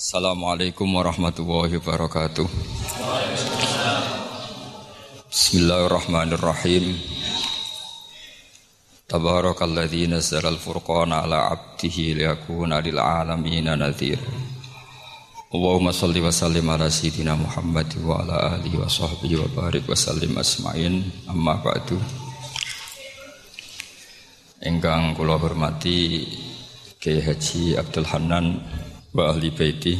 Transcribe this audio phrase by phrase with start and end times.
[0.00, 2.48] Assalamualaikum warahmatullahi wabarakatuh.
[5.28, 6.96] Bismillahirrahmanirrahim.
[9.04, 14.16] Tabarakalladzi nazzala al-furqana ala 'abdihi liyakuna lil 'alamin nadhir.
[15.52, 19.92] Allahumma shalli wa sallim ala sayyidina Muhammad wa ala alihi wa sahbihi wa barik wa
[19.92, 21.28] sallim asma'in.
[21.28, 22.00] Amma ba'du.
[24.64, 26.24] Engkang kula hormati
[26.96, 28.64] Kiai Haji Abdul Hanan
[29.10, 29.94] wa ahli baiti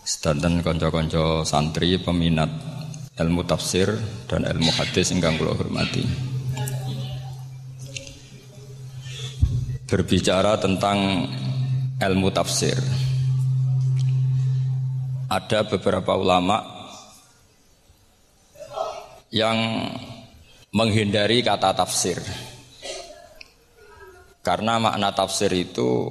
[0.00, 2.48] sedanten kanca-kanca santri peminat
[3.20, 3.92] ilmu tafsir
[4.24, 6.00] dan ilmu hadis ingkang kula hormati.
[9.84, 11.28] Berbicara tentang
[12.00, 12.80] ilmu tafsir.
[15.28, 16.64] Ada beberapa ulama
[19.28, 19.92] yang
[20.72, 22.16] menghindari kata tafsir.
[24.40, 26.08] Karena makna tafsir itu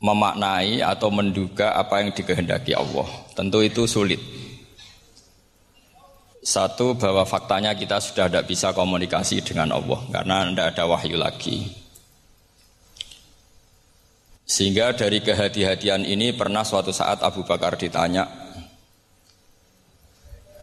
[0.00, 3.06] memaknai atau menduga apa yang dikehendaki Allah.
[3.36, 4.20] Tentu itu sulit.
[6.40, 11.68] Satu bahwa faktanya kita sudah tidak bisa komunikasi dengan Allah karena tidak ada wahyu lagi.
[14.50, 18.26] Sehingga dari kehati-hatian ini pernah suatu saat Abu Bakar ditanya,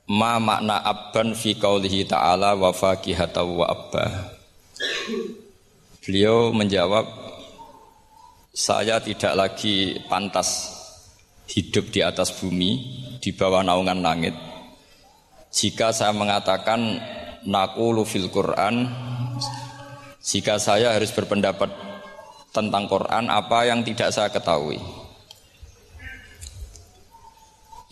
[0.07, 4.31] Ma makna abban fi qaulihi ta'ala wa fakihata wa abba.
[6.03, 7.26] Beliau menjawab,
[8.57, 10.73] saya tidak lagi pantas
[11.45, 12.69] hidup di atas bumi
[13.21, 14.33] di bawah naungan langit.
[15.53, 16.97] Jika saya mengatakan
[17.45, 18.89] naqulu fil Quran
[20.25, 21.69] jika saya harus berpendapat
[22.49, 24.81] tentang Quran apa yang tidak saya ketahui?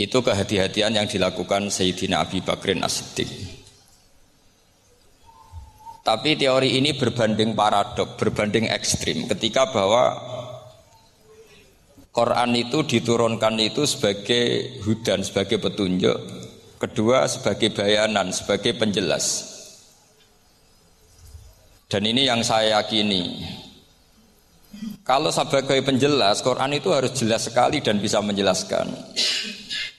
[0.02, 3.30] Itu kehati-hatian yang dilakukan Sayyidina Abi Bakrin As-Siddiq.
[6.02, 9.30] Tapi teori ini berbanding paradok, berbanding ekstrim.
[9.30, 10.34] Ketika bahwa
[12.16, 16.16] Quran itu diturunkan itu sebagai hudan, sebagai petunjuk.
[16.80, 19.52] Kedua sebagai bayanan, sebagai penjelas.
[21.92, 23.43] Dan ini yang saya yakini.
[25.03, 28.95] Kalau sebagai penjelas, Quran itu harus jelas sekali dan bisa menjelaskan.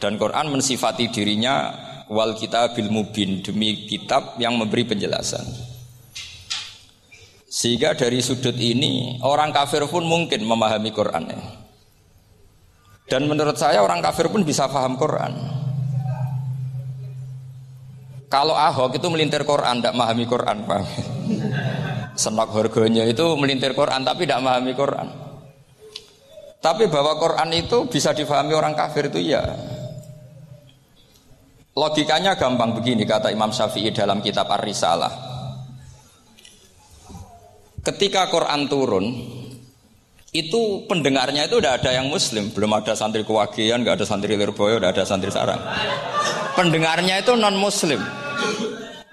[0.00, 1.76] Dan Quran mensifati dirinya
[2.08, 5.44] wal kitabil mubin demi kitab yang memberi penjelasan.
[7.44, 11.65] Sehingga dari sudut ini orang kafir pun mungkin memahami Qurannya.
[13.06, 15.32] Dan menurut saya orang kafir pun bisa paham Quran.
[18.26, 20.82] Kalau Ahok itu melintir Quran, tidak memahami Quran, pak.
[22.22, 25.08] Senak harganya itu melintir Quran, tapi tidak memahami Quran.
[26.58, 29.46] Tapi bahwa Quran itu bisa difahami orang kafir itu ya.
[31.78, 35.12] Logikanya gampang begini kata Imam Syafi'i dalam kitab Ar-Risalah.
[37.86, 39.06] Ketika Quran turun,
[40.36, 42.52] itu pendengarnya itu udah ada yang muslim.
[42.52, 45.60] Belum ada santri kewagian nggak ada santri lirboyo udah ada santri sarang.
[46.56, 48.00] Pendengarnya itu non muslim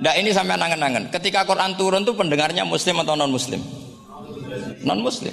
[0.03, 3.63] Nah ini sampai nangen-nangen ketika Quran turun tuh pendengarnya muslim atau non muslim
[4.83, 5.31] non muslim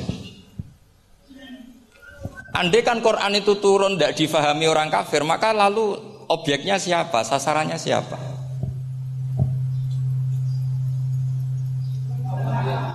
[2.50, 5.94] Andai kan Quran itu turun tidak difahami orang kafir maka lalu
[6.26, 7.22] objeknya siapa?
[7.22, 8.18] Sasarannya siapa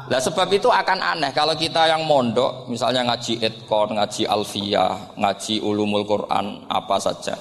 [0.06, 5.66] Nah sebab itu akan aneh kalau kita yang mondok, misalnya ngaji etkon, ngaji alfiyah, ngaji
[5.66, 7.34] ulumul Quran, apa saja.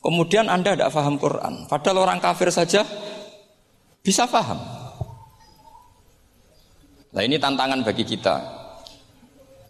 [0.00, 1.70] Kemudian Anda tidak paham Quran.
[1.70, 2.82] Padahal orang kafir saja
[4.02, 4.58] bisa paham.
[7.14, 8.58] Nah ini tantangan bagi kita.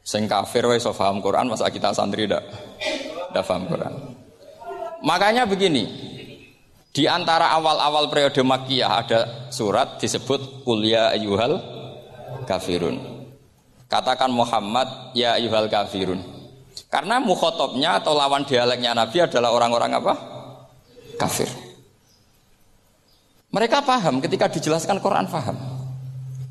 [0.00, 2.46] Sing kafir wes so paham Quran, masa kita santri tidak
[3.28, 3.94] tidak paham Quran.
[5.04, 5.84] Makanya begini,
[6.90, 9.20] di antara awal-awal periode Makkiyah ada
[9.52, 11.79] surat disebut kuliah ayuhal
[12.44, 12.96] kafirun.
[13.90, 16.22] Katakan Muhammad ya ayuhal kafirun.
[16.90, 20.14] Karena mukhotobnya atau lawan dialeknya Nabi adalah orang-orang apa?
[21.18, 21.46] Kafir.
[23.50, 25.58] Mereka paham ketika dijelaskan Quran paham.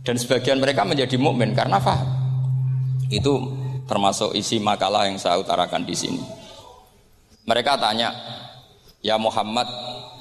[0.03, 2.07] Dan sebagian mereka menjadi mukmin karena paham.
[3.11, 3.55] Itu
[3.87, 6.21] termasuk isi makalah yang saya utarakan di sini.
[7.47, 8.13] Mereka tanya,
[8.99, 9.65] "Ya Muhammad,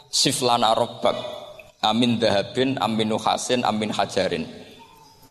[0.09, 1.15] siflana robbak
[1.83, 4.47] amin dahabin amin nuhasin amin hajarin."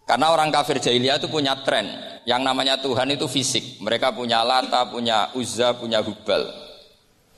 [0.07, 1.83] Karena orang kafir jahiliyah itu punya tren
[2.23, 3.83] yang namanya Tuhan itu fisik.
[3.83, 6.47] Mereka punya lata, punya uzza, punya hubal.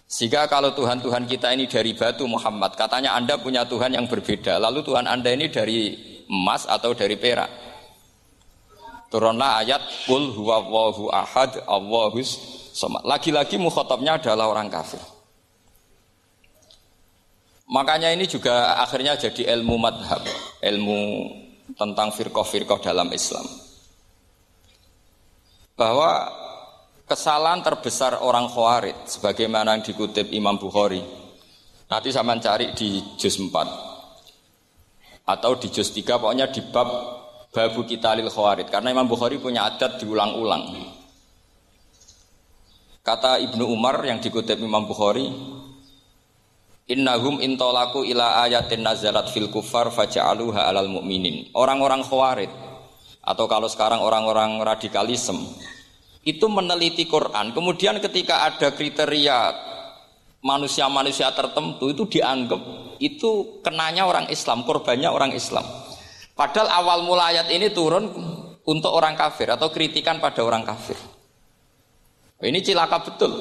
[0.05, 4.61] Sehingga kalau Tuhan-Tuhan kita ini dari batu Muhammad, katanya Anda punya Tuhan yang berbeda.
[4.61, 5.97] Lalu Tuhan Anda ini dari
[6.29, 7.49] emas atau dari perak.
[9.09, 12.37] Turunlah ayat Qul huwallahu ahad Allahus
[12.77, 13.01] somad.
[13.01, 15.01] Lagi-lagi mukhotabnya adalah orang kafir.
[17.69, 20.25] Makanya ini juga akhirnya jadi ilmu madhab,
[20.61, 21.01] ilmu
[21.79, 23.47] tentang firqah-firqah dalam Islam.
[25.79, 26.27] Bahwa
[27.07, 30.99] kesalahan terbesar orang Khawarij sebagaimana yang dikutip Imam Bukhari.
[31.89, 33.49] Nanti sama cari di juz 4
[35.25, 36.89] atau di juz 3 pokoknya di bab
[37.49, 40.69] babu kita lil Khawarij karena Imam Bukhari punya adat diulang-ulang.
[43.01, 45.25] Kata Ibnu Umar yang dikutip Imam Bukhari,
[46.89, 51.53] Innahum intolaku ila ayatin nazalat fil kufar faja'aluha alal mu'minin.
[51.53, 52.49] Orang-orang khawarid
[53.21, 55.37] atau kalau sekarang orang-orang radikalisme
[56.25, 57.53] itu meneliti Quran.
[57.53, 59.53] Kemudian ketika ada kriteria
[60.41, 62.57] manusia-manusia tertentu itu dianggap
[62.97, 65.63] itu kenanya orang Islam, korbannya orang Islam.
[66.33, 68.09] Padahal awal mula ayat ini turun
[68.65, 70.95] untuk orang kafir atau kritikan pada orang kafir.
[72.39, 73.31] Ini cilaka betul.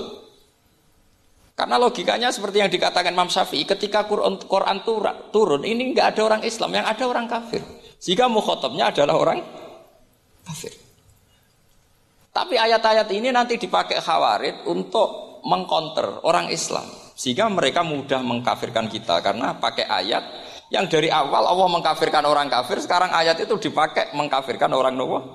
[1.58, 4.78] Karena logikanya seperti yang dikatakan Imam Syafi'i, ketika Quran, Quran
[5.34, 7.58] turun, ini nggak ada orang Islam, yang ada orang kafir.
[7.98, 9.42] Jika mukhotobnya adalah orang
[10.46, 10.70] kafir.
[12.30, 16.86] Tapi ayat-ayat ini nanti dipakai khawarid untuk mengkonter orang Islam.
[17.18, 20.22] Sehingga mereka mudah mengkafirkan kita karena pakai ayat
[20.70, 25.26] yang dari awal Allah mengkafirkan orang kafir, sekarang ayat itu dipakai mengkafirkan orang Nawa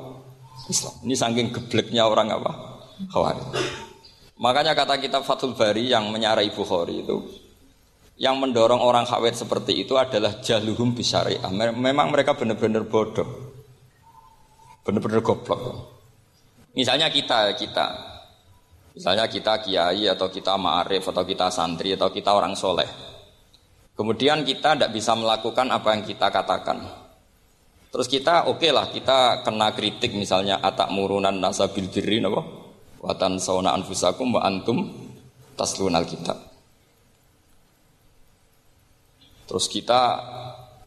[0.71, 0.95] Islam.
[1.03, 2.79] Ini saking gebleknya orang apa?
[3.11, 3.91] Khawarid.
[4.41, 7.43] Makanya kata kita Fathul Bari yang menyarai Bukhari itu
[8.17, 11.49] yang mendorong orang khawatir seperti itu adalah jahluhum bisyariah.
[11.73, 13.25] Memang mereka benar-benar bodoh.
[14.85, 15.61] Benar-benar goblok.
[16.77, 17.87] Misalnya kita, kita.
[18.93, 22.85] Misalnya kita kiai atau kita ma'arif atau kita santri atau kita orang soleh.
[23.97, 26.77] Kemudian kita tidak bisa melakukan apa yang kita katakan.
[27.89, 32.41] Terus kita oke okay lah kita kena kritik misalnya atak murunan nasa birri napa?
[33.03, 34.87] Watan sauna anfusakum wa antum
[35.59, 36.39] taslunal kitab.
[39.43, 40.23] Terus kita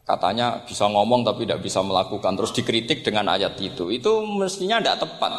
[0.01, 5.03] katanya bisa ngomong tapi tidak bisa melakukan terus dikritik dengan ayat itu itu mestinya tidak
[5.03, 5.35] tepat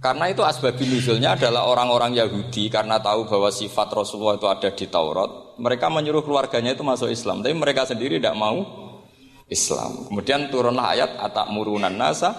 [0.00, 4.88] karena itu asbab nuzulnya adalah orang-orang Yahudi karena tahu bahwa sifat Rasulullah itu ada di
[4.88, 5.60] Taurat.
[5.60, 8.64] Mereka menyuruh keluarganya itu masuk Islam, tapi mereka sendiri tidak mau
[9.52, 10.08] Islam.
[10.08, 12.32] Kemudian turunlah ayat atak murunan nasa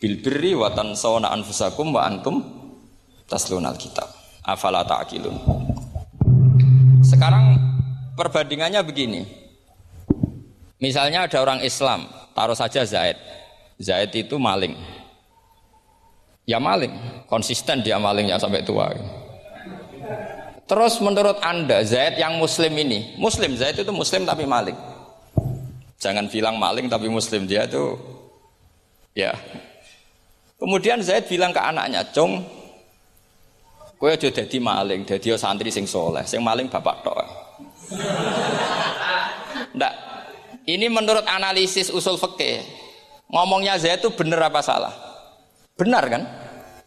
[0.00, 2.40] bil birri wa tansawna anfusakum wa antum
[3.28, 4.08] taslunal kitab.
[4.40, 5.36] Afala ta'qilun.
[7.04, 7.60] Sekarang
[8.16, 9.22] perbandingannya begini.
[10.80, 13.20] Misalnya ada orang Islam, taruh saja Zaid.
[13.76, 14.72] Zaid itu maling.
[16.48, 18.88] Ya maling, konsisten dia malingnya sampai tua.
[20.64, 24.76] Terus menurut Anda Zaid yang muslim ini, muslim Zaid itu muslim tapi maling.
[26.00, 28.00] Jangan bilang maling tapi muslim dia itu
[29.12, 29.36] ya.
[30.60, 32.44] Kemudian Zaid bilang ke anaknya, "Cung,
[33.96, 37.16] kowe aja dadi maling, dadi santri sing soleh, sing maling bapak tok."
[39.76, 39.94] Ndak.
[40.68, 42.60] Ini menurut analisis usul fikih.
[43.32, 44.92] Ngomongnya Zaid itu benar apa salah?
[45.80, 46.22] Benar kan?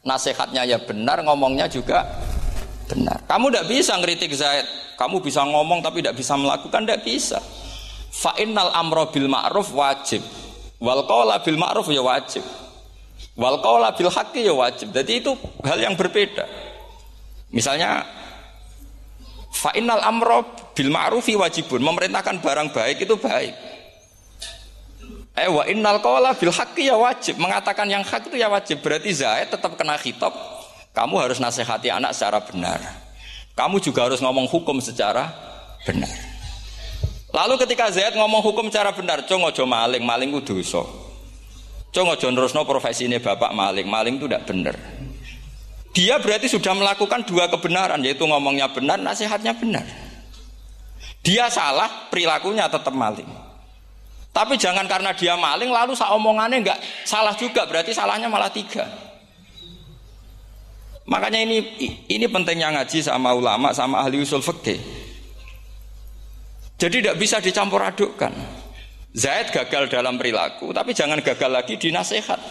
[0.05, 2.05] Nasihatnya ya benar, ngomongnya juga
[2.85, 3.25] benar.
[3.25, 4.67] Kamu tidak bisa ngeritik Zaid.
[4.93, 7.41] Kamu bisa ngomong tapi tidak bisa melakukan, tidak bisa.
[8.13, 10.21] Fa'innal amro bil ma'ruf wajib.
[10.77, 11.01] Wal
[11.41, 12.45] bil ma'ruf ya wajib.
[13.33, 14.94] Wal qawla bil haqqi ya wajib.
[14.94, 15.33] Jadi itu
[15.65, 16.45] hal yang berbeda.
[17.50, 18.06] Misalnya
[19.50, 20.45] fa'innal amro
[20.77, 21.81] bil ma'rufi wajibun.
[21.81, 23.53] Memerintahkan barang baik itu baik.
[25.33, 27.41] Eh wa innal qawla bil haqqi ya wajib.
[27.41, 28.85] Mengatakan yang hak itu ya wajib.
[28.85, 30.33] Berarti Zaid tetap kena khitab.
[30.94, 32.77] Kamu harus nasihati anak secara benar.
[33.57, 35.33] Kamu juga harus ngomong hukum secara
[35.85, 36.09] benar.
[37.33, 40.85] Lalu ketika Zaid ngomong hukum secara benar, cung ojo maling, maling itu dosa.
[41.94, 44.76] Cung ojo nerusno profesi ini bapak maling, maling itu tidak benar.
[45.94, 49.85] Dia berarti sudah melakukan dua kebenaran, yaitu ngomongnya benar, nasihatnya benar.
[51.21, 53.30] Dia salah, perilakunya tetap maling.
[54.33, 58.90] Tapi jangan karena dia maling lalu omongannya nggak salah juga berarti salahnya malah tiga.
[61.06, 61.62] Makanya ini
[62.09, 64.81] ini pentingnya ngaji sama ulama sama ahli usul fikih.
[66.81, 68.62] Jadi tidak bisa dicampur adukkan.
[69.13, 72.41] Zaid gagal dalam perilaku, tapi jangan gagal lagi di nasihat.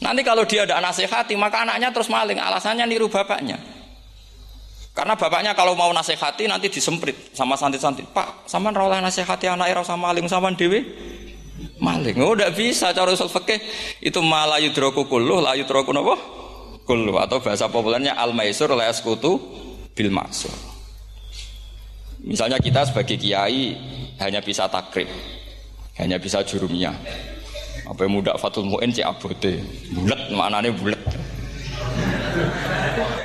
[0.00, 2.40] Nanti kalau dia ada nasihati, maka anaknya terus maling.
[2.40, 3.56] Alasannya niru bapaknya.
[4.96, 8.08] Karena bapaknya kalau mau nasihati nanti disemprit sama santri-santri.
[8.08, 10.88] Pak, sama oleh nasihati anak era sama maling sama dewi
[11.76, 12.16] maling.
[12.24, 13.60] Oh, tidak bisa cara usul fikih
[14.00, 16.16] itu malah yudroku kulluh, la yudroku napa?
[16.88, 19.36] Kulluh atau bahasa populernya al maisur la yaskutu
[19.92, 20.75] bil maksur.
[22.26, 23.78] Misalnya kita sebagai kiai
[24.18, 25.06] hanya bisa takrib,
[25.94, 26.90] hanya bisa jurumnya.
[27.86, 29.62] Apa yang muda Fatul Mu'in cek abote.
[29.94, 30.98] Bulat, maknanya bulat.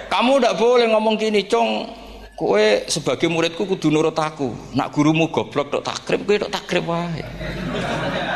[0.06, 1.98] Kamu tidak boleh ngomong gini, cong.
[2.38, 4.74] Kue sebagai muridku kudu nurut aku.
[4.78, 7.22] Nak gurumu goblok dok takrib, kue dok takrib wae.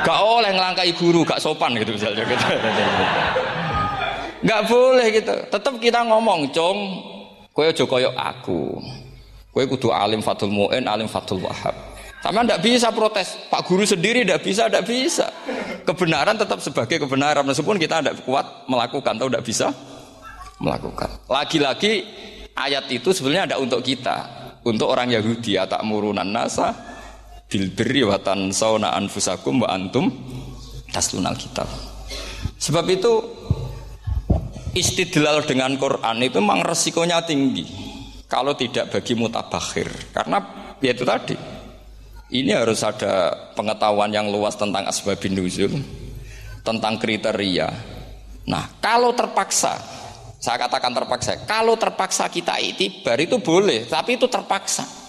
[0.01, 2.25] Gak oleh ngelangkai guru, gak sopan gitu misalnya.
[2.25, 2.45] Gitu.
[4.45, 5.35] Nggak boleh gitu.
[5.49, 6.77] Tetap kita ngomong, "Cung,
[7.49, 8.77] kowe aja koyo aku."
[9.55, 11.71] Kowe kudu alim Fathul Mu'in, alim Fathul Wahab.
[12.19, 13.39] Sama tidak bisa protes.
[13.47, 15.31] Pak guru sendiri tidak bisa, tidak bisa.
[15.87, 17.47] Kebenaran tetap sebagai kebenaran.
[17.47, 19.71] Meskipun kita tidak kuat melakukan atau tidak bisa
[20.59, 21.07] melakukan.
[21.31, 22.03] Lagi-lagi
[22.51, 24.43] ayat itu sebenarnya ada untuk kita.
[24.67, 26.75] Untuk orang Yahudi, ya tak murunan nasa
[27.47, 30.11] bil birri wa tansawna anfusakum wa antum
[30.91, 31.71] taslunal kitab.
[32.59, 33.23] Sebab itu
[34.75, 37.84] istidlal dengan Quran itu memang resikonya tinggi
[38.25, 40.37] kalau tidak bagi mutabakhir karena
[40.81, 41.37] ya itu tadi.
[42.25, 45.77] Ini harus ada pengetahuan yang luas tentang asbabun nuzul
[46.65, 47.69] tentang kriteria.
[48.49, 49.77] Nah kalau terpaksa
[50.41, 55.05] saya katakan terpaksa kalau terpaksa kita itibar itu boleh tapi itu terpaksa.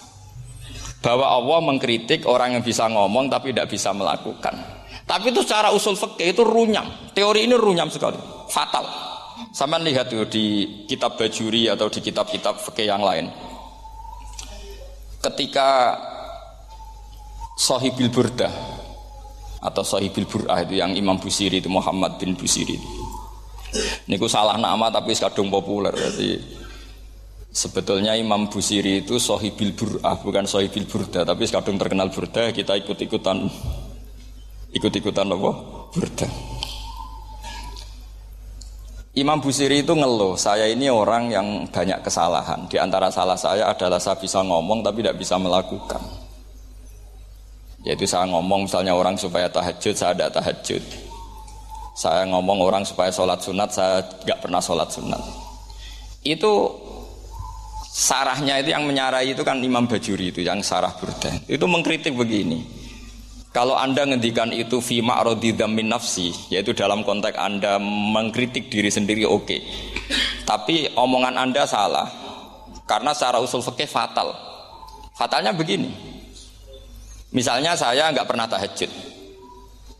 [1.01, 4.53] Bahwa Allah mengkritik orang yang bisa ngomong tapi tidak bisa melakukan.
[5.07, 6.85] Tapi itu secara usul fikih itu runyam.
[7.17, 8.17] Teori ini runyam sekali.
[8.49, 9.06] Fatal
[9.51, 13.29] sama lihat tuh di kitab Bajuri atau di kitab-kitab fikih yang lain.
[15.23, 15.97] Ketika
[17.57, 18.53] Sohibil Burdah
[19.57, 22.77] atau Sohibil Bur'ah itu yang Imam Busiri itu Muhammad bin Busiri.
[24.07, 26.39] Niku salah nama tapi kadung populer jadi
[27.49, 33.49] sebetulnya Imam Busiri itu Sohibil Bur'ah bukan Sohibil Burdah tapi kadung terkenal Burdah kita ikut-ikutan
[34.77, 35.51] ikut-ikutan apa?
[35.91, 36.56] Burdah.
[39.17, 42.69] Imam Busiri itu ngeluh, saya ini orang yang banyak kesalahan.
[42.69, 45.97] Di antara salah saya adalah saya bisa ngomong tapi tidak bisa melakukan.
[47.81, 50.83] Yaitu saya ngomong misalnya orang supaya tahajud, saya tidak tahajud.
[51.97, 55.21] Saya ngomong orang supaya sholat sunat, saya nggak pernah sholat sunat.
[56.21, 56.77] Itu
[57.89, 61.33] sarahnya itu yang menyarai itu kan Imam Bajuri itu yang sarah burda.
[61.49, 62.76] Itu mengkritik begini.
[63.57, 69.25] Kalau Anda ngendikan itu fi ma'radidam min nafsi, yaitu dalam konteks Anda mengkritik diri sendiri
[69.25, 69.49] oke.
[69.49, 69.65] Okay.
[70.45, 72.05] Tapi omongan Anda salah.
[72.85, 74.29] Karena secara usul fikih fatal.
[75.17, 75.89] Fatalnya begini.
[77.33, 78.93] Misalnya saya nggak pernah tahajud.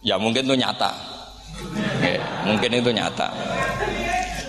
[0.06, 0.94] Ya mungkin itu nyata.
[1.98, 2.14] Oke,
[2.46, 3.34] mungkin itu nyata.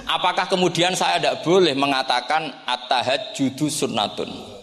[0.04, 4.57] Apakah kemudian saya tidak boleh mengatakan at-tahajjudu sunnatun?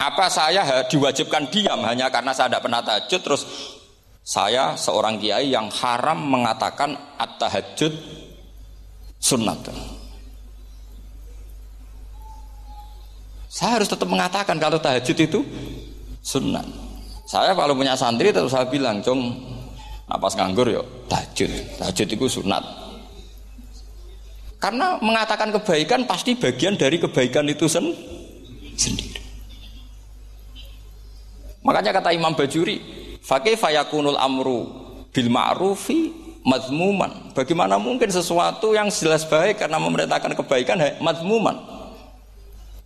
[0.00, 3.42] Apa saya diwajibkan diam hanya karena saya tidak pernah tahajud terus
[4.24, 7.92] saya seorang kiai yang haram mengatakan at-tahajud
[9.20, 9.60] sunnah.
[13.52, 15.44] Saya harus tetap mengatakan kalau tahajud itu
[16.24, 16.64] sunnah.
[17.28, 19.36] Saya kalau punya santri terus saya bilang, "Cung,
[20.08, 21.76] napas nganggur yuk, tahajud.
[21.76, 22.64] Tahajud itu sunat."
[24.56, 29.19] Karena mengatakan kebaikan pasti bagian dari kebaikan itu sendiri.
[31.60, 32.80] Makanya kata Imam Bajuri,
[33.20, 34.64] fakih fayakunul amru
[35.12, 37.36] bil ma'rufi mazmuman.
[37.36, 41.80] Bagaimana mungkin sesuatu yang jelas baik karena memerintahkan kebaikan mazmuman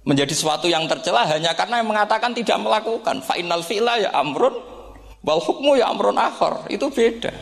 [0.04, 3.24] menjadi sesuatu yang tercela hanya karena yang mengatakan tidak melakukan.
[3.24, 4.52] Fa innal fi'la ya amrun
[5.24, 6.68] wal hukmu ya amrun akhar.
[6.68, 7.32] Itu beda.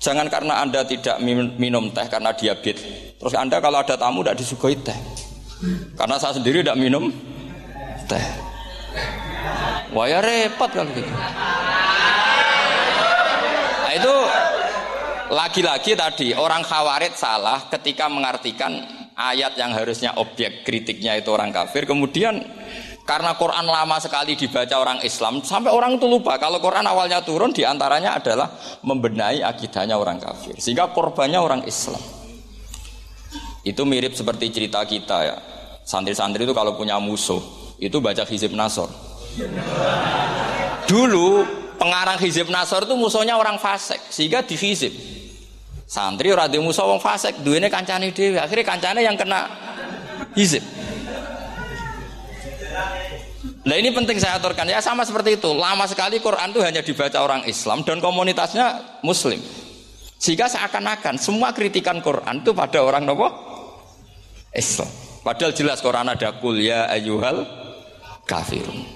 [0.00, 1.20] Jangan karena Anda tidak
[1.60, 3.20] minum teh karena diabetes.
[3.20, 4.96] Terus Anda kalau ada tamu tidak disuguhi teh.
[5.92, 7.12] Karena saya sendiri tidak minum
[8.08, 8.49] teh.
[9.90, 11.10] Wah ya repot kalau gitu.
[13.80, 14.14] Nah, itu
[15.34, 18.86] lagi-lagi tadi orang khawarid salah ketika mengartikan
[19.18, 21.90] ayat yang harusnya objek kritiknya itu orang kafir.
[21.90, 22.38] Kemudian
[23.02, 27.50] karena Quran lama sekali dibaca orang Islam sampai orang itu lupa kalau Quran awalnya turun
[27.50, 28.46] di antaranya adalah
[28.86, 30.54] membenahi akidahnya orang kafir.
[30.62, 31.98] Sehingga korbannya orang Islam.
[33.66, 35.36] Itu mirip seperti cerita kita ya.
[35.82, 38.92] Santri-santri itu kalau punya musuh itu baca hizib nasor
[40.90, 41.46] Dulu
[41.78, 44.90] pengarang Hizib Nasor itu musuhnya orang fasik sehingga dihizib.
[45.86, 48.38] Santri ora musuh wong fasik, duwene kancane dhewe.
[48.38, 49.46] Akhirnya kancane yang kena
[50.34, 50.62] hizib.
[53.60, 55.50] Nah ini penting saya aturkan ya sama seperti itu.
[55.54, 59.38] Lama sekali Quran itu hanya dibaca orang Islam dan komunitasnya Muslim.
[60.20, 63.30] Sehingga seakan-akan semua kritikan Quran itu pada orang nopo
[64.54, 64.88] Islam.
[65.22, 67.60] Padahal jelas Quran ada kuliah ayuhal
[68.30, 68.86] kafirun.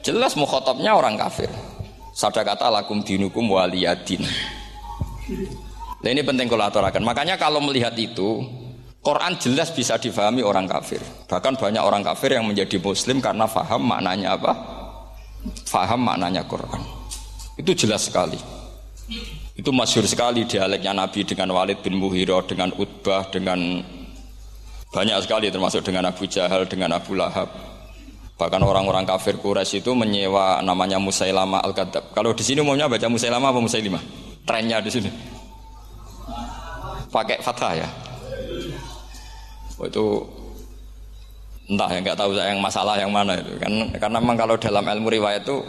[0.00, 1.52] Jelas mukhotobnya orang kafir.
[2.16, 4.24] Sada kata lakum dinukum waliyadin.
[6.02, 7.04] Nah ini penting kalau aturakan.
[7.04, 8.42] Makanya kalau melihat itu,
[9.04, 10.98] Quran jelas bisa difahami orang kafir.
[11.30, 14.52] Bahkan banyak orang kafir yang menjadi muslim karena faham maknanya apa?
[15.66, 16.82] Faham maknanya Quran.
[17.58, 18.38] Itu jelas sekali.
[19.54, 23.82] Itu masyur sekali dialeknya Nabi dengan Walid bin Muhiro, dengan Utbah, dengan
[24.92, 27.71] banyak sekali termasuk dengan Abu Jahal, dengan Abu Lahab.
[28.36, 32.16] Bahkan orang-orang kafir Quraisy itu menyewa namanya Musailama Al-Kadzab.
[32.16, 34.02] Kalau di sini umumnya baca Musailama apa Musailimah?
[34.42, 35.10] trennya di sini.
[37.12, 37.88] Pakai fathah ya.
[39.78, 40.06] Oh, itu
[41.70, 44.82] entah ya nggak tahu saya yang masalah yang mana itu kan karena memang kalau dalam
[44.82, 45.62] ilmu riwayat itu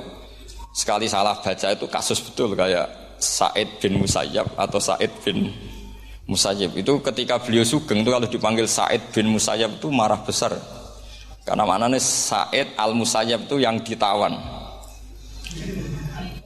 [0.74, 5.54] sekali salah baca itu kasus betul kayak Said bin Musayyab atau Said bin
[6.30, 10.54] Musayyib itu ketika beliau sugeng itu kalau dipanggil Said bin Musayyab itu marah besar
[11.44, 14.36] karena mana nih Said al Musayyab itu yang ditawan.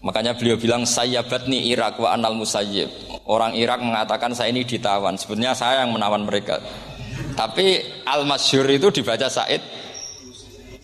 [0.01, 2.89] Makanya beliau bilang saya batni Irak wa anal Musayyib.
[3.27, 5.19] Orang Irak mengatakan saya ini ditawan.
[5.19, 6.63] Sebenarnya saya yang menawan mereka.
[7.35, 9.61] Tapi al masyur itu dibaca Said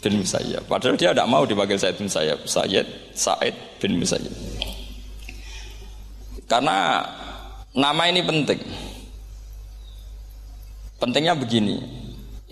[0.04, 0.68] bin Musayyab.
[0.68, 2.40] Padahal dia tidak mau dipanggil Said bin Musayyab.
[2.46, 4.36] Said Said bin Musayyab.
[6.46, 7.02] Karena
[7.74, 8.62] Nama ini penting.
[11.02, 12.03] Pentingnya begini.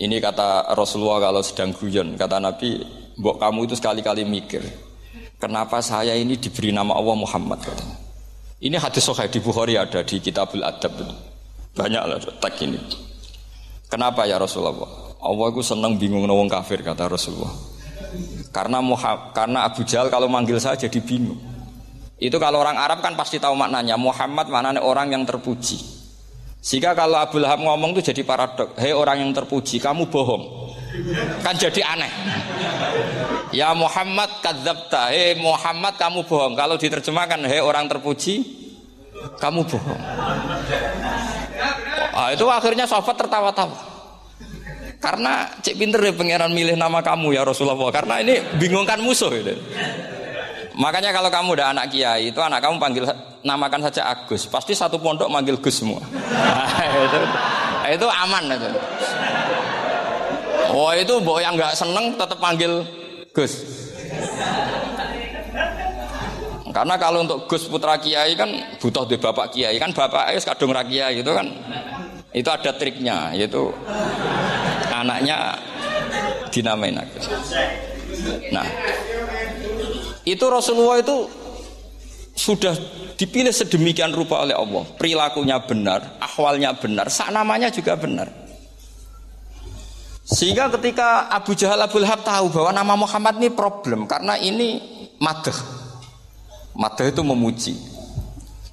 [0.02, 2.82] Ini kata Rasulullah kalau sedang guyon, kata Nabi,
[3.22, 4.66] "Mbok kamu itu sekali-kali mikir,
[5.38, 8.02] kenapa saya ini diberi nama Allah Muhammad?" katanya.
[8.58, 10.94] Ini hadis sahih di Bukhari ada di Kitabul Adab.
[11.78, 12.78] Banyak lah tag ini.
[13.86, 14.86] Kenapa ya Rasulullah?
[15.22, 17.54] Allah itu senang bingung nawang kafir kata Rasulullah.
[18.50, 18.82] Karena
[19.30, 21.38] karena Abu Jahal kalau manggil saya jadi bingung.
[22.18, 23.94] Itu kalau orang Arab kan pasti tahu maknanya.
[23.98, 26.01] Muhammad maknanya orang yang terpuji.
[26.62, 28.78] Sehingga kalau Abu Lahab ngomong itu jadi paradok.
[28.78, 30.70] Hei orang yang terpuji, kamu bohong.
[31.42, 32.12] Kan jadi aneh.
[33.50, 35.10] Ya Muhammad kadzabta.
[35.10, 36.54] Hei Muhammad kamu bohong.
[36.54, 38.46] Kalau diterjemahkan hei orang terpuji,
[39.42, 40.00] kamu bohong.
[42.14, 43.78] Oh, itu akhirnya sahabat tertawa-tawa.
[45.02, 47.90] Karena cek pinter ya pangeran milih nama kamu ya Rasulullah.
[47.90, 49.34] Karena ini bingungkan musuh.
[49.34, 49.58] Gitu.
[50.72, 53.04] Makanya kalau kamu udah anak kiai itu anak kamu panggil
[53.44, 56.00] namakan saja Agus, pasti satu pondok manggil Gus semua.
[57.06, 57.18] itu,
[57.92, 58.70] itu aman itu.
[60.72, 62.80] Oh itu boh yang nggak seneng tetap panggil
[63.36, 63.60] Gus.
[66.72, 68.48] Karena kalau untuk Gus putra kiai kan
[68.80, 71.52] butuh di bapak kiai kan bapak es kadung rakyat itu kan
[72.32, 73.68] itu ada triknya yaitu
[74.88, 75.52] anaknya
[76.48, 77.28] dinamain Agus.
[78.52, 78.64] Nah,
[80.22, 81.26] itu Rasulullah itu
[82.32, 82.74] sudah
[83.18, 84.86] dipilih sedemikian rupa oleh Allah.
[84.96, 88.30] Perilakunya benar, ahwalnya benar, sak namanya juga benar.
[90.22, 94.80] Sehingga ketika Abu Jahal Abu Lahab tahu bahwa nama Muhammad ini problem karena ini
[95.18, 95.58] madah.
[96.72, 97.74] Madah itu memuji.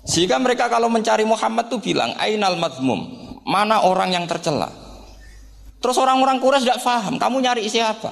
[0.07, 3.05] Sehingga mereka kalau mencari Muhammad tuh bilang ainal madmum,
[3.43, 4.71] mana orang yang tercela.
[5.79, 8.11] Terus orang-orang Quraisy tidak paham, kamu nyari siapa?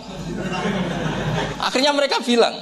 [1.60, 2.54] Akhirnya mereka bilang,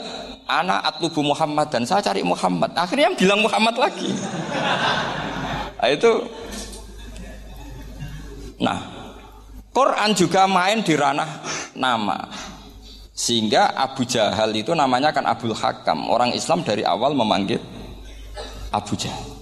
[0.45, 2.73] anak atlubu Muhammad dan saya cari Muhammad.
[2.77, 4.09] Akhirnya bilang Muhammad lagi.
[5.75, 6.11] Nah, itu
[8.55, 8.79] Nah,
[9.75, 11.43] Quran juga main di ranah
[11.75, 12.31] nama.
[13.15, 16.07] Sehingga Abu Jahal itu namanya kan Abdul Hakam.
[16.07, 17.59] Orang Islam dari awal memanggil
[18.71, 19.35] Abu Jahal.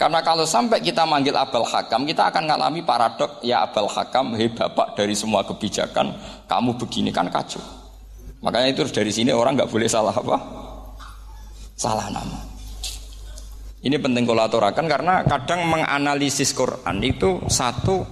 [0.00, 4.48] Karena kalau sampai kita manggil Abul Hakam, kita akan mengalami paradok ya Abul Hakam, hei
[4.48, 6.16] bapak dari semua kebijakan,
[6.48, 7.60] kamu begini kan kacau.
[8.40, 10.36] Makanya itu dari sini orang nggak boleh salah apa?
[11.76, 12.40] Salah nama.
[13.80, 18.04] Ini penting kolaborakan karena kadang menganalisis Quran itu satu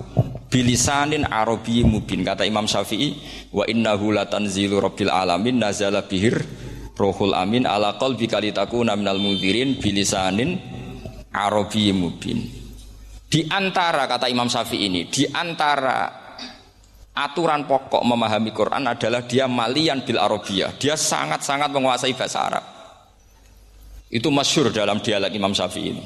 [0.49, 3.13] bilisanin arabi mubin kata Imam Syafi'i
[3.53, 6.41] wa innahu latanzilu rabbil alamin nazala bihir
[6.97, 10.57] rohul amin ala qalbi kalitakuna minal mudhirin bilisanin
[11.37, 12.49] arabi mubin
[13.29, 16.28] di antara kata Imam Syafi'i ini di antara
[17.19, 20.79] aturan pokok memahami Quran adalah dia malian bil Arabiyah.
[20.79, 22.65] Dia sangat-sangat menguasai bahasa Arab.
[24.09, 26.05] Itu masyur dalam dialek Imam Syafi'i ini.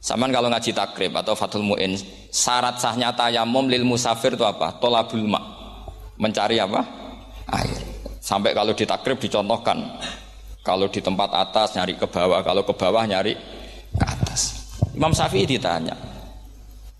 [0.00, 1.96] Saman kalau ngaji takrib atau fatul mu'in,
[2.32, 4.76] syarat sahnya tayamum lil musafir itu apa?
[4.80, 5.40] Tolabul ma.
[6.20, 6.80] Mencari apa?
[7.52, 7.80] Air.
[8.20, 9.76] Sampai kalau di takrib dicontohkan.
[10.60, 13.32] Kalau di tempat atas nyari ke bawah, kalau ke bawah nyari
[13.96, 14.40] ke atas.
[14.92, 15.96] Imam Syafi'i ditanya,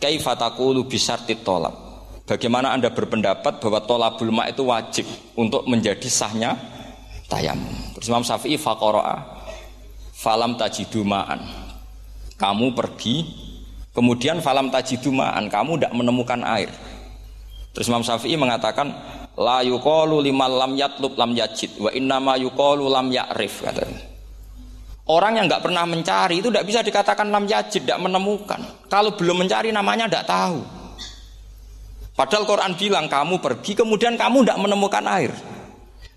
[0.00, 1.89] "Kaifatakulu bisartit tolab?"
[2.30, 5.02] Bagaimana Anda berpendapat bahwa tolabul ma itu wajib
[5.34, 6.54] untuk menjadi sahnya
[7.26, 7.74] tayamum?
[7.98, 9.18] Terus Imam Syafi'i faqara'a
[10.14, 11.42] falam tajidu ma'an.
[12.38, 13.26] Kamu pergi
[13.90, 16.70] kemudian falam tajidu ma'an, kamu tidak menemukan air.
[17.74, 18.94] Terus Imam Syafi'i mengatakan
[19.34, 24.06] la yuqalu liman lam yatlub lam yajid wa innama yuqalu lam ya'rif katanya.
[25.10, 28.62] Orang yang nggak pernah mencari itu tidak bisa dikatakan lam yajid, tidak menemukan.
[28.86, 30.78] Kalau belum mencari namanya tidak tahu.
[32.14, 35.32] Padahal Quran bilang kamu pergi kemudian kamu tidak menemukan air.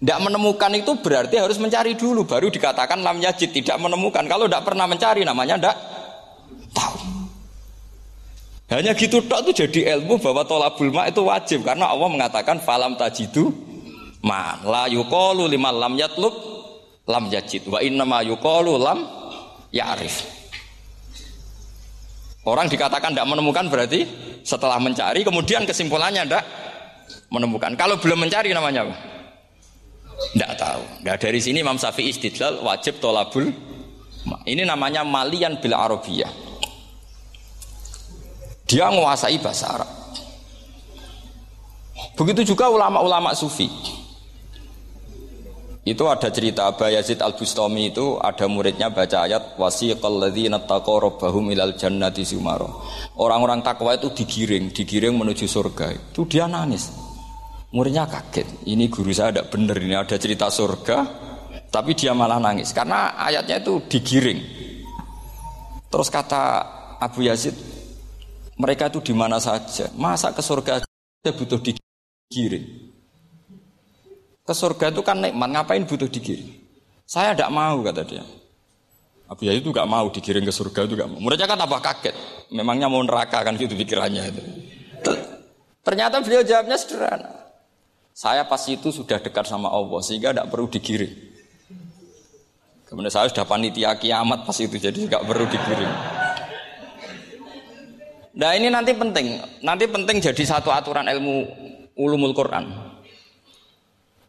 [0.03, 4.27] Tidak menemukan itu berarti harus mencari dulu baru dikatakan lam yajid tidak menemukan.
[4.27, 5.75] Kalau tidak pernah mencari namanya tidak
[6.75, 6.99] tahu.
[8.73, 12.97] Hanya gitu tok itu jadi ilmu bahwa tolabul ma itu wajib karena Allah mengatakan falam
[12.97, 13.53] tajidu
[14.25, 16.33] ma la yuqalu lima lam yatlub
[17.05, 19.07] lam yajid wa inna ma yuqalu lam
[19.69, 20.42] ya'rif.
[22.43, 24.03] Orang dikatakan tidak menemukan berarti
[24.43, 26.43] setelah mencari kemudian kesimpulannya tidak
[27.31, 27.73] menemukan.
[27.79, 28.95] Kalau belum mencari namanya apa?
[30.35, 30.83] Tidak tahu.
[31.07, 33.49] Nah, dari sini Imam Syafi'i istidlal wajib tolabul.
[34.47, 36.31] Ini namanya malian bil arabiyah.
[38.67, 39.89] Dia menguasai bahasa Arab.
[42.15, 43.67] Begitu juga ulama-ulama sufi.
[45.83, 51.51] Itu ada cerita Aba Yazid Al-Bustami itu ada muridnya baca ayat wasiqal ladzina taqaw rabbahum
[51.51, 52.71] ilal jannati sumara.
[53.19, 55.91] Orang-orang takwa itu digiring, digiring menuju surga.
[55.91, 56.87] Itu dia nangis.
[57.75, 58.63] Muridnya kaget.
[58.63, 60.97] Ini guru saya tidak benar ini ada cerita surga,
[61.67, 64.39] tapi dia malah nangis karena ayatnya itu digiring.
[65.91, 66.63] Terus kata
[67.03, 67.59] Abu Yazid,
[68.55, 69.91] mereka itu di mana saja.
[69.99, 70.79] Masa ke surga
[71.27, 72.92] butuh digiring?
[74.43, 76.51] Ke surga itu kan nikmat, ngapain butuh digiring?
[77.07, 78.23] Saya tidak mau kata dia.
[79.31, 81.19] Abu Yazid itu gak mau digiring ke surga itu gak mau.
[81.23, 82.15] Mereka kan tambah kaget.
[82.51, 84.43] Memangnya mau neraka kan gitu pikirannya itu.
[85.83, 87.31] Ternyata beliau jawabnya sederhana.
[88.13, 91.15] Saya pas itu sudah dekat sama Allah sehingga tidak perlu digiring.
[92.85, 95.93] Kemudian saya sudah panitia kiamat pas itu jadi nggak perlu digiring.
[98.37, 101.35] Nah ini nanti penting, nanti penting jadi satu aturan ilmu
[101.97, 102.92] ulumul Quran.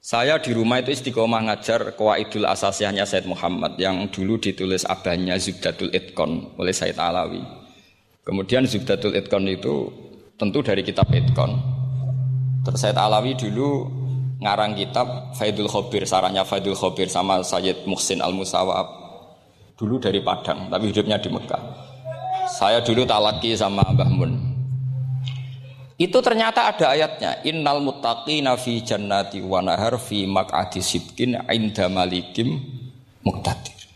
[0.04, 5.88] Saya di rumah itu istiqomah ngajar Qawaidul Asasiyahnya Said Muhammad yang dulu ditulis abahnya Zubdatul
[5.96, 7.40] Itqon oleh Said Alawi.
[8.20, 9.88] Kemudian Zubdatul Itqon itu
[10.36, 11.56] tentu dari kitab Itqon.
[12.68, 13.88] Terus Said Alawi dulu
[14.44, 18.84] ngarang kitab Faidul Khobir, sarahnya Faidul Khobir sama Sayyid Muhsin Al-Musawab.
[19.80, 21.64] Dulu dari Padang, tapi hidupnya di Mekah.
[22.52, 24.43] Saya dulu talaki sama Mbah Mun.
[26.04, 27.40] Itu ternyata ada ayatnya.
[27.48, 32.60] Innal muttaqina fi jannati wa nahar fi maq'adi sidqin inda malikim
[33.24, 33.88] muqtadir.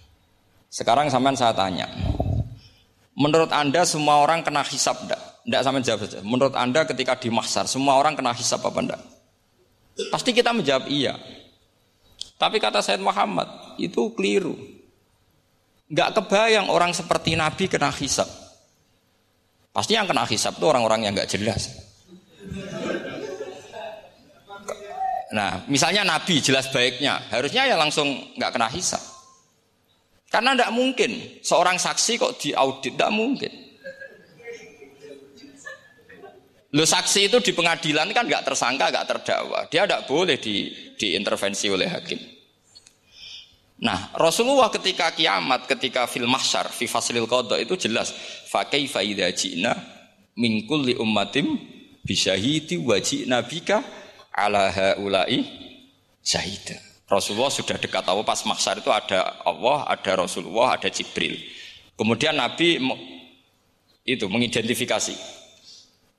[0.73, 1.85] Sekarang sampean saya tanya.
[3.13, 5.21] Menurut Anda semua orang kena hisap enggak?
[5.45, 6.19] Enggak sampean jawab saja.
[6.25, 9.03] Menurut Anda ketika di mahsyar semua orang kena hisap apa enggak?
[10.09, 11.13] Pasti kita menjawab iya.
[12.39, 14.57] Tapi kata Said Muhammad, itu keliru.
[15.93, 18.31] Enggak kebayang orang seperti Nabi kena hisap.
[19.77, 21.88] Pasti yang kena hisap itu orang-orang yang enggak jelas.
[25.29, 29.03] Nah, misalnya Nabi jelas baiknya, harusnya ya langsung nggak kena hisap.
[30.29, 33.53] Karena tidak mungkin seorang saksi kok diaudit, tidak mungkin.
[36.69, 40.69] Lo saksi itu di pengadilan kan nggak tersangka, nggak terdakwa, dia tidak boleh di,
[41.01, 42.21] diintervensi oleh hakim.
[43.79, 48.13] Nah, Rasulullah ketika kiamat, ketika fil mahsyar, fi faslil qadha itu jelas,
[48.51, 49.73] fa idza ji'na
[50.37, 51.78] min kulli ummatim
[52.09, 53.85] bisyahidi wajib nabika
[54.33, 55.45] ala haulai
[56.25, 56.81] syahida.
[57.09, 61.37] Rasulullah sudah dekat Allah pas maksar itu ada Allah, ada Rasulullah, ada Jibril.
[61.97, 62.81] Kemudian Nabi
[64.05, 65.17] itu mengidentifikasi.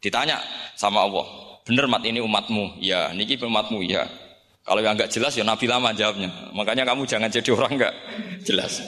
[0.02, 0.42] Ditanya
[0.78, 1.26] sama Allah,
[1.66, 2.82] benar mat ini umatmu?
[2.82, 4.06] Ya, niki umatmu ya.
[4.66, 6.54] Kalau yang nggak jelas ya Nabi lama jawabnya.
[6.54, 7.96] Makanya kamu jangan jadi orang nggak
[8.46, 8.82] jelas.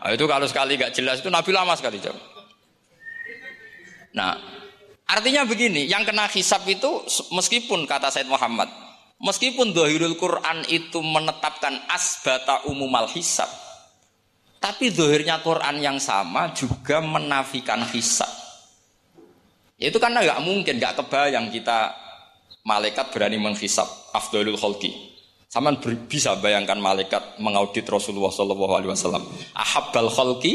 [0.00, 2.20] Nah, itu kalau sekali nggak jelas itu Nabi lama sekali jawab.
[4.12, 4.36] Nah,
[5.04, 8.72] Artinya begini, yang kena hisap itu meskipun kata Said Muhammad,
[9.20, 13.46] meskipun dohirul Quran itu menetapkan asbata umumal hisap,
[14.64, 18.32] tapi dohirnya Quran yang sama juga menafikan hisap.
[19.76, 21.92] Itu karena nggak mungkin, nggak kebayang kita
[22.64, 23.84] malaikat berani menghisap
[24.16, 25.12] afdolul kholki.
[25.52, 25.70] Sama
[26.08, 29.22] bisa bayangkan malaikat mengaudit Rasulullah Shallallahu Alaihi Wasallam.
[29.54, 30.52] Ahabbal kholki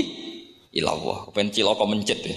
[0.76, 1.30] ilallah.
[1.32, 2.36] Pencil kok mencet ya.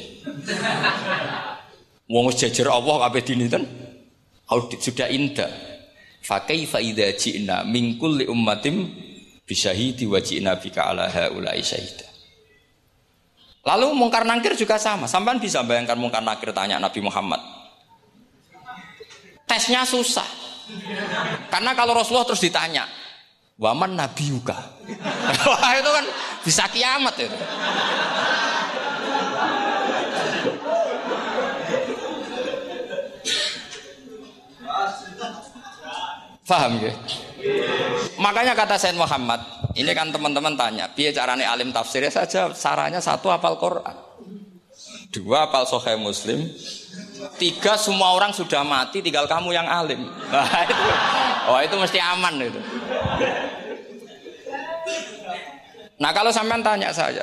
[2.13, 3.65] Wong jajar Allah kabeh diniten
[4.53, 5.49] audit sudah indah.
[6.21, 8.85] Fa kaifa idza ji'na min kulli ummatin
[9.49, 12.05] bisyahidi wa ji'na bika ala haula'i syahida.
[13.65, 15.09] Lalu mungkar nangkir juga sama.
[15.09, 17.41] Sampai bisa bayangkan mungkar nangkir tanya Nabi Muhammad.
[19.49, 20.29] Tesnya susah.
[21.49, 22.89] Karena kalau Rasulullah terus ditanya,
[23.57, 24.57] waman nabi yuka.
[25.49, 26.05] Wah itu kan
[26.45, 27.39] bisa kiamat itu.
[36.43, 36.91] Faham ya?
[38.19, 39.39] Makanya kata Said Muhammad,
[39.79, 43.95] ini kan teman-teman tanya, biar caranya alim tafsirnya saja, sarannya satu apal Quran,
[45.15, 46.51] dua apal Sahih Muslim,
[47.39, 50.03] tiga semua orang sudah mati, tinggal kamu yang alim.
[50.33, 50.75] Nah, itu,
[51.51, 52.61] oh itu mesti aman itu.
[56.03, 57.23] Nah kalau sampean tanya saya,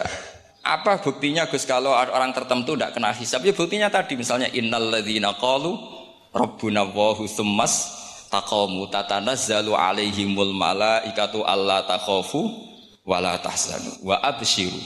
[0.64, 3.44] apa buktinya Gus kalau orang tertentu tidak kena hisab?
[3.44, 5.76] Ya buktinya tadi misalnya innalladzina qalu
[6.32, 7.99] rabbuna wahu summas
[8.30, 12.46] taqamu tatanazzalu alaihimul malaikatu alla takhafu
[13.04, 14.78] wala tahzanu wa absyiru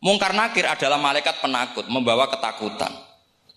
[0.00, 2.88] Mungkar nakir adalah malaikat penakut, membawa ketakutan.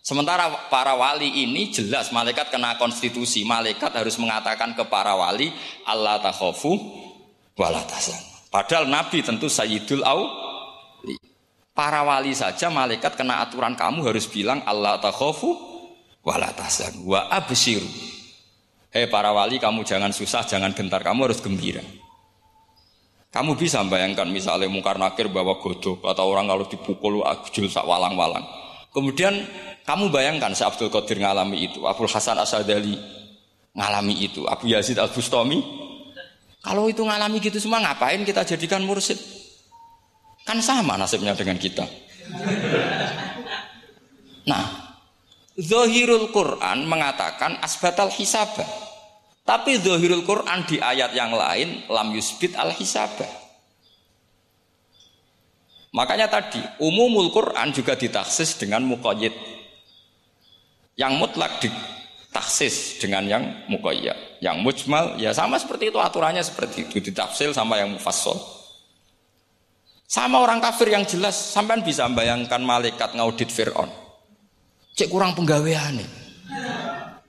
[0.04, 3.48] Sementara para wali ini jelas malaikat kena konstitusi.
[3.48, 5.56] Malaikat harus mengatakan ke para wali
[5.88, 6.76] Allah takhofu
[7.56, 8.20] walatasan.
[8.52, 10.28] Padahal Nabi tentu Sayyidul Au.
[11.72, 15.56] Para wali saja malaikat kena aturan kamu harus bilang Allah takhofu
[16.28, 18.13] walatasan wa absiru.
[18.94, 21.82] Hei para wali kamu jangan susah, jangan gentar, kamu harus gembira.
[23.34, 28.46] Kamu bisa bayangkan misalnya mungkar nakir bawa godok atau orang kalau dipukul ajul sak walang-walang.
[28.94, 29.34] Kemudian
[29.82, 32.94] kamu bayangkan si Abdul Qadir ngalami itu, Abdul Hasan Asadali
[33.74, 35.58] ngalami itu, Abu Yazid Al Bustami.
[36.62, 39.18] Kalau itu ngalami gitu semua ngapain kita jadikan mursid?
[40.46, 41.90] Kan sama nasibnya dengan kita.
[44.46, 44.83] Nah,
[45.54, 48.66] Zohirul Quran mengatakan asbatal hisabah.
[49.44, 53.28] Tapi zahirul Quran di ayat yang lain lam yusbit al hisabah.
[55.94, 59.36] Makanya tadi umumul Quran juga ditaksis dengan muqayyid.
[60.98, 64.42] Yang mutlak ditaksis dengan yang muqayyad.
[64.42, 68.42] Yang mujmal ya sama seperti itu aturannya seperti itu ditafsir sama yang mufassal.
[70.10, 74.03] Sama orang kafir yang jelas sampean bisa bayangkan malaikat ngaudit Fir'aun.
[74.94, 76.10] Cek kurang penggawean nih.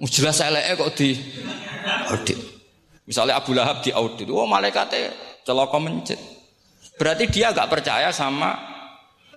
[0.05, 1.17] Jelas eleke kok di
[2.13, 2.39] audit.
[3.09, 5.13] Misalnya Abu Lahab di audit, oh malaikatnya
[5.45, 6.21] celoko mencet.
[7.01, 8.57] Berarti dia agak percaya sama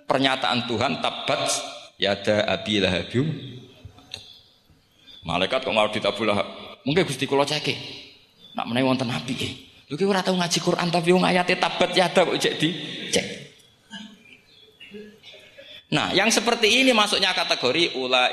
[0.04, 1.40] pernyataan Tuhan tabat
[1.96, 3.12] yada Abi Lahab.
[5.24, 6.48] Malaikat kok ngaudit Abu Lahab.
[6.84, 7.68] Mungkin Gusti kula cek.
[8.56, 9.34] Nak meneh wonten api.
[9.88, 12.68] Lho ki ora tau ngaji Quran tapi wong tabat yada kok cek di
[13.08, 13.26] cek.
[15.88, 18.28] Nah, yang seperti ini masuknya kategori ula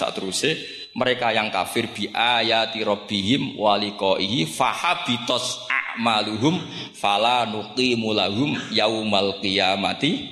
[0.00, 0.56] saat terusnya
[0.96, 6.56] mereka yang kafir bi ayati rabbihim waliqaihi fahabitos a'maluhum
[6.96, 10.24] fala nuqimu lahum yaumal qiyamati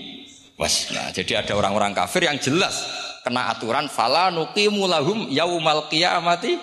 [0.56, 1.12] wasna.
[1.12, 2.80] Jadi ada orang-orang kafir yang jelas
[3.20, 6.56] kena aturan fala nuqimu lahum yaumal qiyamati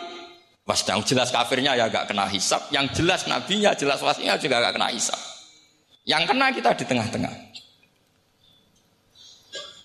[0.65, 0.97] wasna.
[1.05, 5.19] Jelas kafirnya ya gak kena hisap, yang jelas nabinya jelas wasinya juga gak kena hisap.
[6.09, 7.33] Yang kena kita di tengah-tengah.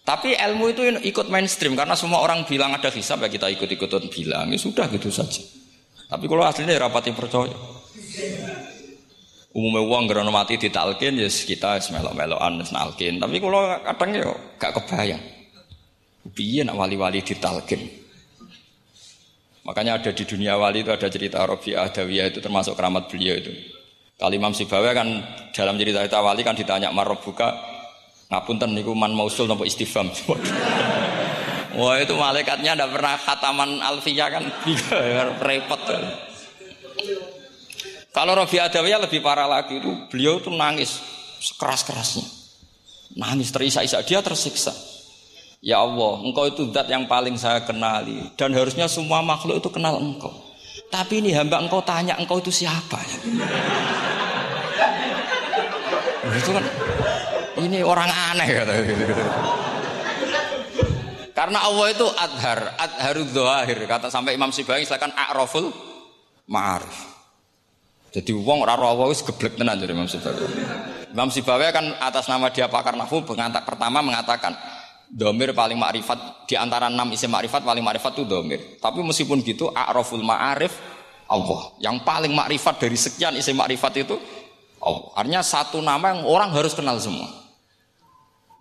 [0.05, 4.53] Tapi ilmu itu ikut mainstream karena semua orang bilang ada hisab ya kita ikut-ikutan bilang
[4.53, 5.41] ya sudah gitu saja.
[6.13, 7.57] Tapi kalau aslinya ya rapati percaya.
[9.57, 13.17] Umumnya uang gerono mati ditalkin ya kita melok-melokan nalkin.
[13.17, 14.29] Tapi kalau kadang ya
[14.61, 15.25] gak kebayang.
[16.37, 17.81] Biar nak wali-wali ditalkin.
[19.65, 23.57] Makanya ada di dunia wali itu ada cerita Rabi'ah Dawiyah itu termasuk keramat beliau itu.
[24.21, 25.09] Kali Imam Sibawa kan
[25.57, 27.74] dalam cerita-cerita wali kan ditanya buka
[28.33, 30.09] Ngapunten niku man mausul nopo istifham.
[31.79, 34.45] Wah itu malaikatnya ndak pernah khataman alfiyah kan
[35.47, 35.81] repot.
[38.15, 41.03] Kalau Rabi Adawiyah lebih parah lagi itu beliau tuh nangis
[41.43, 42.23] sekeras-kerasnya.
[43.19, 44.71] Nangis terisak-isak dia tersiksa.
[45.59, 49.99] Ya Allah, engkau itu zat yang paling saya kenali dan harusnya semua makhluk itu kenal
[49.99, 50.31] engkau.
[50.93, 53.01] Tapi ini hamba engkau tanya engkau itu siapa?
[56.39, 56.65] itu kan
[57.65, 58.73] ini orang aneh kata
[61.35, 63.83] Karena Allah itu adhar, adharud doahir.
[63.91, 65.75] Kata sampai Imam Sibawi silakan a'raful
[66.47, 67.11] ma'arif.
[68.15, 70.47] Jadi wong ora Allah wis geblek tenan dari Imam Sibawi.
[71.11, 74.55] Imam Sibawi kan atas nama dia pakar nahwu pengantak pertama mengatakan
[75.11, 78.79] domir paling makrifat di antara enam isim makrifat paling makrifat itu domir.
[78.79, 80.79] Tapi meskipun gitu a'raful ma'arif
[81.27, 81.75] Allah.
[81.83, 84.15] Yang paling makrifat dari sekian isim makrifat itu
[84.79, 85.11] Allah.
[85.19, 87.44] Artinya satu nama yang orang harus kenal semua.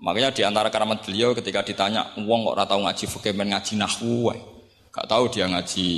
[0.03, 3.79] Makanya di antara keramat beliau ketika ditanya, "Wong kok ora tau ngaji fikih men ngaji
[3.79, 4.35] nahwu
[4.93, 5.89] Gak tahu dia ngaji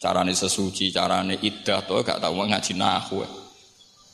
[0.00, 3.26] carane sesuci, carane iddah tuh gak tahu ngaji nahwu.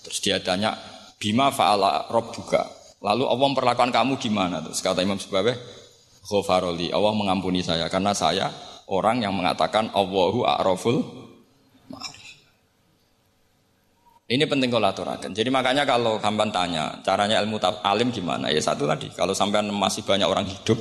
[0.03, 0.75] Terus dia tanya,
[1.21, 2.65] "Bima fa'ala juga
[2.97, 4.65] Lalu Allah memperlakukan kamu gimana?
[4.65, 5.55] Terus kata Imam Subabeh,
[6.27, 8.51] "Ghafaroli, Allah mengampuni saya karena saya
[8.89, 11.26] orang yang mengatakan Allahu a'raful
[14.27, 15.31] ini penting kalau aturakan.
[15.31, 18.51] Jadi makanya kalau hamban tanya, caranya ilmu alim gimana?
[18.51, 20.79] Ya satu tadi, kalau sampai masih banyak orang hidup,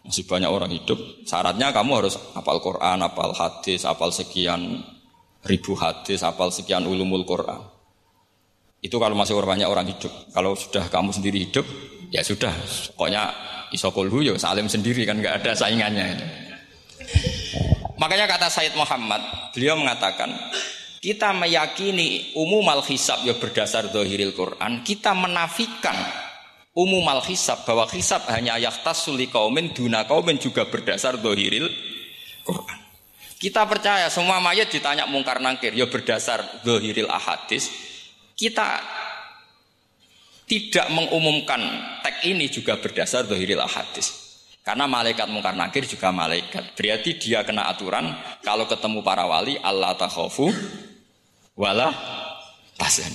[0.00, 0.96] masih banyak orang hidup,
[1.28, 4.80] syaratnya kamu harus hafal Quran, hafal hadis, hafal sekian
[5.44, 7.60] ribu hadis, hafal sekian ulumul Quran.
[8.80, 10.12] Itu kalau masih banyak orang hidup.
[10.32, 11.66] Kalau sudah kamu sendiri hidup,
[12.08, 12.54] ya sudah.
[12.96, 13.28] Pokoknya
[13.76, 16.16] isokulhu ya salim sendiri kan nggak ada saingannya.
[17.98, 19.18] Makanya kata Said Muhammad,
[19.50, 20.30] beliau mengatakan,
[20.98, 24.82] kita meyakini umum al hisab ya berdasar dohiril Quran.
[24.82, 25.94] Kita menafikan
[26.74, 31.70] umum al hisab bahwa hisab hanya yaktas suli kaumin duna kaumin juga berdasar dohiril
[32.42, 32.78] Quran.
[33.38, 37.70] Kita percaya semua mayat ditanya mungkar nangkir ya berdasar dohiril ahadis.
[38.34, 38.82] Kita
[40.50, 41.60] tidak mengumumkan
[42.02, 44.26] teks ini juga berdasar dohiril hadis.
[44.66, 46.76] Karena malaikat mungkar nakir juga malaikat.
[46.76, 48.10] Berarti dia kena aturan
[48.44, 50.52] kalau ketemu para wali Allah takhofu
[51.58, 51.90] wala
[52.78, 53.10] tasan.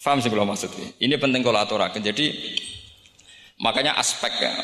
[0.00, 0.88] Faham sih kalau maksudnya?
[0.96, 2.00] Ini penting kalau aturakan.
[2.00, 2.32] Jadi
[3.60, 4.54] makanya aspek ya,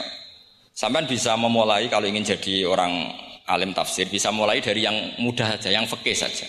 [0.72, 3.12] sampai bisa memulai kalau ingin jadi orang
[3.44, 6.48] alim tafsir bisa mulai dari yang mudah saja, yang fikih saja.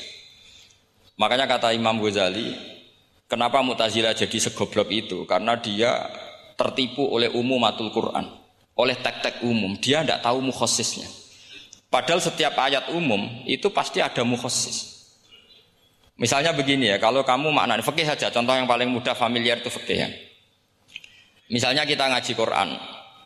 [1.20, 2.54] Makanya kata Imam Ghazali,
[3.28, 5.26] kenapa Mu'tazilah jadi segoblok itu?
[5.28, 6.10] Karena dia
[6.54, 8.30] tertipu oleh umum matul Quran,
[8.78, 9.74] oleh tek-tek umum.
[9.82, 11.06] Dia tidak tahu mukhosisnya.
[11.90, 14.93] Padahal setiap ayat umum itu pasti ada mukhosis.
[16.14, 19.98] Misalnya begini ya, kalau kamu maknanya fikih saja, contoh yang paling mudah familiar itu fikih
[19.98, 20.10] ya.
[21.50, 22.70] Misalnya kita ngaji Quran,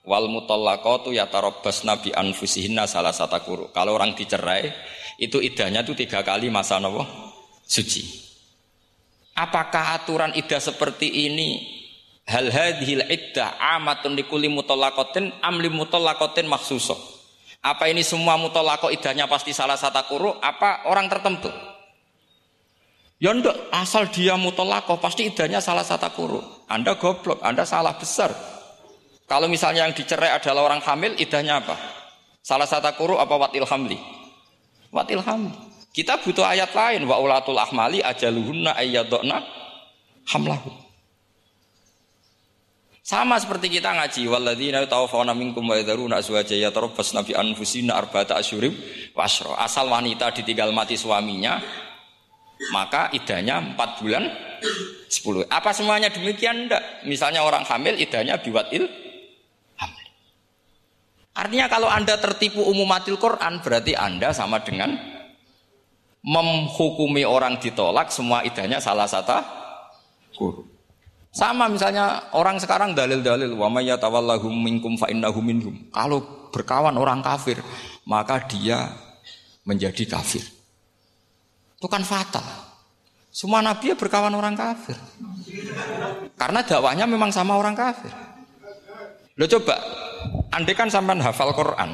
[0.07, 3.11] wal mutallaqatu yatarabbasna bi anfusihinna salah
[3.43, 3.69] kuru.
[3.75, 4.71] Kalau orang dicerai,
[5.19, 7.03] itu idahnya itu tiga kali masa nopo
[7.67, 8.25] suci.
[9.37, 11.61] Apakah aturan idah seperti ini
[12.25, 16.95] hal hadhil iddah amatun likuli mutallaqatin amli mutallaqatin maksuso?
[17.61, 20.39] Apa ini semua mutallaqah idahnya pasti salah kuru?
[20.39, 21.51] Apa orang tertentu?
[23.17, 26.41] Ya ndak, asal dia mutolako pasti idahnya salah satu kuru.
[26.69, 28.29] Anda goblok, Anda salah besar.
[29.25, 31.75] Kalau misalnya yang dicerai adalah orang hamil, idahnya apa?
[32.45, 33.97] Salah satu kuru apa watil hamli?
[34.93, 35.51] Watil hamli.
[35.97, 39.41] Kita butuh ayat lain wa ulatul ahmali ajaluhunna ayyadna
[40.29, 40.69] hamlahu.
[43.01, 48.77] Sama seperti kita ngaji walladzina tawaffawna minkum wa yadharuna azwaja yatarabbasna bi anfusina arba'ata asyurim
[49.17, 49.57] wasra.
[49.57, 51.57] Asal wanita ditinggal mati suaminya,
[52.73, 54.23] maka idahnya 4 bulan
[55.07, 55.47] 10.
[55.47, 56.67] Apa semuanya demikian?
[56.67, 56.83] Enggak.
[57.05, 58.89] Misalnya orang hamil idahnya biwatil
[59.77, 60.07] hamil.
[61.37, 64.97] Artinya kalau Anda tertipu umumatil Quran berarti Anda sama dengan
[66.25, 69.39] menghukumi orang ditolak semua idahnya salah satu
[70.35, 70.65] guru.
[71.31, 75.05] Sama misalnya orang sekarang dalil-dalil wa minkum fa.
[75.93, 77.61] Kalau berkawan orang kafir,
[78.09, 78.89] maka dia
[79.61, 80.56] menjadi kafir.
[81.77, 82.41] Itu kan fatal.
[83.29, 84.97] Semua nabi ya berkawan orang kafir.
[86.33, 88.09] Karena dakwahnya memang sama orang kafir.
[89.37, 89.77] Lo coba,
[90.49, 91.93] andai kan sampai hafal Quran,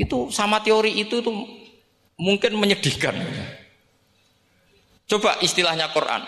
[0.00, 1.36] itu sama teori itu tuh
[2.16, 3.12] mungkin menyedihkan.
[5.04, 6.24] Coba istilahnya Quran.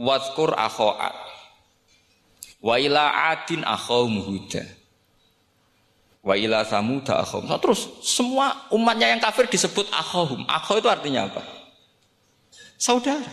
[0.00, 1.12] Wadkur akho'at.
[2.64, 4.64] Wa ila adin akhawum huda.
[6.24, 7.52] Wa ila samuda akhawum.
[7.60, 10.48] Terus semua umatnya yang kafir disebut akhawum.
[10.48, 11.65] Akhaw itu artinya apa?
[12.80, 13.24] Saudara.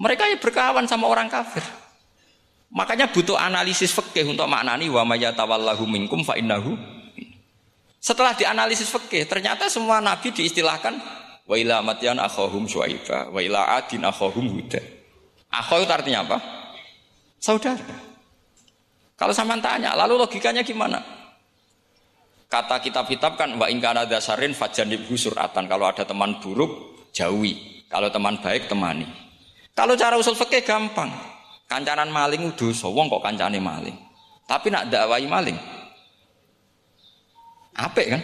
[0.00, 1.60] Mereka ya berkawan sama orang kafir.
[2.70, 6.78] Makanya butuh analisis fikih untuk maknani wa mayatawallahu minkum fa innahu.
[8.00, 10.96] Setelah dianalisis fikih, ternyata semua nabi diistilahkan
[11.44, 14.80] wa ila matyan akhahum syuaiba wa ila adin akhahum huda.
[15.50, 16.38] Akhaw itu artinya apa?
[17.42, 17.82] Saudara.
[19.18, 21.19] Kalau sama tanya, lalu logikanya gimana?
[22.50, 25.70] Kata kitab-kitab kan wa ingkana dasarin fajanibhu suratan.
[25.70, 27.86] Kalau ada teman buruk, jauhi.
[27.86, 29.06] Kalau teman baik, temani.
[29.70, 31.14] Kalau cara usul fikih gampang.
[31.70, 33.94] Kancanan maling dosa, wong kok kancane maling.
[34.50, 35.54] Tapi nak dakwai maling.
[37.78, 38.22] Apik kan?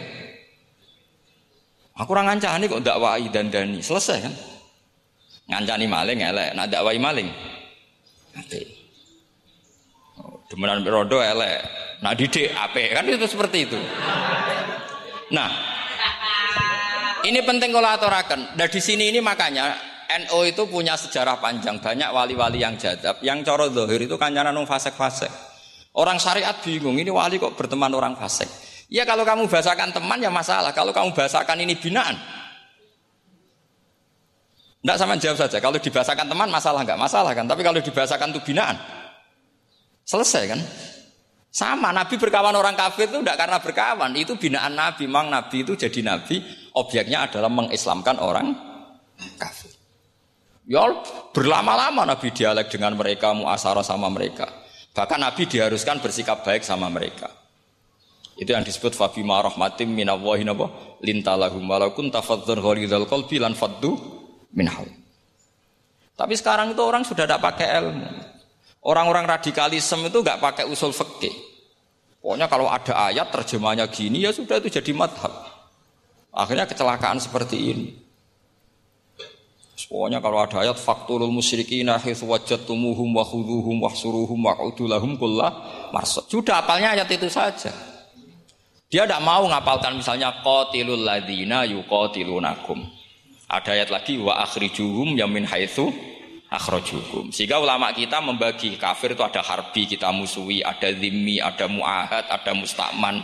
[1.95, 3.79] Aku orang ngancani kok dakwai dan dani.
[3.79, 4.33] Selesai kan?
[5.47, 7.31] Ngancani maling elek, nak dakwai maling.
[8.35, 8.76] Apik.
[10.47, 11.59] Demenan rodo elek,
[11.99, 13.79] Nah didik ape kan itu seperti itu.
[15.27, 15.51] Nah,
[17.27, 18.55] ini penting kalau aturakan.
[18.55, 19.75] Dan di sini ini makanya
[20.23, 21.83] NO itu punya sejarah panjang.
[21.83, 23.19] Banyak wali-wali yang jadab.
[23.19, 25.47] Yang coro dohir itu kancanan nung fasek-fasek
[25.97, 28.45] orang syariat bingung ini wali kok berteman orang fasek
[28.85, 30.71] ya kalau kamu bahasakan teman ya masalah.
[30.71, 32.15] Kalau kamu bahasakan ini binaan.
[34.77, 35.59] Tidak sama jawab saja.
[35.59, 37.43] Kalau dibahasakan teman masalah nggak masalah kan?
[37.43, 38.79] Tapi kalau dibahasakan itu binaan
[40.07, 40.61] selesai kan
[41.57, 45.09] sama, Nabi berkawan orang kafir itu tidak karena berkawan, itu binaan Nabi.
[45.09, 46.37] Memang Nabi itu jadi Nabi,
[46.77, 48.53] objeknya adalah mengislamkan orang
[49.41, 49.73] kafir.
[50.69, 50.85] Ya
[51.33, 54.45] berlama-lama Nabi dialek dengan mereka, muasarah sama mereka.
[54.93, 57.33] Bahkan Nabi diharuskan bersikap baik sama mereka.
[58.37, 60.69] Itu yang disebut fabima rahmatim minallahi napa
[61.01, 61.65] lintalahum
[62.21, 63.97] fadzan ghalidhal qalbi lan faddu.
[66.13, 68.36] Tapi sekarang itu orang sudah tidak pakai ilmu.
[68.87, 71.35] Orang-orang radikalisme itu nggak pakai usul fikih.
[72.23, 75.31] Pokoknya kalau ada ayat terjemahnya gini ya sudah itu jadi madhab.
[76.31, 77.87] Akhirnya kecelakaan seperti ini.
[79.91, 85.51] Pokoknya kalau ada ayat fakturul musyrikina haitsu wajadtumuhum wa khuduhum wa suruhum wa udulahum kullah.
[86.07, 87.71] Sudah apalnya ayat itu saja.
[88.87, 92.87] Dia tidak mau ngapalkan misalnya qatilul ladina yuqatilunakum.
[93.51, 95.91] Ada ayat lagi wa akhrijuhum yamin haitsu
[96.47, 97.31] akhrajukum.
[97.35, 102.51] Sehingga ulama kita membagi kafir itu ada harbi kita musuhi, ada zimmi, ada muahad, ada
[102.55, 103.23] mustakman.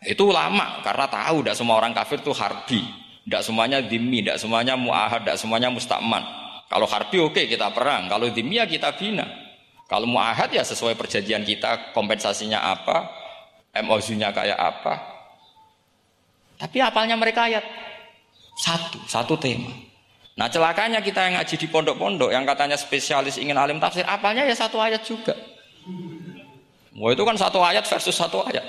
[0.00, 2.80] Itu ulama karena tahu tidak semua orang kafir itu harbi,
[3.28, 6.24] tidak semuanya zimmi, tidak semuanya muahad, tidak semuanya mustakman.
[6.70, 9.26] Kalau harbi oke okay, kita perang, kalau zimmi ya kita bina.
[9.90, 13.10] Kalau muahad ya sesuai perjanjian kita kompensasinya apa,
[13.74, 14.94] MOU-nya kayak apa.
[16.62, 17.66] Tapi apalnya mereka ayat
[18.54, 19.89] satu, satu tema.
[20.40, 24.56] Nah celakanya kita yang ngaji di pondok-pondok yang katanya spesialis ingin alim tafsir, apalnya ya
[24.56, 25.36] satu ayat juga.
[26.96, 28.64] Wah itu kan satu ayat versus satu ayat.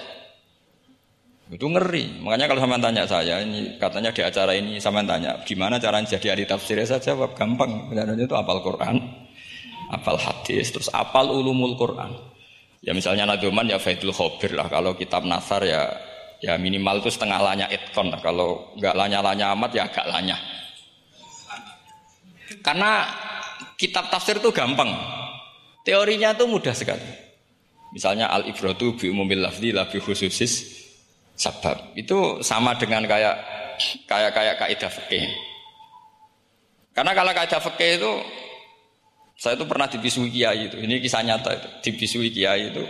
[1.48, 2.20] Itu ngeri.
[2.20, 6.36] Makanya kalau sama tanya saya, ini katanya di acara ini sama tanya, gimana cara jadi
[6.36, 6.76] ahli tafsir?
[6.76, 7.88] Ya saya jawab gampang.
[7.96, 9.00] Caranya itu apal Quran,
[9.96, 12.12] apal hadis, terus apal ulumul Quran.
[12.84, 14.68] Ya misalnya Nadoman ya Faidul Khobir lah.
[14.68, 15.88] Kalau kitab Nasar ya
[16.42, 18.10] Ya minimal itu setengah lanya itkon.
[18.18, 20.34] Kalau nggak lanya-lanya amat ya agak lanya.
[22.62, 23.10] Karena
[23.78, 24.94] kitab tafsir itu gampang.
[25.82, 27.04] Teorinya itu mudah sekali.
[27.92, 30.82] Misalnya al ibratu bi umumil lafzi la bi khususis
[31.36, 31.92] sabab.
[31.98, 33.36] Itu sama dengan kayak
[34.06, 35.26] kayak kayak kaidah fikih.
[36.94, 38.12] Karena kalau kaidah fikih itu
[39.42, 40.78] saya itu pernah dibisui kiai itu.
[40.78, 41.68] Ini kisah nyata itu.
[41.90, 42.86] Dibisui kiai itu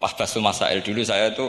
[0.00, 1.44] pas basul masail dulu saya itu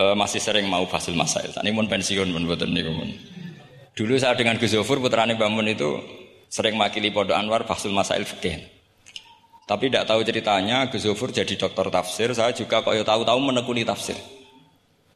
[0.00, 1.52] uh, masih sering mau fasil masail.
[1.52, 3.10] Ini pun pensiun pun buatan pun.
[3.92, 6.00] Dulu saya dengan Gus Zofur putrane Bamun itu
[6.52, 8.60] sering makili Pondok Anwar fasil masail fikih.
[9.64, 13.88] Tapi tidak tahu ceritanya Gus Zofur jadi dokter tafsir, saya juga kok ya tahu-tahu menekuni
[13.88, 14.20] tafsir.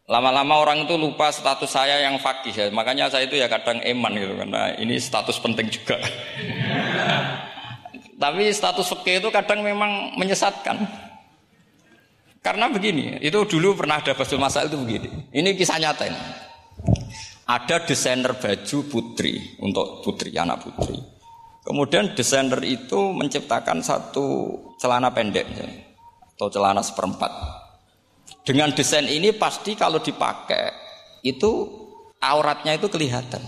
[0.09, 2.66] Lama-lama orang itu lupa status saya yang fakih ya.
[2.70, 5.99] Makanya saya itu ya kadang eman gitu karena ini status penting juga.
[8.22, 10.78] Tapi status fikih itu kadang memang menyesatkan.
[12.41, 15.11] Karena begini, itu dulu pernah ada Basul Masail itu begini.
[15.34, 16.20] Ini kisah nyata ini.
[17.51, 21.15] Ada desainer baju putri untuk putri, anak putri.
[21.66, 25.50] Kemudian desainer itu menciptakan satu celana pendek
[26.38, 27.26] atau celana seperempat.
[28.46, 30.70] Dengan desain ini pasti kalau dipakai
[31.26, 31.66] itu
[32.22, 33.42] auratnya itu kelihatan.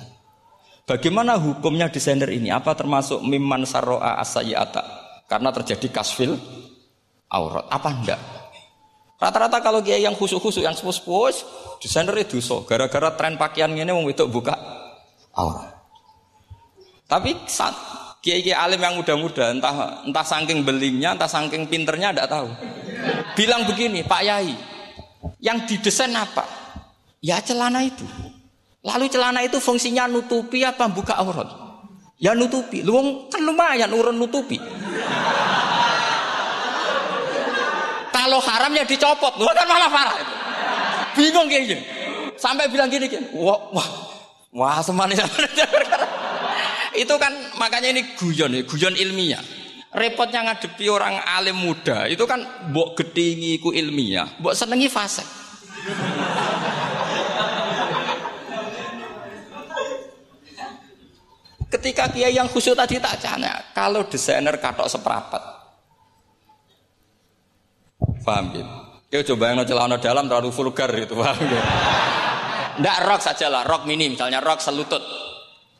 [0.82, 2.50] Bagaimana hukumnya desainer ini?
[2.50, 4.82] Apa termasuk mimman saroa asayata?
[5.30, 6.34] Karena terjadi kasfil
[7.30, 7.70] aurat.
[7.70, 8.20] Apa enggak?
[9.22, 11.30] Rata-rata kalau kiai yang khusus-khusus yang sepuh-sepuh
[11.78, 14.58] desainer itu so gara-gara tren pakaian ini mau itu buka
[15.38, 15.74] aurat.
[17.06, 17.74] Tapi saat
[18.22, 22.48] kiai-kiai alim yang muda-muda entah entah saking belingnya, entah saking pinternya tidak tahu.
[23.38, 24.54] Bilang begini, Pak Yai,
[25.38, 26.44] yang didesain apa?
[27.22, 28.02] Ya celana itu.
[28.82, 31.50] Lalu celana itu fungsinya nutupi apa buka aurat?
[32.18, 32.82] Ya nutupi.
[32.82, 34.58] Lu kan lumayan urun nutupi.
[38.14, 39.34] Kalau haram ya dicopot.
[39.38, 40.34] Lu kan malah parah itu.
[41.18, 41.82] Bingung kayak gini.
[42.38, 43.26] Sampai bilang gini gini.
[43.34, 43.88] Wah, wah,
[44.54, 45.22] wah semanis.
[46.98, 49.42] itu kan makanya ini guyon ya, guyon ilmiah.
[49.88, 55.24] Repotnya ngadepi orang alim muda itu kan mbok gedingi ku ilmiah, mbok senengi fase.
[61.68, 65.58] Ketika kiai yang khusyuk tadi tak tanya, kalau desainer katok seperapat,
[68.28, 68.74] Paham gitu?
[69.08, 71.64] Kau coba yang celana dalam terlalu vulgar itu, paham gitu?
[72.84, 75.00] Nggak rok saja lah, rok mini misalnya rok selutut.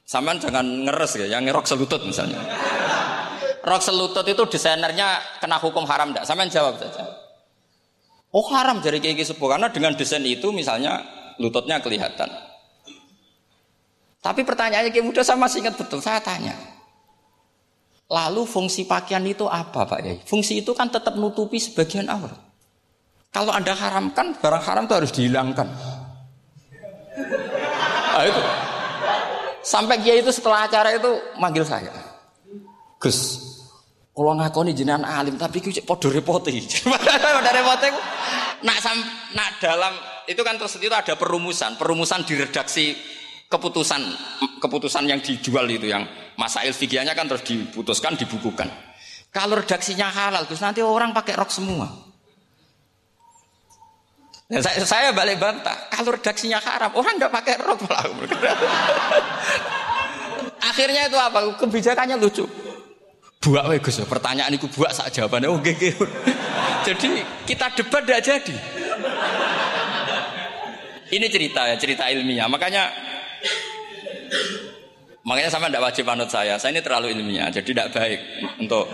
[0.09, 2.41] Saman jangan ngeres ya, yang rok selutut misalnya.
[3.61, 6.25] Rok selutut itu desainernya kena hukum haram enggak?
[6.25, 7.05] Saman jawab saja.
[8.33, 11.05] Oh haram jadi kayak sepuh karena dengan desain itu misalnya
[11.37, 12.33] lututnya kelihatan.
[14.25, 16.01] Tapi pertanyaannya kayak muda masih ingat betul.
[16.01, 16.57] Saya tanya,
[18.09, 20.17] Lalu fungsi pakaian itu apa Pak Yai?
[20.25, 22.41] Fungsi itu kan tetap nutupi sebagian aurat.
[23.29, 25.69] Kalau Anda haramkan, barang haram itu harus dihilangkan.
[28.09, 28.43] Nah, itu.
[29.69, 31.93] Sampai Kiai itu setelah acara itu manggil saya.
[32.97, 33.37] Gus,
[34.17, 36.49] kalau ngakoni jenengan alim tapi kuwi padha repote.
[37.37, 37.89] Padha repote
[38.65, 38.97] nak sam
[39.37, 39.93] nak dalam
[40.25, 42.97] itu kan terus itu ada perumusan, perumusan di redaksi
[43.53, 44.03] keputusan
[44.59, 46.09] keputusan yang dijual itu yang
[46.41, 48.71] Masail fikihnya kan terus diputuskan, dibukukan.
[49.29, 52.08] Kalau redaksinya halal, terus nanti orang pakai rok semua.
[54.49, 58.09] Dan saya, saya balik bantah, kalau redaksinya haram, orang nggak pakai rok malah.
[60.73, 61.53] Akhirnya itu apa?
[61.61, 62.49] Kebijakannya lucu.
[63.45, 65.53] Buak we Gus, pertanyaan itu buak saat jawabannya.
[65.53, 65.93] Oh, gege.
[66.89, 68.57] Jadi kita debat tidak jadi.
[71.09, 72.49] Ini cerita ya, cerita ilmiah.
[72.49, 72.89] Makanya
[75.29, 76.57] Makanya sama tidak wajib manut saya.
[76.57, 78.21] Saya ini terlalu ilmiah, jadi tidak baik
[78.65, 78.89] untuk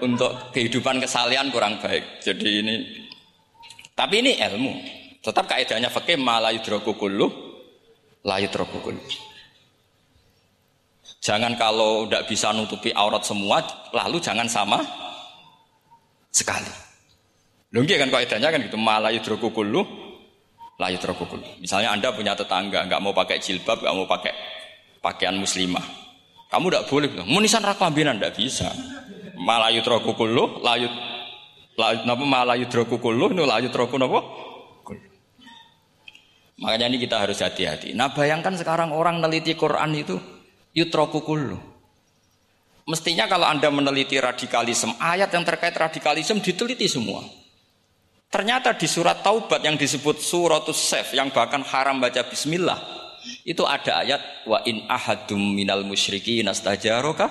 [0.00, 2.24] untuk kehidupan kesalian kurang baik.
[2.24, 3.01] Jadi ini,
[3.92, 4.72] tapi ini ilmu.
[5.22, 6.92] Tetap kaidahnya fakih malah yudroku
[8.22, 8.94] layu terkukul.
[11.22, 13.62] Jangan kalau tidak bisa nutupi aurat semua,
[13.94, 14.82] lalu jangan sama
[16.34, 16.70] sekali.
[17.70, 19.70] Lunggi kan kaidahnya kan gitu, malayu terkukul
[20.82, 21.38] layu terkukul.
[21.62, 24.34] Misalnya Anda punya tetangga, nggak mau pakai jilbab, nggak mau pakai
[24.98, 25.82] pakaian muslimah.
[26.50, 28.68] Kamu tidak boleh, munisan raklambinan tidak bisa.
[29.38, 30.90] Malayu terkukul layu
[31.78, 34.20] napa malayu terkukul nu layu terkukul napa?
[36.62, 37.90] Makanya ini kita harus hati-hati.
[37.90, 40.14] Nah bayangkan sekarang orang meneliti Quran itu
[40.70, 41.58] yutroku kullu.
[42.86, 47.22] Mestinya kalau Anda meneliti radikalisme, ayat yang terkait radikalisme diteliti semua.
[48.26, 52.80] Ternyata di surat Taubat yang disebut suratus sef yang bahkan haram baca bismillah,
[53.46, 57.30] itu ada ayat wa in ahadum minal musyriki nastajaroka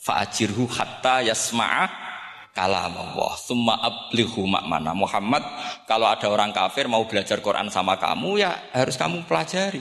[0.00, 2.09] fa'ajirhu hatta yasma'a
[2.50, 5.42] kalam Allah summa ablighu makmana Muhammad
[5.86, 9.80] kalau ada orang kafir mau belajar Quran sama kamu ya harus kamu pelajari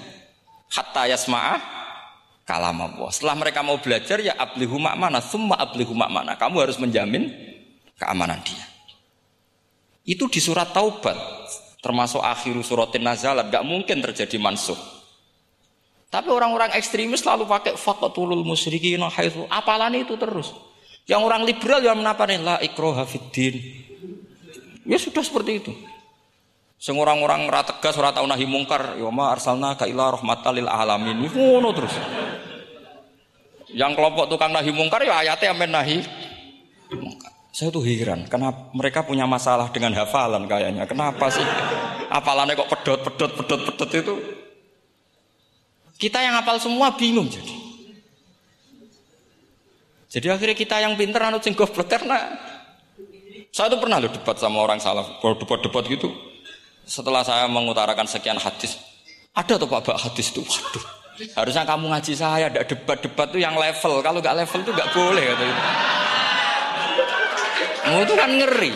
[0.69, 1.79] hatta yasma'a
[2.49, 3.09] kalam Allah.
[3.13, 6.33] Setelah mereka mau belajar ya ablihu makmana, semua ablihu makmana.
[6.33, 7.29] Kamu harus menjamin
[7.93, 8.65] keamanan dia.
[10.01, 11.13] Itu di surat Taubat,
[11.85, 14.77] termasuk akhir suratin nazalat, gak mungkin terjadi mansuh.
[16.09, 20.49] Tapi orang-orang ekstremis selalu pakai faqatulul musyrikin haitsu apalan itu terus.
[21.09, 23.57] Yang orang liberal yang menapani la ikroha fiddin.
[24.85, 25.73] Ya sudah seperti itu.
[26.77, 30.69] Sing orang-orang ora tegas ora tau nahi mungkar, ya ma arsalna ka ila rahmatal lil
[30.69, 31.25] alamin.
[31.27, 31.91] Ngono terus.
[33.73, 35.97] Yang kelompok tukang nahi mungkar ya ayatnya amen nahi
[37.49, 40.85] Saya tuh heran, kenapa mereka punya masalah dengan hafalan kayaknya.
[40.85, 41.43] Kenapa sih?
[42.07, 44.15] Apalannya kok pedot, pedot, pedot, pedot itu?
[45.99, 47.68] Kita yang hafal semua bingung jadi.
[50.09, 52.17] Jadi akhirnya kita yang pinter anut sing goblok karena
[53.53, 56.09] saya tuh pernah loh debat sama orang salah, debat-debat gitu.
[56.89, 58.77] Setelah saya mengutarakan sekian hadis,
[59.37, 60.85] ada tuh Pak hadis itu, waduh,
[61.37, 63.99] Harusnya kamu ngaji saya, ada debat-debat tuh yang level.
[63.99, 65.63] Kalau nggak level tuh nggak boleh kata itu.
[67.89, 68.71] Oh, itu kan ngeri.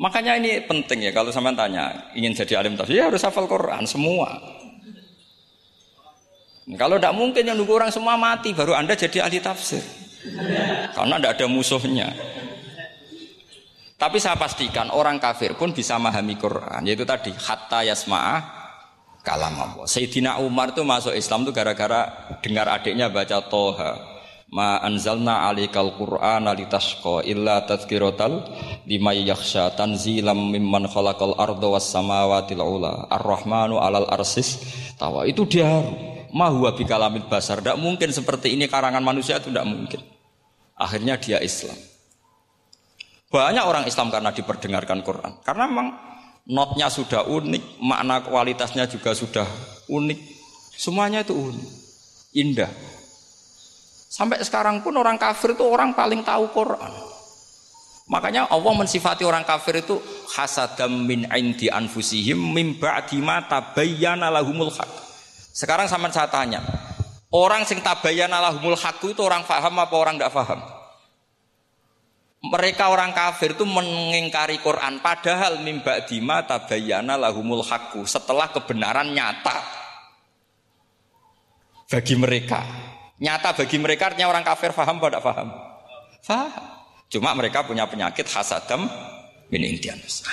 [0.00, 3.84] Makanya ini penting ya kalau sampean tanya ingin jadi alim tafsir ya harus hafal Quran
[3.84, 4.32] semua.
[6.76, 9.82] Kalau tidak mungkin yang nunggu orang semua mati baru anda jadi ahli tafsir.
[10.94, 12.08] Karena tidak ada musuhnya.
[14.00, 16.80] Tapi saya pastikan orang kafir pun bisa memahami Quran.
[16.88, 18.40] Yaitu tadi hatta yasma'ah
[19.20, 19.84] kalam Allah.
[19.84, 22.08] Sayyidina Umar itu masuk Islam itu gara-gara
[22.40, 23.92] dengar adiknya baca Toha.
[24.50, 28.50] Ma anzalna alikal Qur'an litasqa illa tadhkiratal
[28.82, 34.58] liman yakhsha tanzilam mimman khalaqal arda was samawati ula ar-rahmanu alal arsis
[34.98, 35.70] tawa itu dia
[36.34, 40.00] ma huwa bikalamil basar tidak mungkin seperti ini karangan manusia itu tidak mungkin
[40.78, 41.76] akhirnya dia Islam
[43.30, 46.10] banyak orang Islam karena diperdengarkan Quran karena memang
[46.50, 49.46] notnya sudah unik, makna kualitasnya juga sudah
[49.86, 50.20] unik.
[50.74, 51.70] Semuanya itu unik,
[52.34, 52.70] indah.
[54.10, 56.92] Sampai sekarang pun orang kafir itu orang paling tahu Quran.
[58.10, 60.02] Makanya Allah mensifati orang kafir itu
[60.34, 64.90] hasadam min indi anfusihim min ba'di tabayyana lahumul haq.
[65.50, 66.62] Sekarang sama saya tanya,
[67.34, 70.60] orang sing tabayyana lahumul haq itu orang faham apa orang tidak faham?
[72.40, 79.60] mereka orang kafir itu mengingkari Quran padahal mimba dima tabayana lahumul haqqu setelah kebenaran nyata
[81.90, 82.64] bagi mereka.
[83.20, 85.48] Nyata bagi mereka artinya orang kafir faham atau tidak faham?
[86.24, 86.64] Faham.
[87.12, 88.88] Cuma mereka punya penyakit hasadam
[89.52, 90.24] min indianus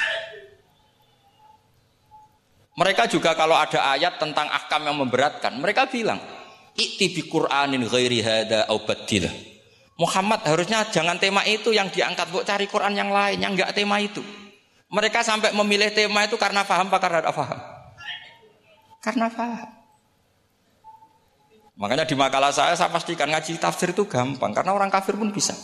[2.77, 6.21] mereka juga kalau ada ayat tentang ahkam yang memberatkan mereka bilang
[6.77, 8.79] ikti bi Qur'anin ghairi hada au
[9.97, 13.97] Muhammad harusnya jangan tema itu yang diangkat buat cari Quran yang lain yang enggak tema
[13.97, 14.21] itu.
[14.93, 17.59] Mereka sampai memilih tema itu karena paham apa karena tidak paham?
[19.01, 19.69] Karena paham.
[21.81, 25.57] Makanya di makalah saya saya pastikan ngaji tafsir itu gampang karena orang kafir pun bisa.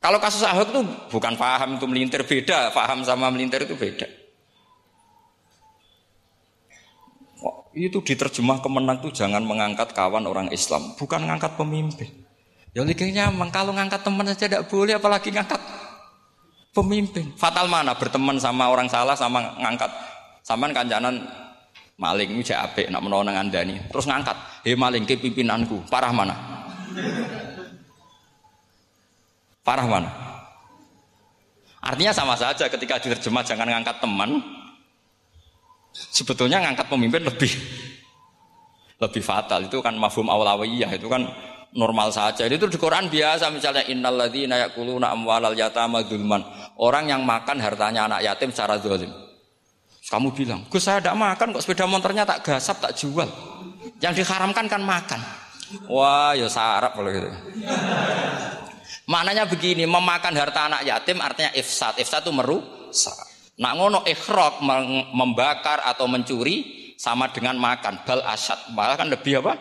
[0.00, 0.80] Kalau kasus Ahok itu
[1.12, 4.08] bukan paham itu melintir beda, paham sama melintir itu beda.
[7.86, 12.10] Itu diterjemah kemenang itu jangan mengangkat kawan orang Islam, bukan mengangkat pemimpin.
[12.74, 15.62] Ya likinya memang kalau ngangkat teman saja tidak boleh apalagi ngangkat
[16.74, 17.30] pemimpin.
[17.38, 19.90] Fatal mana berteman sama orang salah sama ngangkat.
[20.42, 21.28] Saman kancanan
[22.00, 23.90] maling ini apik nak menolong Anda nih.
[23.92, 26.34] Terus ngangkat, "Hei maling ke pimpinanku." Parah mana?
[29.66, 30.10] Parah mana?
[31.84, 34.57] Artinya sama saja ketika diterjemah jangan ngangkat teman.
[35.98, 37.52] Sebetulnya ngangkat pemimpin lebih
[38.98, 41.26] lebih fatal itu kan mafhum awlawiyah itu kan
[41.74, 42.46] normal saja.
[42.48, 46.42] Itu di Quran biasa misalnya innalladzina yaquluna amwalal yatama dzulman.
[46.78, 49.10] Orang yang makan hartanya anak yatim secara zalim.
[50.08, 53.28] Kamu bilang, Gus saya tidak makan kok sepeda motornya tak gasap, tak jual.
[54.00, 55.20] Yang diharamkan kan makan.
[55.84, 57.28] Wah, ya sarap kalau gitu.
[59.04, 62.00] Maknanya begini, memakan harta anak yatim artinya ifsad.
[62.00, 63.27] Ifsad itu merusak.
[63.58, 64.62] Nak ngono ikhrok
[65.10, 68.70] membakar atau mencuri sama dengan makan bal asad.
[68.70, 69.54] Malah kan lebih apa?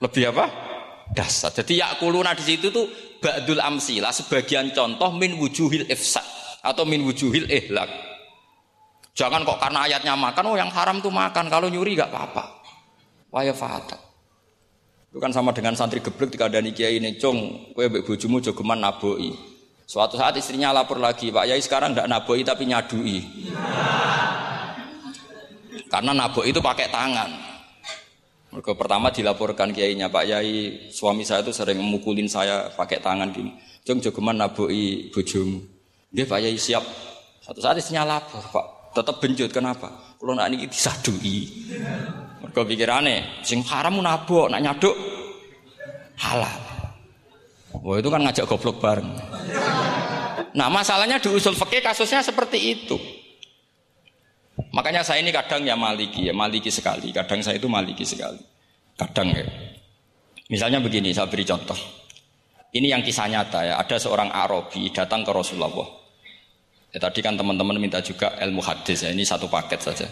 [0.00, 0.44] Lebih apa?
[1.16, 1.54] Dasar.
[1.56, 2.84] Jadi yakuluna di situ tuh
[3.22, 6.24] ba'dul amsilah sebagian contoh min wujuhil ifsad
[6.60, 7.88] atau min wujuhil ihlak.
[9.16, 12.60] Jangan kok karena ayatnya makan, oh yang haram tuh makan, kalau nyuri gak apa-apa.
[13.32, 13.96] Waya fatal.
[15.08, 19.55] Itu kan sama dengan santri geblek ada kiai ini, cong, kue bojomu jogeman naboi.
[19.86, 23.22] Suatu saat istrinya lapor lagi, Pak Yai sekarang tidak naboi tapi nyadui.
[25.86, 27.30] Karena naboi itu pakai tangan.
[28.50, 33.54] Mereka pertama dilaporkan kiainya, Pak Yai, suami saya itu sering memukulin saya pakai tangan gini.
[33.86, 35.62] Jong jogeman naboi bojomu.
[36.10, 36.82] Dia Pak Yai siap.
[37.46, 40.18] Satu saat istrinya lapor, Pak tetap benjut kenapa?
[40.18, 41.68] Kalau nak ini disadui.
[42.42, 44.98] Mereka pikirannya, sing haram nabok, nak nyaduk
[46.18, 46.65] halal.
[47.82, 49.08] Wah itu kan ngajak goblok bareng.
[50.56, 52.96] Nah masalahnya di usul fikih kasusnya seperti itu.
[54.72, 57.12] Makanya saya ini kadang ya maliki ya maliki sekali.
[57.12, 58.40] Kadang saya itu maliki sekali.
[58.96, 59.44] Kadang ya.
[60.46, 61.76] Misalnya begini, saya beri contoh.
[62.72, 63.74] Ini yang kisah nyata ya.
[63.82, 65.72] Ada seorang Arabi datang ke Rasulullah.
[66.94, 70.08] Ya, tadi kan teman-teman minta juga ilmu hadis ya, ini satu paket saja.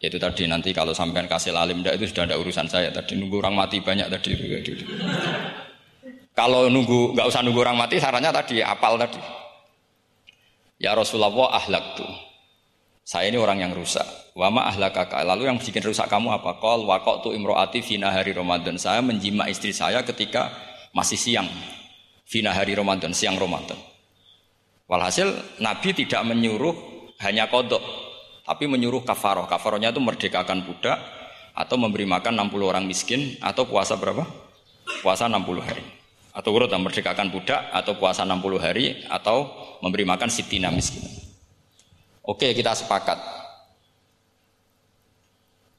[0.00, 2.88] Yaitu tadi nanti kalau sampean kasih alim ndak itu sudah ada urusan saya.
[2.90, 4.32] Tadi nunggu orang mati banyak tadi.
[6.40, 9.20] Kalau nunggu nggak usah nunggu orang mati, sarannya tadi apal tadi.
[10.80, 12.08] Ya Rasulullah ahlak tuh.
[13.04, 14.32] Saya ini orang yang rusak.
[14.32, 15.20] Wama kakak.
[15.20, 16.56] Lalu yang bikin rusak kamu apa?
[16.56, 18.80] Kol wakok tu imroati fina hari Ramadan.
[18.80, 20.48] Saya menjima istri saya ketika
[20.96, 21.48] masih siang.
[22.24, 23.76] Fina hari Ramadan, siang Ramadan.
[24.88, 26.72] Walhasil Nabi tidak menyuruh
[27.20, 27.84] hanya kodok,
[28.48, 29.44] tapi menyuruh kafaroh.
[29.44, 30.96] Kafarohnya itu merdekakan budak
[31.52, 34.24] atau memberi makan 60 orang miskin atau puasa berapa?
[35.04, 35.99] Puasa 60 hari.
[36.30, 39.50] Atau urut merdekakan budak atau puasa 60 hari atau
[39.82, 41.02] memberi makan sitina miskin.
[42.22, 43.18] Oke, kita sepakat.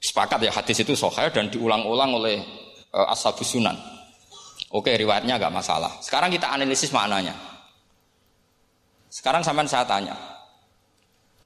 [0.02, 2.36] Sepakat ya hadis itu sohail dan diulang-ulang oleh
[2.92, 3.78] uh, ashabus sunan.
[4.74, 6.02] Oke, riwayatnya agak masalah.
[6.04, 7.32] Sekarang kita analisis maknanya.
[9.08, 10.16] Sekarang sampai saya tanya,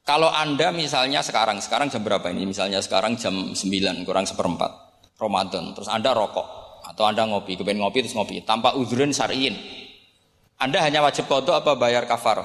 [0.06, 2.46] kalau Anda misalnya sekarang, sekarang jam berapa ini?
[2.46, 4.70] Misalnya sekarang jam 9 kurang seperempat
[5.18, 6.65] Ramadan, terus Anda rokok
[6.96, 9.52] atau Anda ngopi, kepengen ngopi terus ngopi tanpa udhrin syar'iin.
[10.56, 12.40] Anda hanya wajib kodok apa bayar kafar?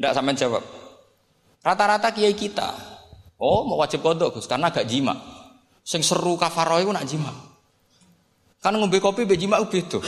[0.00, 0.64] Tidak sampai jawab.
[1.60, 2.72] Rata-rata kiai kita,
[3.36, 5.12] oh mau wajib kodok Gus karena gak jima.
[5.84, 7.28] Sing seru kafaroh itu nak jima.
[8.64, 10.00] Kan ngombe kopi be jima beda.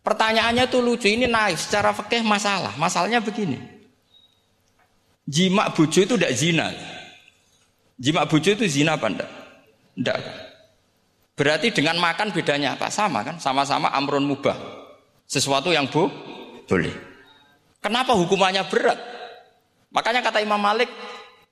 [0.00, 2.72] Pertanyaannya tuh lucu, ini naif secara fikih masalah.
[2.80, 3.60] Masalahnya begini.
[5.28, 6.72] Jima bojo itu tidak zina.
[8.00, 9.30] Jima bojo itu zina apa enggak?
[9.92, 10.47] Enggak
[11.38, 12.90] Berarti dengan makan bedanya apa?
[12.90, 13.38] Sama kan?
[13.38, 14.58] Sama-sama amrun mubah.
[15.22, 16.10] Sesuatu yang bu
[16.66, 16.90] boleh.
[17.78, 18.98] Kenapa hukumannya berat?
[19.94, 20.90] Makanya kata Imam Malik,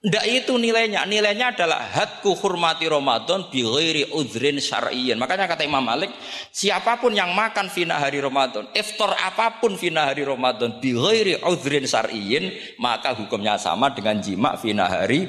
[0.07, 1.03] Ndak itu nilainya.
[1.09, 5.19] Nilainya adalah hadku hurmati Ramadan bi ghairi udhrin syar'iyyin.
[5.19, 6.15] Makanya kata Imam Malik,
[6.55, 11.43] siapa pun yang makan fina hari Ramadan, iftar apa pun fina hari Ramadan bi ghairi
[11.43, 15.27] udhrin syar'iyyin, maka hukumnya sama dengan jima fina hari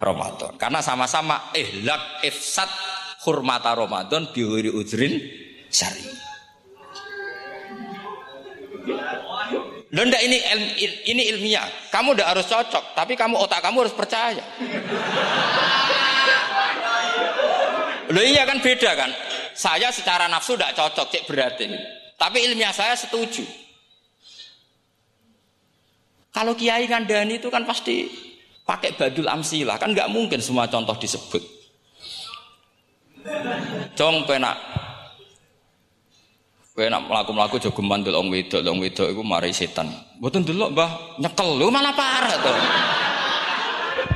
[0.00, 0.56] Ramadan.
[0.56, 2.70] Karena sama-sama ihlak ifsad
[3.26, 5.18] hurmata Ramadan bi ghairi udhrin
[5.72, 6.18] syar'iyyin.
[9.88, 10.38] Loh enggak ini
[11.08, 11.64] ini ilmiah.
[11.88, 14.44] Kamu udah harus cocok, tapi kamu otak kamu harus percaya.
[18.12, 19.10] Loh iya kan beda kan.
[19.56, 21.66] Saya secara nafsu tidak cocok, cek berarti.
[22.14, 23.42] Tapi ilmiah saya setuju.
[26.30, 28.06] Kalau kiai ngandani itu kan pasti
[28.62, 31.57] pakai badul amsilah, kan nggak mungkin semua contoh disebut.
[33.98, 34.56] Cong penak
[36.78, 39.90] Kowe nak mlaku-mlaku aja geman delok wong wedok, wong wedok iku mari setan.
[40.22, 41.58] Mboten delok, Mbah, nyekel.
[41.58, 42.52] Lho malah parah to.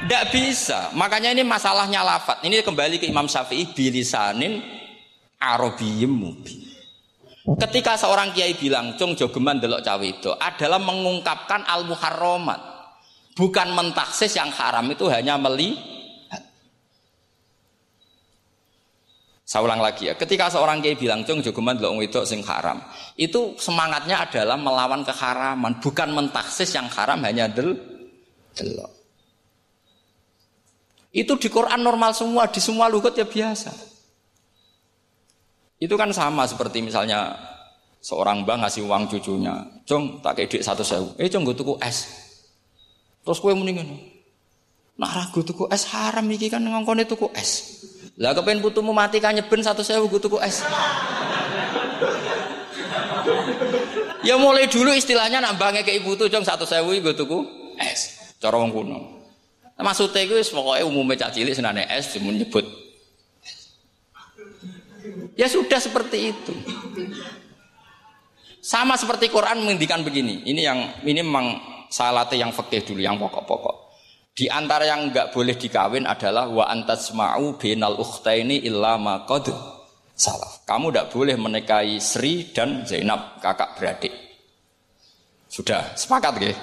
[0.07, 0.95] Tidak bisa.
[0.95, 2.39] Makanya ini masalahnya lafat.
[2.47, 4.63] Ini kembali ke Imam Syafi'i bilisanin
[5.43, 6.63] arabiyyim mubin.
[7.59, 12.63] Ketika seorang kiai bilang, "Cung jogeman delok cawe itu," adalah mengungkapkan al-muharramat.
[13.35, 15.75] Bukan mentaksis yang haram itu hanya meli
[19.53, 22.81] Saya ulang lagi ya, ketika seorang kiai bilang cung jogeman delok wedok sing haram,
[23.21, 27.77] itu semangatnya adalah melawan keharaman, bukan mentaksis yang haram hanya del
[28.57, 28.89] delok.
[31.13, 33.77] Itu di Quran normal semua, di semua lugat ya biasa.
[35.77, 37.37] Itu kan sama seperti misalnya
[38.01, 42.09] seorang bang ngasih uang cucunya, cung tak kayak satu sewu, eh cung gue tuku es.
[43.21, 44.01] Terus kue mendingan.
[44.97, 47.85] Nak ragu tuku es haram iki kan ngongkone tuku es.
[48.21, 50.61] Lah kepen putumu mati kan nyeben satu sewu gue tuku es.
[54.29, 57.39] ya mulai dulu istilahnya nak bange ke ibu tuh jong satu sewu gue tuku
[57.81, 58.37] es.
[58.37, 58.99] Cara wong kuno.
[59.81, 62.69] Maksudnya gue pokoknya umumnya cak cilik senane es cuma nyebut.
[65.35, 66.53] Ya sudah seperti itu.
[68.63, 70.47] Sama seperti Quran menghentikan begini.
[70.47, 71.59] Ini yang ini memang
[71.91, 73.82] salate yang fakih dulu yang pokok-pokok.
[74.33, 79.53] Di antara yang enggak boleh dikawin adalah wa antasma'u binal ukhtaini illa ma qad
[80.17, 80.49] salah.
[80.65, 84.13] Kamu tidak boleh menikahi Sri dan Zainab kakak beradik.
[85.53, 86.57] Sudah sepakat ya?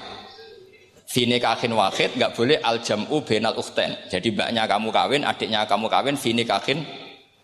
[1.09, 3.93] Fini kakin wahid nggak boleh al jam'u binal ukhtain.
[4.09, 6.82] Jadi mbaknya kamu kawin, adiknya kamu kawin, fini kakin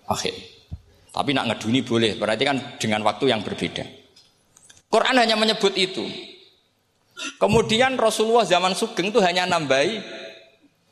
[0.09, 0.34] wahid.
[1.13, 3.86] Tapi nak ngeduni boleh, berarti kan dengan waktu yang berbeda.
[4.89, 6.03] Quran hanya menyebut itu.
[7.39, 10.03] Kemudian Rasulullah zaman Sugeng itu hanya nambahi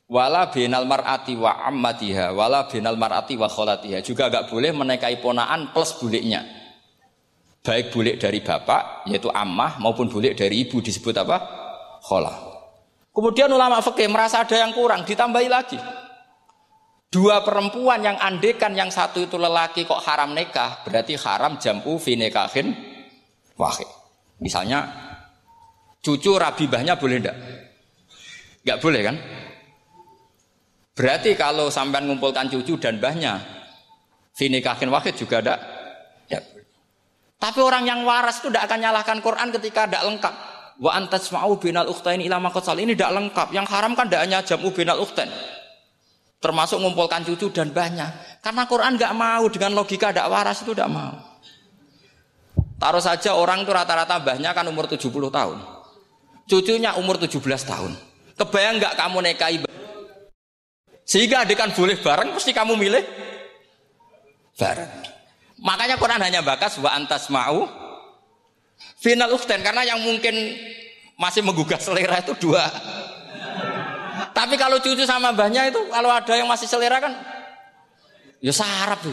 [0.07, 3.99] wala binal mar'ati wa ammatiha wala binal mar'ati wa kholatiha.
[3.99, 6.47] Juga agak boleh menikahi ponaan plus buliknya.
[7.63, 11.38] Baik bulik dari bapak yaitu ammah maupun bulik dari ibu disebut apa?
[12.03, 12.36] Kholah.
[13.13, 15.80] Kemudian ulama fikih merasa ada yang kurang ditambahi lagi.
[17.13, 22.74] Dua perempuan yang andekan yang satu itu lelaki kok haram nikah berarti haram jampu finekahin
[23.53, 23.86] wahid.
[24.41, 25.12] Misalnya
[26.04, 27.38] cucu rabibahnya boleh enggak?
[28.68, 29.16] Enggak boleh kan?
[30.93, 33.41] Berarti kalau sampai ngumpulkan cucu dan bahnya
[34.38, 35.56] finikahin wahid juga ada.
[36.30, 36.38] Ya.
[37.41, 40.36] Tapi orang yang waras itu tidak akan nyalahkan Quran ketika tidak lengkap.
[40.78, 43.47] Wa antas mau binal uktain ila makotsal ini tidak lengkap.
[43.56, 45.34] Yang haram kan tidak hanya jamu binal uktain.
[46.38, 48.43] Termasuk ngumpulkan cucu dan banyak.
[48.43, 51.16] Karena Quran nggak mau dengan logika tidak waras itu tidak mau.
[52.78, 55.72] Taruh saja orang itu rata-rata mbahnya kan umur 70 tahun.
[56.49, 57.91] Cucunya umur 17 tahun.
[58.35, 59.57] Kebayang nggak kamu nikahi
[61.03, 63.03] sehingga adik kan boleh bareng, pasti kamu milih
[64.55, 64.91] bareng.
[65.59, 67.67] Makanya Quran hanya bakas wa antas mau
[68.99, 70.33] final ukten karena yang mungkin
[71.19, 72.63] masih menggugah selera itu dua.
[74.33, 77.13] Tapi kalau cucu sama mbahnya itu kalau ada yang masih selera kan
[78.39, 79.11] ya sarap tuh.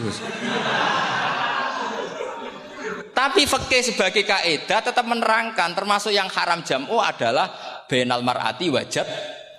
[3.21, 7.53] Tapi fakih sebagai kaidah tetap menerangkan termasuk yang haram jamu adalah
[7.85, 9.05] benal mar'ati wajat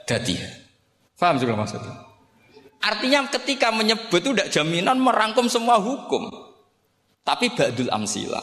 [0.02, 0.34] dadi.
[1.14, 1.94] Paham juga maksudnya?
[2.82, 6.26] Artinya ketika menyebut itu tidak jaminan merangkum semua hukum.
[7.22, 8.42] Tapi ba'dul amsila.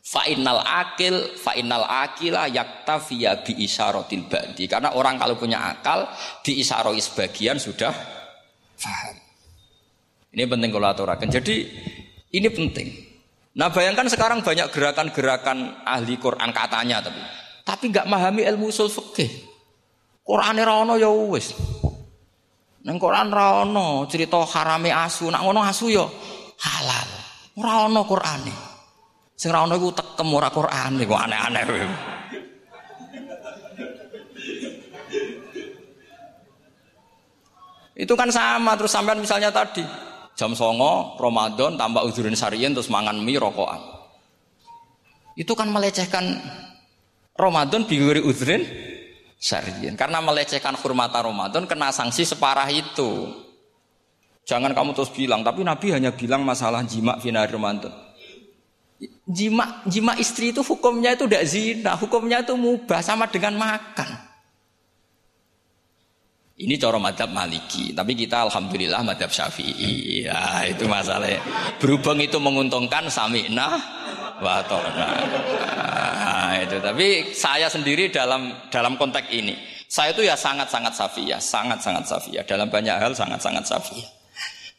[0.00, 4.64] Fa'inal akil, fa'inal akila yaktafiya bi isyarotil ba'di.
[4.64, 6.08] Karena orang kalau punya akal,
[6.40, 7.92] di isyaroi sebagian sudah
[8.80, 9.20] faham.
[10.32, 11.28] Ini penting kalau aturakan.
[11.28, 11.56] Jadi
[12.34, 12.88] ini penting.
[13.56, 17.22] Nah bayangkan sekarang banyak gerakan-gerakan ahli Quran katanya tapi
[17.66, 19.30] tapi nggak memahami ilmu usul fikih.
[20.22, 21.54] Quran rano ya wis.
[22.86, 26.06] Neng Quran rano cerita harame asu, nak ngono asu ya
[26.62, 27.08] halal.
[27.56, 28.54] Ora ono Qurane.
[29.34, 31.62] Sing ra ono iku tekem ora Qurane kok aneh-aneh
[37.96, 39.80] Itu kan sama terus sampean misalnya tadi
[40.36, 43.80] Jam songo Ramadan tambah uzurin sarian terus mangan mie rokokan.
[45.32, 46.36] Itu kan melecehkan
[47.32, 48.60] Ramadan biguri uzurin
[49.40, 49.96] sarian.
[49.96, 53.32] Karena melecehkan hormata Ramadan kena sanksi separah itu.
[54.46, 57.90] Jangan kamu terus bilang, tapi Nabi hanya bilang masalah jima final Ramadan.
[59.26, 64.25] Jima, jima istri itu hukumnya itu tidak zina, hukumnya itu mubah sama dengan makan.
[66.56, 70.24] Ini coro madhab maliki, tapi kita alhamdulillah madhab syafi'i.
[70.24, 71.44] Ya, itu masalahnya.
[71.76, 73.76] Berhubung itu menguntungkan sami'na
[74.40, 76.80] wa Nah, itu.
[76.80, 79.52] Tapi saya sendiri dalam dalam konteks ini,
[79.84, 82.48] saya itu ya sangat-sangat safiyah, sangat-sangat safiyah.
[82.48, 84.08] Dalam banyak hal sangat-sangat safiyah.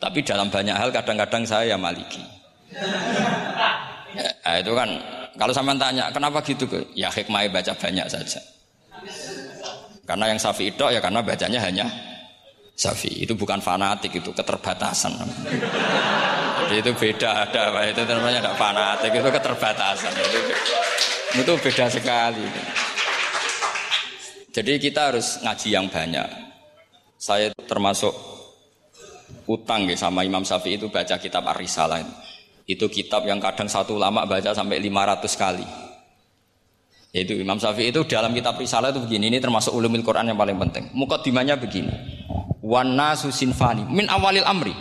[0.01, 2.25] Tapi dalam banyak hal kadang-kadang saya ya maliki.
[4.17, 4.89] Ya, itu kan
[5.37, 6.65] kalau sama tanya kenapa gitu
[6.97, 8.41] ya hikmah baca banyak saja.
[10.07, 11.83] Karena yang safi itu ya karena bacanya hanya
[12.71, 13.27] safi.
[13.27, 15.11] Itu bukan fanatik itu keterbatasan.
[16.63, 20.11] Jadi itu beda ada apa itu namanya ada fanatik itu keterbatasan.
[20.15, 20.39] Itu,
[21.43, 22.47] itu beda sekali.
[24.55, 26.27] Jadi kita harus ngaji yang banyak.
[27.19, 28.15] Saya termasuk
[29.45, 31.99] utang ya sama Imam Syafi'i itu baca kitab Ar-Risalah.
[32.63, 35.86] Itu kitab yang kadang satu lama baca sampai 500 kali.
[37.17, 40.61] Yaitu Imam Syafi'i itu dalam kitab Risalah itu begini, ini termasuk ulumil Quran yang paling
[40.69, 40.93] penting.
[40.93, 41.89] Mukadimahnya begini.
[42.61, 44.77] Wan nasu sinfani min awalil amri.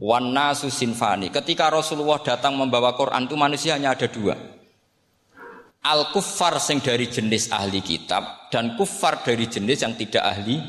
[0.00, 1.28] Wan nasu sinfani.
[1.28, 4.32] Ketika Rasulullah datang membawa Quran itu manusia hanya ada dua.
[5.80, 10.60] al kufar sing dari jenis ahli kitab dan kufar dari jenis yang tidak ahli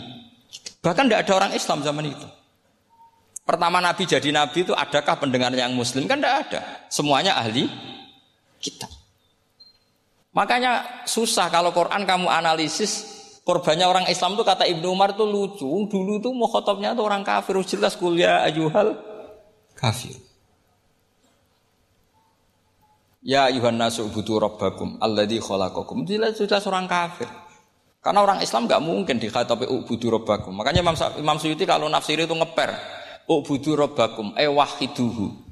[0.80, 2.28] bahkan tidak ada orang Islam zaman itu
[3.44, 7.68] pertama Nabi jadi Nabi itu adakah pendengar yang Muslim kan tidak ada semuanya ahli
[8.64, 9.01] kitab
[10.32, 13.08] makanya susah kalau Quran kamu analisis
[13.44, 17.60] korbannya orang Islam itu kata Ibnu Umar itu lucu dulu tuh mukhotobnya tuh orang kafir
[17.68, 18.96] jelas kuliah ayuhal
[19.76, 20.16] kafir
[23.22, 26.10] Ya ayuhan nasu butuh rabbakum alladzi khalaqakum.
[26.10, 27.30] Jelas sudah seorang kafir.
[28.02, 30.58] Karena orang Islam nggak mungkin dikhatabi ubudu rabbakum.
[30.58, 32.74] Makanya Imam, Imam Suyuti kalau nafsir itu ngeper
[33.30, 35.51] ubudu rabbakum e wahiduhu.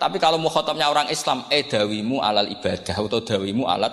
[0.00, 3.92] Tapi kalau mukhatabnya orang Islam e dawimu alal ibadah atau dawimu alat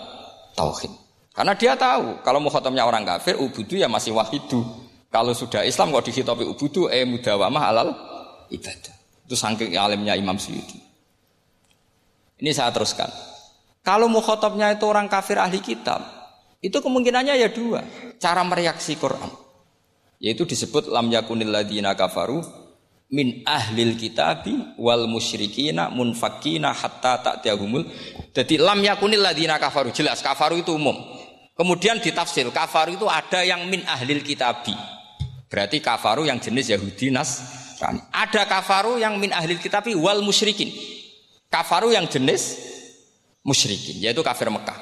[0.56, 0.88] tauhid.
[1.36, 4.64] Karena dia tahu kalau mukhatabnya orang kafir ubudu ya masih wahidu.
[5.12, 7.90] Kalau sudah Islam kok dikhitabi ubudu e mudawamah alal
[8.48, 8.96] ibadah.
[9.28, 10.80] Itu saking alimnya Imam Suyuti.
[12.40, 13.12] Ini saya teruskan.
[13.84, 16.00] Kalau mukhotabnya itu orang kafir ahli kitab,
[16.64, 17.84] itu kemungkinannya ya dua.
[18.16, 19.28] Cara mereaksi Quran.
[20.24, 22.40] Yaitu disebut lam yakunil ladina kafaru
[23.08, 27.88] min ahlil kitabi wal musyrikina munfakina hatta ta'tiyahumul.
[28.36, 29.96] Jadi lam yakunil ladina kafaru.
[29.96, 30.96] Jelas kafaru itu umum.
[31.58, 34.76] Kemudian ditafsir kafaru itu ada yang min ahlil kitabi.
[35.48, 37.42] Berarti kafaru yang jenis Yahudi Nas.
[38.12, 40.70] Ada kafaru yang min ahlil kitabi wal musyrikin.
[41.48, 42.60] Kafaru yang jenis
[43.48, 44.76] musyrikin, yaitu kafir Mekah.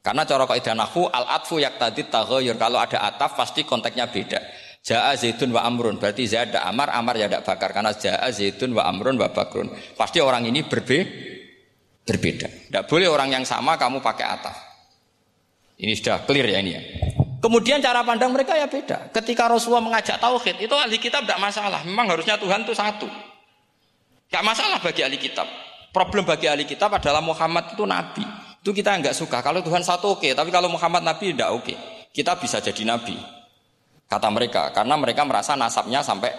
[0.00, 2.56] Karena cara kaidah nahwu al atfu yaktadi taghayyur.
[2.56, 4.40] Kalau ada ataf pasti konteksnya beda.
[4.88, 8.72] Ja'a Zaidun wa Amrun berarti Zaid ada Amar, Amar ya tidak bakar karena Ja'a Zaidun
[8.72, 9.68] wa Amrun wa Bakrun.
[9.92, 11.04] Pasti orang ini berbe
[12.08, 12.48] berbeda.
[12.48, 14.56] Tidak boleh orang yang sama kamu pakai ataf.
[15.76, 16.82] Ini sudah clear ya ini ya.
[17.38, 19.12] Kemudian cara pandang mereka ya beda.
[19.12, 21.84] Ketika Rasulullah mengajak tauhid, itu ahli kitab tidak masalah.
[21.84, 23.06] Memang harusnya Tuhan itu satu.
[24.32, 25.46] Gak masalah bagi ahli kitab.
[25.92, 28.24] Problem bagi ahli kitab adalah Muhammad itu nabi.
[28.58, 29.38] Itu kita nggak suka.
[29.44, 30.32] Kalau Tuhan satu oke, okay.
[30.34, 31.68] tapi kalau Muhammad nabi tidak oke.
[31.68, 31.76] Okay.
[32.10, 33.37] Kita bisa jadi nabi.
[34.08, 36.32] Kata mereka, karena mereka merasa nasabnya sampai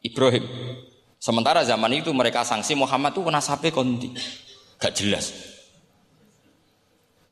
[0.00, 0.48] Ibrahim.
[1.20, 4.10] Sementara zaman itu mereka sanksi Muhammad itu nasabnya konti.
[4.80, 5.30] Gak jelas.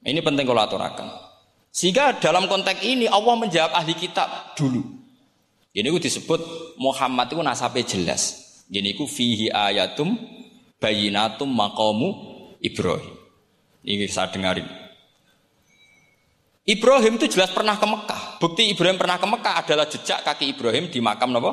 [0.05, 1.09] Ini penting kalau aturakan.
[1.73, 4.85] Sehingga dalam konteks ini Allah menjawab ahli kitab dulu.
[5.71, 6.41] Ini disebut
[6.79, 8.23] Muhammad itu nasabnya jelas.
[8.71, 10.15] Jadi ku fihi ayatum
[10.79, 12.09] bayinatum maqamu
[12.63, 13.17] Ibrahim.
[13.83, 14.67] Ini saya dengarin.
[16.71, 18.39] Ibrahim itu jelas pernah ke Mekah.
[18.39, 21.53] Bukti Ibrahim pernah ke Mekah adalah jejak kaki Ibrahim di makam apa?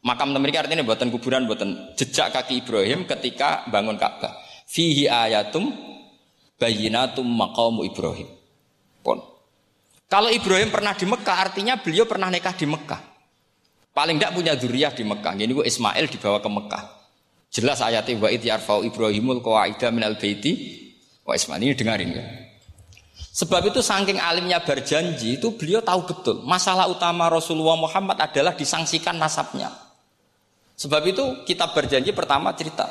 [0.00, 4.40] Makam mereka artinya buatan kuburan, buatan jejak kaki Ibrahim ketika bangun Ka'bah.
[4.64, 5.68] Fihi ayatum
[6.56, 8.28] bayinatum maqamu Ibrahim.
[9.04, 9.20] Pun.
[10.08, 13.00] Kalau Ibrahim pernah di Mekah artinya beliau pernah nikah di Mekah.
[13.92, 15.36] Paling tidak punya duriah di Mekah.
[15.36, 16.84] Ini gue Ismail dibawa ke Mekah.
[17.52, 20.56] Jelas ayatnya wa id yarfau Ibrahimul qawaida minal baiti
[21.28, 22.47] wa Ismail ini dengarin ya.
[23.38, 29.14] Sebab itu saking alimnya berjanji itu beliau tahu betul masalah utama Rasulullah Muhammad adalah disangsikan
[29.14, 29.70] nasabnya.
[30.74, 32.90] Sebab itu kita berjanji pertama cerita.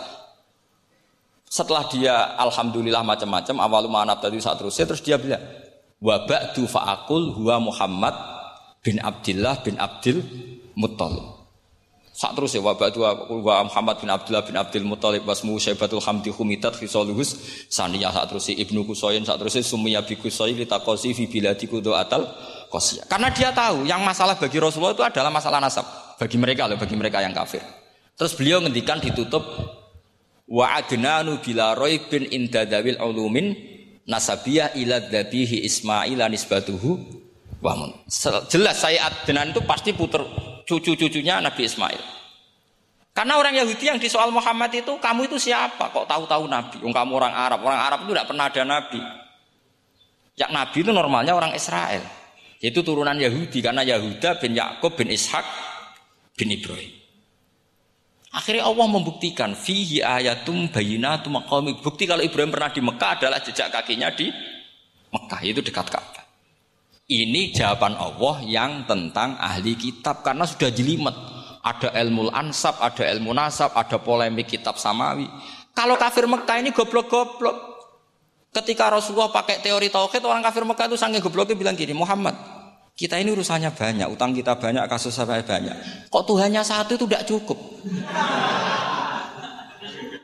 [1.51, 5.43] Setelah dia alhamdulillah macam-macam awal manab tadi saat terusnya terus dia bilang
[5.99, 8.15] wa ba'du fa'akul huwa Muhammad
[8.79, 10.23] bin Abdullah bin Abdul
[10.79, 11.36] Muttalib.
[12.18, 16.34] Saat terus ya wabah dua wa Muhammad bin Abdullah bin Abdul Muttalib wasmu Syaibatul Hamdi
[16.34, 17.38] Humitat Fisaluhus
[17.70, 22.26] saniyah saat terus Ibnu Kusoyin saat terus Sumiyah bi Kusoyin litakosi fi biladi kudo atal
[22.74, 23.05] kosia.
[23.05, 25.86] Karena dia tahu yang masalah bagi Rasulullah itu adalah masalah nasab
[26.18, 27.61] bagi mereka loh bagi mereka yang kafir.
[28.18, 29.45] Terus beliau ngendikan ditutup
[30.49, 31.78] wa adnanu bila
[32.09, 33.53] bin indadawil ulumin
[34.09, 36.97] nasabiyah ila dabihi Ismail nisbatuhu
[37.61, 37.93] wamun.
[38.49, 40.26] Jelas saya Adnan itu pasti puter
[40.68, 42.03] cucu-cucunya Nabi Ismail.
[43.15, 45.89] Karena orang Yahudi yang di soal Muhammad itu, kamu itu siapa?
[45.89, 46.86] Kok tahu-tahu Nabi?
[46.86, 47.59] Yang kamu orang Arab.
[47.65, 49.01] Orang Arab itu tidak pernah ada Nabi.
[50.38, 52.05] Yang Nabi itu normalnya orang Israel.
[52.61, 53.57] Itu turunan Yahudi.
[53.65, 55.41] Karena Yahuda bin Yakub bin Ishak
[56.38, 56.93] bin Ibrahim.
[58.38, 61.74] Akhirnya Allah membuktikan fihi ayatum bayinatum maqami.
[61.82, 64.30] Bukti kalau Ibrahim pernah di Mekah adalah jejak kakinya di
[65.09, 66.26] Mekah itu dekat Ka'bah.
[67.07, 71.15] Ini jawaban Allah yang tentang ahli kitab karena sudah jelimet.
[71.63, 75.27] Ada ilmu ansab, ada ilmu nasab, ada polemik kitab samawi.
[75.71, 77.79] Kalau kafir Mekah ini goblok-goblok.
[78.51, 82.35] Ketika Rasulullah pakai teori tauhid, orang kafir Mekah itu sangat gobloknya bilang gini, Muhammad,
[82.97, 86.09] kita ini urusannya banyak, utang kita banyak, kasus saya banyak.
[86.09, 87.59] Kok Tuhannya satu itu tidak cukup?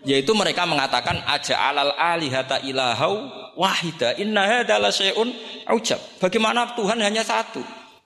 [0.09, 5.29] Yaitu mereka mengatakan aja alal alihata ilahau wahida inna hadalah syai'un
[5.73, 5.99] ujab.
[6.19, 7.61] Bagaimana Tuhan hanya satu?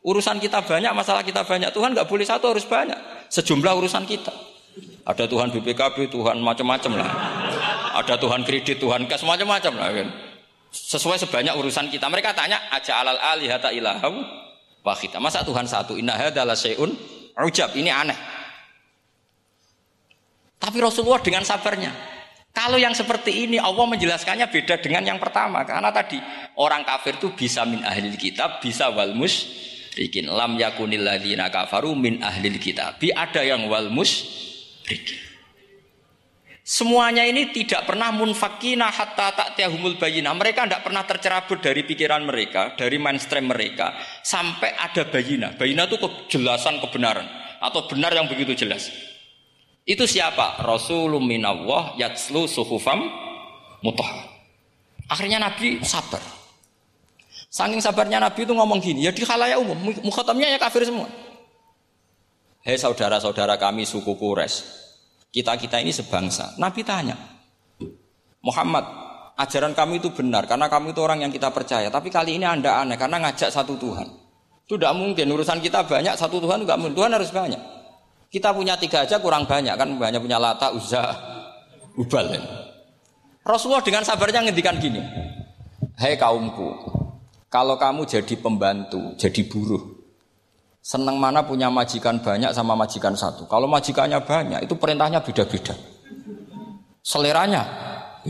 [0.08, 1.74] Urusan kita banyak, masalah kita banyak.
[1.76, 2.96] Tuhan nggak boleh satu, harus banyak.
[3.28, 4.32] Sejumlah urusan kita.
[5.04, 7.10] Ada Tuhan BPKB, Tuhan macam-macam lah.
[8.00, 10.10] Ada Tuhan kredit, Tuhan kas macam-macam lah kan.
[10.68, 12.12] sesuai sebanyak urusan kita.
[12.12, 14.20] Mereka tanya aja alal alihata ilahau
[14.84, 15.18] wahida.
[15.18, 15.96] Masa Tuhan satu?
[15.96, 16.92] Inna hadalah syai'un
[17.40, 17.76] ujab.
[17.76, 18.20] Ini aneh.
[20.60, 22.17] Tapi Rasulullah dengan sabarnya.
[22.58, 26.18] Kalau yang seperti ini Allah menjelaskannya beda dengan yang pertama karena tadi
[26.58, 30.26] orang kafir itu bisa min ahli kitab, bisa wal musyrikin.
[30.26, 32.98] Lam yakunil ladzina kafaru min ahli kitab.
[32.98, 35.22] Ada yang wal musyrikin.
[36.66, 40.34] Semuanya ini tidak pernah munfakina hatta ta'tiyahumul bayina.
[40.34, 43.96] Mereka tidak pernah tercerabut dari pikiran mereka, dari mainstream mereka,
[44.26, 45.54] sampai ada bayina.
[45.54, 47.24] Bayina itu kejelasan kebenaran
[47.62, 48.92] atau benar yang begitu jelas.
[49.88, 50.60] Itu siapa?
[50.68, 53.08] Rasulullah minallah yatslu suhufam
[53.80, 54.12] mutah.
[55.08, 56.20] Akhirnya Nabi sabar.
[57.48, 61.08] Saking sabarnya Nabi itu ngomong gini, ya di khalayak umum, mukhatamnya ya kafir semua.
[62.68, 64.68] Hei saudara-saudara kami suku Quraisy,
[65.32, 66.52] kita-kita ini sebangsa.
[66.60, 67.16] Nabi tanya,
[68.44, 68.84] Muhammad,
[69.40, 71.88] ajaran kami itu benar karena kami itu orang yang kita percaya.
[71.88, 74.12] Tapi kali ini anda aneh karena ngajak satu Tuhan.
[74.68, 75.32] Itu tidak mungkin.
[75.32, 77.00] Urusan kita banyak, satu Tuhan juga mungkin.
[77.00, 77.77] Tuhan harus banyak.
[78.28, 81.16] Kita punya tiga aja kurang banyak kan banyak punya lata, uzza,
[81.96, 82.28] ubal.
[82.28, 82.44] Ya.
[83.48, 85.00] Rasulullah dengan sabarnya ngendikan gini,
[85.96, 86.92] Hei kaumku,
[87.48, 89.98] kalau kamu jadi pembantu, jadi buruh,
[90.88, 93.44] Senang mana punya majikan banyak sama majikan satu.
[93.52, 95.76] Kalau majikannya banyak, itu perintahnya beda-beda.
[97.04, 97.68] Seleranya,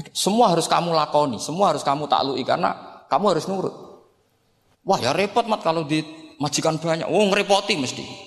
[0.09, 2.73] semua harus kamu lakoni, semua harus kamu taklui karena
[3.13, 3.73] kamu harus nurut.
[4.81, 6.01] Wah ya repot mat kalau di
[6.41, 7.05] majikan banyak.
[7.05, 8.26] Oh ngerepoti mesti.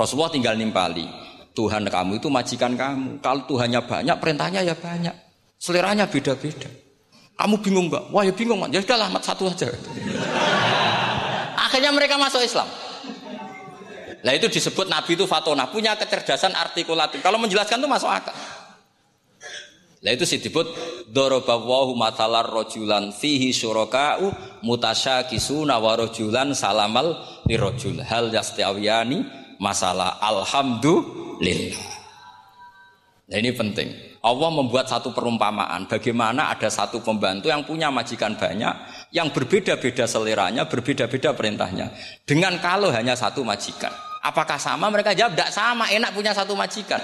[0.00, 1.04] Rasulullah tinggal nimpali.
[1.52, 3.18] Tuhan kamu itu majikan kamu.
[3.20, 5.12] Kalau Tuhannya banyak, perintahnya ya banyak.
[5.58, 6.70] Seleranya beda-beda.
[7.34, 8.14] Kamu bingung nggak?
[8.14, 8.62] Wah ya bingung.
[8.70, 9.70] Ya udahlah mat satu aja.
[11.58, 12.66] Akhirnya mereka masuk Islam.
[14.18, 17.22] Nah itu disebut Nabi itu fatona, punya kecerdasan artikulatif.
[17.22, 18.34] Kalau menjelaskan itu masuk akal.
[19.98, 20.66] Nah itu disebut
[21.10, 24.30] dorobawahu matalar rojulan fihi syuraka'u
[24.62, 27.18] mutasyakisuna wa rojulan salamal
[27.50, 29.26] lirojul hal yastiawiyani
[29.58, 31.98] masalah alhamdulillah.
[33.28, 33.88] Nah ini penting.
[34.18, 38.74] Allah membuat satu perumpamaan bagaimana ada satu pembantu yang punya majikan banyak
[39.14, 41.92] yang berbeda-beda seleranya, berbeda-beda perintahnya.
[42.24, 43.92] Dengan kalau hanya satu majikan.
[44.18, 44.90] Apakah sama?
[44.90, 46.98] Mereka jawab, tidak sama, enak punya satu majikan.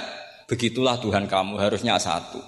[0.51, 2.43] Begitulah Tuhan kamu, harusnya satu.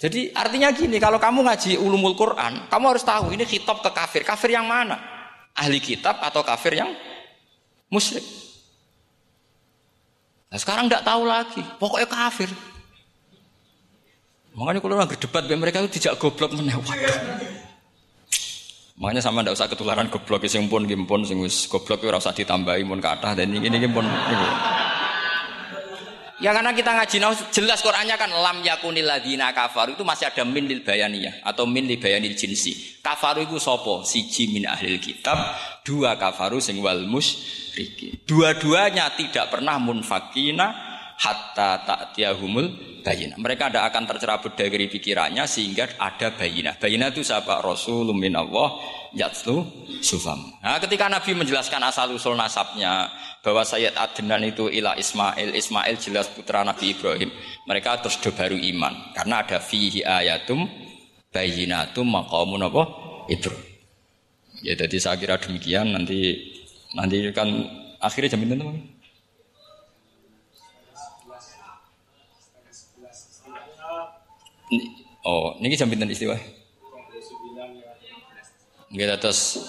[0.00, 4.24] Jadi artinya gini, kalau kamu ngaji ulumul Quran, kamu harus tahu ini kitab ke kafir.
[4.24, 5.19] Kafir yang mana?
[5.56, 6.90] Ahli kitab atau kafir yang
[7.90, 8.22] musyrik?
[10.50, 12.50] Nah, sekarang tidak tahu lagi, pokoknya kafir.
[14.50, 16.98] Makanya kalau orang berdebat mereka itu tidak goblok menewat.
[19.00, 21.40] Makanya sama tidak usah ketularan goblok sing pun gimpun sing
[21.70, 24.04] goblok ora usah ditambahi mun kathah dan ini ini pun
[26.40, 30.40] Ya karena kita ngaji nah, jelas Qur'annya kan lam yakunil ladina kafaru itu masih ada
[30.48, 32.96] min lil bayaniyah atau min lil bayanil jinsi.
[33.04, 35.36] Kafaru itu sopo siji min ahlil kitab,
[35.84, 38.24] dua kafaru sing wal musyriki.
[38.24, 40.89] Dua-duanya tidak pernah munfakina
[41.20, 42.66] hatta ta'tiyahumul
[43.04, 43.36] bayina.
[43.36, 46.72] Mereka tidak akan tercerabut dari pikirannya sehingga ada bayina.
[46.80, 47.60] Bayina itu siapa?
[47.60, 48.80] Rasulun min Allah
[49.12, 49.68] yatlu
[50.00, 50.40] sufam.
[50.64, 56.28] Nah, ketika Nabi menjelaskan asal usul nasabnya, bahwa Sayyid Adnan itu ilah Ismail, Ismail jelas
[56.28, 57.32] putra Nabi Ibrahim.
[57.64, 60.68] Mereka terus baru iman karena ada fihi ayatum
[61.32, 62.82] bayinatum maqamun apa?
[63.32, 63.64] Ibrahim.
[64.60, 66.36] Ya jadi saya kira demikian nanti
[66.92, 67.48] nanti kan
[67.96, 68.60] akhirnya jam itu
[75.26, 76.38] Oh, ini jam pinten istiwa?
[78.90, 79.60] Nggih terus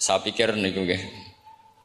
[0.00, 1.02] saya pikir niku nggih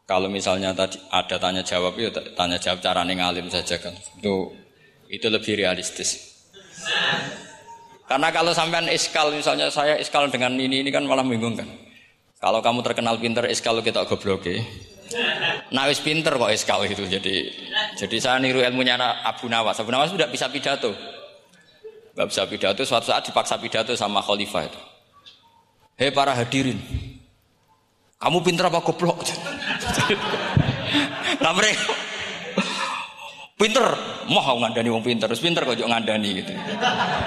[0.05, 3.91] kalau misalnya tadi ada tanya jawab itu tanya jawab cara ngalim saja kan.
[4.21, 4.53] Itu
[5.09, 6.37] itu lebih realistis.
[8.05, 11.65] Karena kalau sampean iskal misalnya saya iskal dengan ini ini kan malah bingung kan.
[12.37, 14.61] Kalau kamu terkenal pinter iskal kita goblok ya.
[15.73, 17.35] Nah wis pinter kok iskal itu jadi
[17.97, 19.81] jadi saya niru ilmunya Abu Nawas.
[19.81, 20.93] Abu Nawas sudah bisa pidato.
[22.15, 24.79] Gak bisa pidato suatu saat dipaksa pidato sama khalifah itu.
[25.99, 26.79] Hei para hadirin,
[28.19, 29.19] kamu pinter apa goblok?
[31.43, 31.91] Lah mereka
[33.59, 33.83] pinter,
[34.31, 36.51] mau ngandani wong pinter, terus pinter kok ngandani gitu.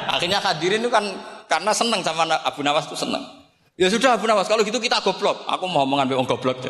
[0.08, 1.04] Akhirnya hadirin itu kan
[1.48, 3.24] karena seneng sama Abu Nawas itu seneng.
[3.78, 5.44] Ya sudah Abu Nawas, kalau gitu kita goblok.
[5.48, 6.56] Aku mau mengambil wong goblok.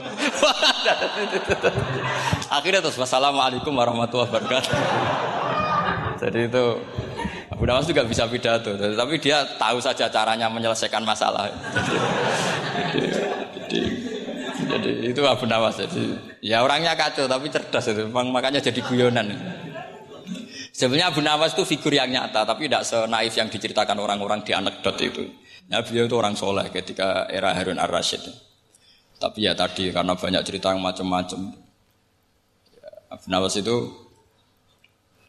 [2.58, 4.74] Akhirnya terus wassalamualaikum warahmatullahi wabarakatuh.
[6.18, 6.64] Jadi itu
[7.58, 11.50] Abu Nawas juga bisa pidato, tapi dia tahu saja caranya menyelesaikan masalah.
[11.74, 11.94] Jadi,
[13.50, 13.80] jadi,
[14.62, 15.74] jadi itu Abu Nawas.
[15.82, 18.06] Jadi ya orangnya kacau tapi cerdas itu.
[18.14, 19.34] Makanya jadi guyonan.
[20.70, 24.94] Sebenarnya Abu Nawas itu figur yang nyata, tapi tidak senaif yang diceritakan orang-orang di anekdot
[25.02, 25.26] itu.
[25.66, 28.22] Nah, beliau itu orang soleh ketika era Harun ar-Rasyid.
[29.18, 31.58] Tapi ya tadi karena banyak cerita yang macam-macam.
[33.10, 34.06] Abu Nawas itu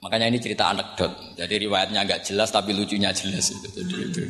[0.03, 1.39] makanya ini cerita anekdot.
[1.39, 3.51] Jadi riwayatnya agak jelas tapi lucunya jelas.
[3.51, 4.23] Jadi.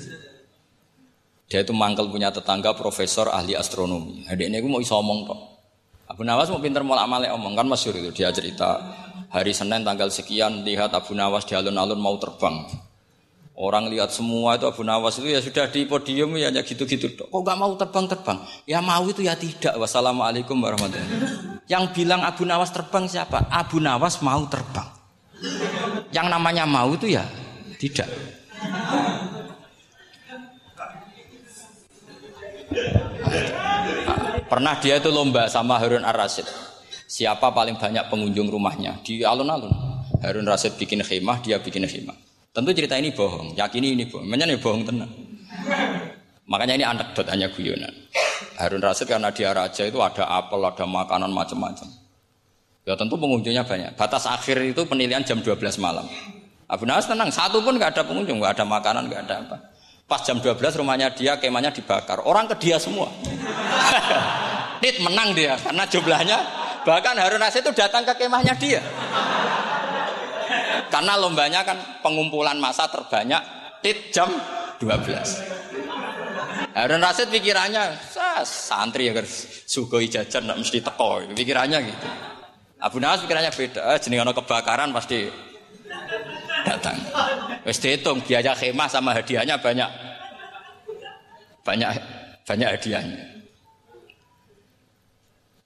[1.50, 4.22] Dia itu mangkel punya tetangga profesor ahli astronomi.
[4.30, 5.40] Hari ini aku mau iso omong kok.
[6.10, 8.82] Abu Nawas mau pinter mau amale omong kan masyur itu dia cerita
[9.30, 12.70] hari Senin tanggal sekian lihat Abu Nawas di alun-alun mau terbang.
[13.60, 17.12] Orang lihat semua itu Abu Nawas itu ya sudah di podium ya hanya gitu-gitu.
[17.18, 18.38] Kok gak mau terbang-terbang?
[18.70, 19.74] Ya mau itu ya tidak.
[19.76, 21.68] Wassalamualaikum warahmatullahi wabarakatuh.
[21.70, 23.50] Yang bilang Abu Nawas terbang siapa?
[23.52, 24.99] Abu Nawas mau terbang.
[26.12, 27.24] Yang namanya mau itu ya
[27.80, 28.10] tidak.
[34.50, 36.70] Pernah dia itu lomba sama Harun Ar-Rasyid.
[37.10, 39.74] Siapa paling banyak pengunjung rumahnya di alun-alun?
[40.20, 42.14] Harun Rasid bikin khemah, dia bikin khemah.
[42.54, 44.28] Tentu cerita ini bohong, yakini ini bohong.
[44.28, 45.12] Makanya ini bohong tenang.
[46.50, 47.94] Makanya ini anekdot hanya guyonan.
[48.60, 51.88] Harun Rasid karena dia raja itu ada apel, ada makanan macam-macam.
[52.90, 53.94] Ya tentu pengunjungnya banyak.
[53.94, 56.10] Batas akhir itu penilaian jam 12 malam.
[56.66, 59.58] Abu Nawas tenang, satu pun nggak ada pengunjung, nggak ada makanan, nggak ada apa.
[60.10, 62.26] Pas jam 12 rumahnya dia, kemahnya dibakar.
[62.26, 63.14] Orang ke dia semua.
[64.82, 66.40] Tit menang dia karena jumlahnya
[66.90, 68.82] Bahkan Harun Rasid itu datang ke kemahnya dia.
[70.90, 73.38] Karena lombanya kan pengumpulan masa terbanyak
[73.84, 74.32] tit jam
[74.82, 76.74] 12.
[76.74, 78.00] Harun Rasid pikirannya,
[78.42, 79.22] santri ya
[79.70, 82.08] sugoi jajan nggak mesti teko, pikirannya gitu.
[82.80, 85.28] Abu Nawas pikirannya beda, eh, jenis kebakaran pasti
[86.64, 86.96] datang.
[87.68, 89.90] Wes dihitung biaya khemah sama hadiahnya banyak,
[91.68, 91.90] banyak
[92.48, 93.20] banyak hadiahnya.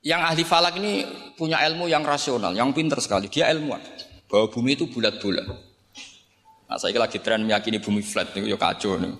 [0.03, 1.07] Yang ahli falak ini
[1.39, 3.31] punya ilmu yang rasional, yang pinter sekali.
[3.31, 3.79] Dia ilmuwan.
[4.27, 5.47] Bahwa bumi itu bulat-bulat.
[6.67, 9.13] Nah, saya lagi tren meyakini bumi flat ini ya kacau nih.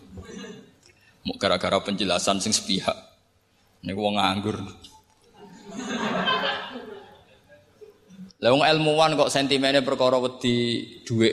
[1.24, 2.98] Mau gara-gara penjelasan sing sepihak.
[3.80, 4.60] Ini wong nganggur.
[8.44, 11.32] Lah ilmuwan kok sentimennya perkara wedi duit.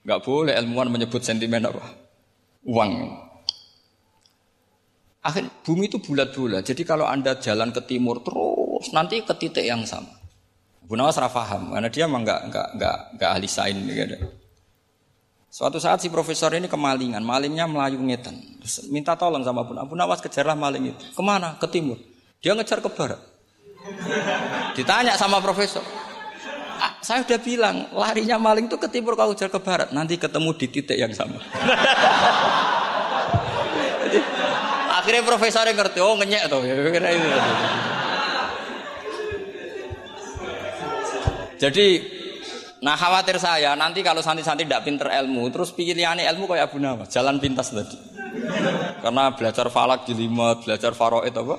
[0.00, 1.84] Enggak boleh ilmuwan menyebut sentimen apa?
[2.64, 2.92] Uang.
[5.20, 6.64] Akhir bumi itu bulat-bulat.
[6.64, 10.08] Jadi kalau anda jalan ke timur terus nanti ke titik yang sama.
[10.88, 14.16] Bu Nawas paham karena dia memang nggak nggak nggak nggak ahli sain gitu.
[15.52, 18.40] Suatu saat si profesor ini kemalingan, malingnya melayu ngetan.
[18.88, 21.04] Minta tolong sama Nawas, Bu Nawas kejarlah maling itu.
[21.12, 21.60] Ke mana?
[21.60, 22.00] Ke timur.
[22.40, 23.20] Dia ngejar ke barat.
[24.76, 25.82] Ditanya sama profesor.
[26.80, 29.92] Ah, saya udah bilang larinya maling itu ke timur kalau kejar ke barat.
[29.92, 31.36] Nanti ketemu di titik yang sama.
[35.00, 36.60] Akhirnya profesor yang ngerti, oh ngenyek tuh.
[41.60, 41.86] Jadi,
[42.80, 47.12] nah khawatir saya nanti kalau santri-santri tidak pinter ilmu, terus pilihannya ilmu kayak Abu Nawas,
[47.12, 47.96] jalan pintas tadi.
[49.00, 51.56] Karena belajar falak jelimat, belajar faroid apa?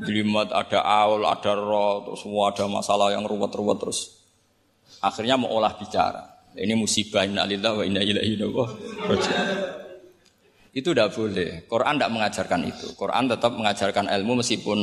[0.00, 4.24] Jelimat ada aul, ada roh, terus semua ada masalah yang ruwet-ruwet terus.
[5.04, 6.40] Akhirnya mau olah bicara.
[6.56, 8.36] Ini musibah inna lillahi wa inna ilaihi.
[10.70, 11.66] Itu tidak boleh.
[11.66, 12.86] Quran tidak mengajarkan itu.
[12.94, 14.78] Quran tetap mengajarkan ilmu meskipun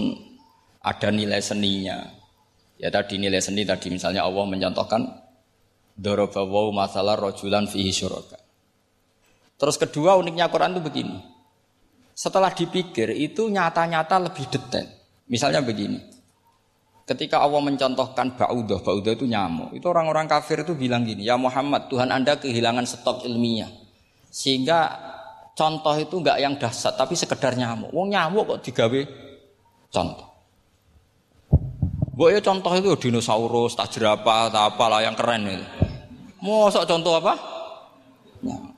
[0.84, 1.98] ada nilai seninya.
[2.78, 5.02] Ya tadi nilai seni tadi misalnya Allah mencontohkan
[5.98, 8.38] dorobawu masalah rojulan fihi syuraka.
[9.58, 11.18] Terus kedua uniknya Quran itu begini.
[12.14, 14.97] Setelah dipikir itu nyata-nyata lebih detail.
[15.28, 16.00] Misalnya begini.
[17.08, 19.72] Ketika Allah mencontohkan ba'udah, ba'udah itu nyamuk.
[19.72, 23.72] Itu orang-orang kafir itu bilang gini, ya Muhammad, Tuhan Anda kehilangan stok ilmiah.
[24.28, 24.92] Sehingga
[25.56, 27.96] contoh itu enggak yang dahsyat tapi sekedar nyamuk.
[27.96, 29.02] Wong nyamuk kok digawe
[29.88, 30.28] contoh.
[32.18, 35.66] Mbok ya contoh itu dinosaurus, tak jerapah, tak apalah yang keren itu.
[36.44, 37.34] Mosok contoh apa?
[38.44, 38.76] Nyamuk.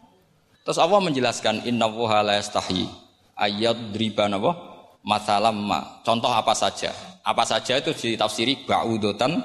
[0.69, 2.85] Terus Allah menjelaskan inna wuha la yastahi
[3.33, 4.68] ayat driban apa?
[4.99, 6.03] Masalam ma.
[6.03, 6.91] Contoh apa saja?
[7.23, 9.39] Apa saja itu ditafsiri ba'udotan?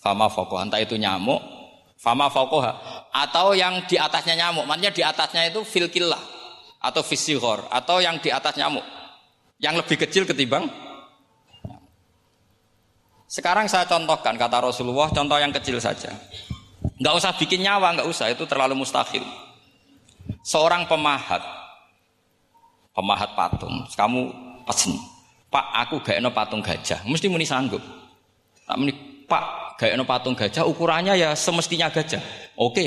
[0.00, 0.56] Fama fokoh.
[0.56, 1.40] Entah itu nyamuk,
[2.00, 2.72] fama fokoha.
[3.12, 4.64] Atau yang di atasnya nyamuk.
[4.64, 6.20] Maksudnya di atasnya itu filkillah.
[6.80, 8.84] Atau visihor atau yang di atas nyamuk.
[9.60, 10.64] Yang lebih kecil ketimbang?
[13.28, 16.08] Sekarang saya contohkan kata Rasulullah contoh yang kecil saja.
[16.96, 18.32] Nggak usah bikin nyawa nggak usah.
[18.32, 19.20] Itu terlalu mustahil.
[20.40, 21.44] Seorang pemahat.
[22.96, 23.84] Pemahat patung.
[23.92, 24.94] Kamu pesen
[25.50, 27.82] pak aku gak eno patung gajah mesti muni sanggup
[28.62, 28.94] tak muni
[29.26, 32.22] pak gak eno patung gajah ukurannya ya semestinya gajah
[32.54, 32.86] oke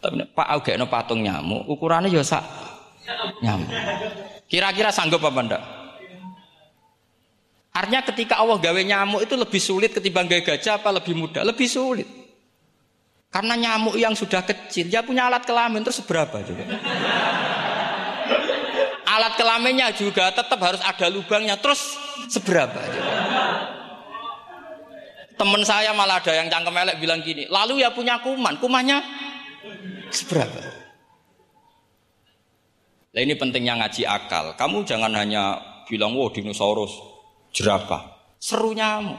[0.00, 2.44] tapi pak aku gak eno patung nyamuk ukurannya ya sak
[3.44, 3.70] nyamuk.
[4.48, 5.62] Kira-kira sanggup apa enggak?
[7.74, 11.42] Artinya ketika Allah gawe nyamuk itu lebih sulit ketimbang gawe gajah apa lebih mudah?
[11.42, 12.06] Lebih sulit.
[13.34, 16.70] Karena nyamuk yang sudah kecil, dia punya alat kelamin terus seberapa juga?
[19.18, 21.94] Alat kelaminnya juga tetap harus ada lubangnya terus
[22.28, 22.78] seberapa?
[25.34, 29.02] Temen saya malah ada yang cangkem elek bilang gini, lalu ya punya kuman, kumannya
[30.14, 30.84] seberapa?
[33.14, 34.58] Nah ini pentingnya ngaji akal.
[34.58, 36.94] Kamu jangan hanya bilang, wow dinosaurus,
[37.54, 38.10] jerapah.
[38.42, 39.18] Seru nyamuk.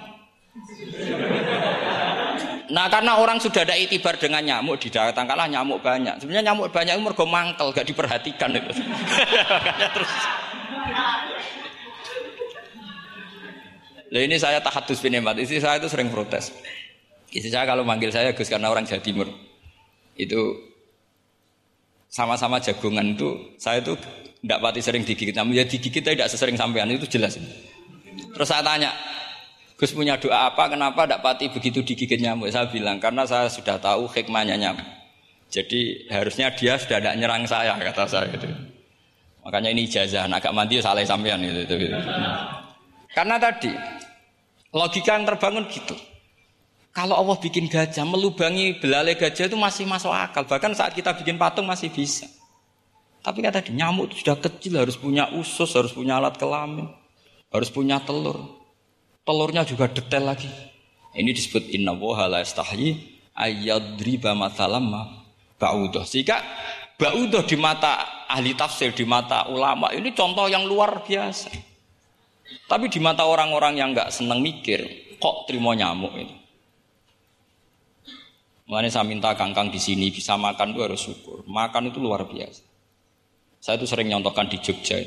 [2.74, 6.18] Nah karena orang sudah ada itibar dengan nyamuk didatangkanlah nyamuk banyak.
[6.18, 8.50] Sebenarnya nyamuk banyak itu mergo mangkel, gak diperhatikan.
[8.56, 10.12] Makanya terus.
[14.16, 15.36] Lah ini saya tahadus binemat.
[15.36, 16.56] Istri saya itu sering protes.
[17.36, 19.28] Istri saya kalau manggil saya Gus karena orang Jawa Timur.
[20.16, 20.72] Itu
[22.08, 24.00] sama-sama jagongan itu saya itu
[24.40, 25.36] tidak pati sering digigit.
[25.36, 27.36] Namun ya digigit tidak sesering sampean itu jelas.
[27.36, 28.96] Terus saya tanya,
[29.76, 30.72] Gus punya doa apa?
[30.72, 32.48] Kenapa tidak pati begitu digigit nyamuk?
[32.48, 34.88] Saya bilang karena saya sudah tahu hikmahnya nyamuk.
[35.52, 38.48] Jadi harusnya dia sudah tidak nyerang saya kata saya itu.
[39.44, 41.98] Makanya ini ijazah, agak mandi salah sampean itu, itu, itu.
[43.14, 43.70] Karena tadi
[44.74, 45.94] logika yang terbangun gitu.
[46.96, 50.48] Kalau Allah bikin gajah, melubangi belalai gajah itu masih masuk akal.
[50.48, 52.26] Bahkan saat kita bikin patung masih bisa.
[53.20, 56.88] Tapi kan tadi nyamuk itu sudah kecil, harus punya usus, harus punya alat kelamin,
[57.52, 58.65] harus punya telur.
[59.26, 60.48] Telurnya juga detail lagi.
[61.18, 62.94] Ini disebut inna woha la istahyi
[63.34, 64.94] ayyadriba mathalam
[65.58, 66.06] ba'udah.
[66.06, 66.38] Sehingga
[67.02, 71.50] ba'udah di mata ahli tafsir, di mata ulama ini contoh yang luar biasa.
[72.70, 74.86] Tapi di mata orang-orang yang nggak seneng mikir,
[75.18, 76.36] kok terima nyamuk itu.
[78.66, 81.46] Makanya saya minta kangkang di sini bisa makan itu harus syukur.
[81.46, 82.66] Makan itu luar biasa.
[83.62, 85.02] Saya itu sering nyontohkan di Jogja.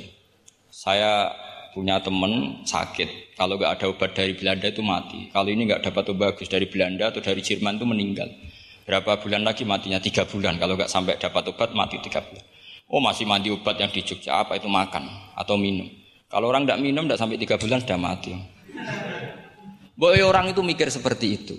[0.70, 1.30] Saya
[1.74, 5.30] punya temen sakit, kalau nggak ada obat dari Belanda itu mati.
[5.30, 8.28] Kalau ini nggak dapat obat bagus dari Belanda atau dari Jerman itu meninggal.
[8.88, 10.00] Berapa bulan lagi matinya?
[10.00, 10.56] Tiga bulan.
[10.56, 12.44] Kalau nggak sampai dapat obat mati tiga bulan.
[12.88, 15.04] Oh masih mandi obat yang di Jogja apa itu makan
[15.36, 15.92] atau minum.
[16.32, 18.32] Kalau orang tidak minum tidak sampai tiga bulan sudah mati.
[19.92, 21.56] Boy orang itu mikir seperti itu.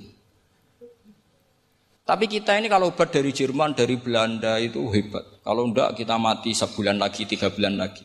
[2.02, 5.46] Tapi kita ini kalau obat dari Jerman, dari Belanda itu hebat.
[5.46, 8.02] Kalau enggak kita mati sebulan lagi, tiga bulan lagi.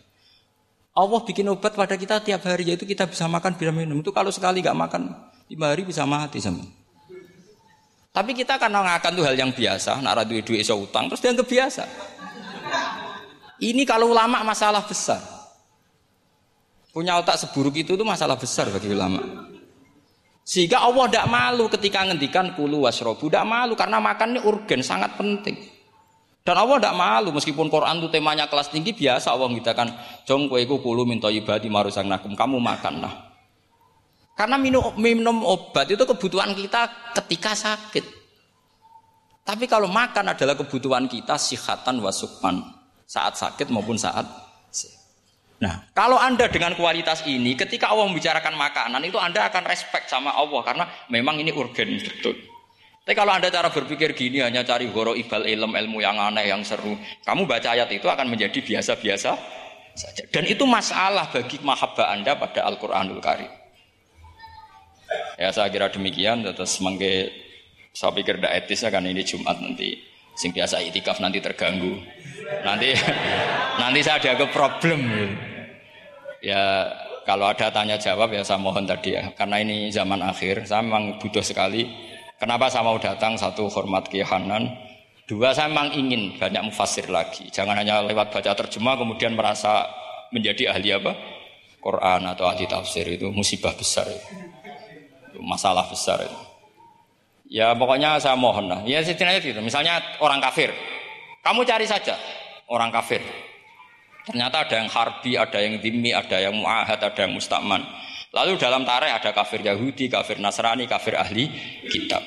[0.94, 3.98] Allah bikin obat pada kita tiap hari yaitu kita bisa makan bisa minum.
[3.98, 5.02] Itu kalau sekali nggak makan
[5.50, 6.62] lima hari bisa mati sama.
[8.14, 11.34] Tapi kita karena ngakan tuh hal yang biasa, nak duit duit iso utang terus dia
[11.34, 11.82] biasa.
[13.58, 15.18] Ini kalau ulama masalah besar.
[16.94, 19.50] Punya otak seburuk itu tuh masalah besar bagi ulama.
[20.46, 25.18] Sehingga Allah tidak malu ketika ngendikan kulu wasrobu, tidak malu karena makan ini urgen sangat
[25.18, 25.73] penting.
[26.44, 29.88] Dan Allah tidak malu meskipun Quran itu temanya kelas tinggi biasa Allah ngitakan
[30.28, 33.32] jong kue ku kulu minta ibadi marusang nakum kamu makanlah.
[34.36, 38.04] Karena minum, minum obat itu kebutuhan kita ketika sakit.
[39.40, 42.60] Tapi kalau makan adalah kebutuhan kita sihatan wasukman
[43.08, 44.28] saat sakit maupun saat
[45.64, 50.34] Nah, kalau Anda dengan kualitas ini, ketika Allah membicarakan makanan, itu Anda akan respect sama
[50.36, 52.36] Allah, karena memang ini urgen betul.
[53.04, 56.64] Tapi kalau anda cara berpikir gini hanya cari goro ibal ilm ilmu yang aneh yang
[56.64, 59.36] seru, kamu baca ayat itu akan menjadi biasa-biasa
[59.92, 60.24] saja.
[60.32, 63.52] Dan itu masalah bagi mahabbah anda pada Al Quranul Karim.
[65.36, 66.48] Ya saya kira demikian.
[66.48, 67.28] Terus mengke
[67.92, 70.00] saya pikir tidak etis ya kan ini Jumat nanti.
[70.32, 72.00] Sing biasa itikaf nanti terganggu.
[72.64, 72.96] Nanti
[73.84, 75.12] nanti saya ada ke problem.
[76.40, 76.88] Ya
[77.28, 79.28] kalau ada tanya jawab ya saya mohon tadi ya.
[79.36, 82.13] Karena ini zaman akhir, saya memang butuh sekali
[82.44, 83.40] Kenapa saya mau datang?
[83.40, 84.68] Satu, hormat kehanan.
[85.24, 87.48] Dua, saya memang ingin banyak mufasir lagi.
[87.48, 89.88] Jangan hanya lewat baca terjemah kemudian merasa
[90.28, 91.16] menjadi ahli apa?
[91.80, 94.28] Quran atau ahli tafsir itu musibah besar itu.
[95.40, 96.38] Masalah besar itu.
[97.48, 98.84] Ya pokoknya saya mohon lah.
[98.84, 99.64] Ya setidaknya gitu.
[99.64, 100.68] Misalnya orang kafir.
[101.40, 102.12] Kamu cari saja
[102.68, 103.24] orang kafir.
[104.28, 107.80] Ternyata ada yang harbi, ada yang dimi, ada yang muahad, ada yang mustakman.
[108.34, 111.46] Lalu dalam tarik ada kafir Yahudi, kafir Nasrani, kafir ahli
[111.86, 112.22] kitab.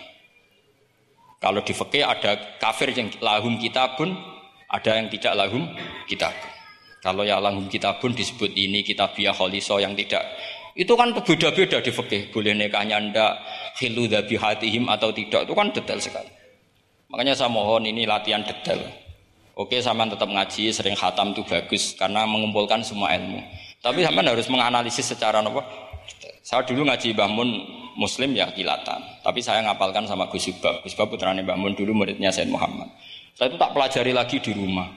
[1.37, 4.15] Kalau di fikih ada kafir yang lahum kitabun,
[4.71, 5.67] ada yang tidak lahum
[6.07, 6.31] kitab.
[7.03, 10.23] Kalau ya lahum kitabun disebut ini kitabiah kholiso yang tidak
[10.77, 12.29] itu kan berbeda-beda di fikih.
[12.29, 13.33] Boleh nikahnya ndak,
[13.81, 15.49] khilu hatihim atau tidak.
[15.49, 16.29] Itu kan detail sekali.
[17.09, 18.85] Makanya saya mohon ini latihan detail.
[19.57, 23.41] Oke, sama tetap ngaji, sering khatam itu bagus karena mengumpulkan semua ilmu.
[23.81, 25.86] Tapi sama harus menganalisis secara apa?
[26.47, 27.49] Saya dulu ngaji Mbah Mun
[27.99, 30.79] Muslim ya kilatan, tapi saya ngapalkan sama Gus Ibab.
[30.79, 32.87] Gus Ibab putranya Mbah Mun dulu muridnya Said Muhammad.
[33.35, 34.87] Saya itu tak pelajari lagi di rumah.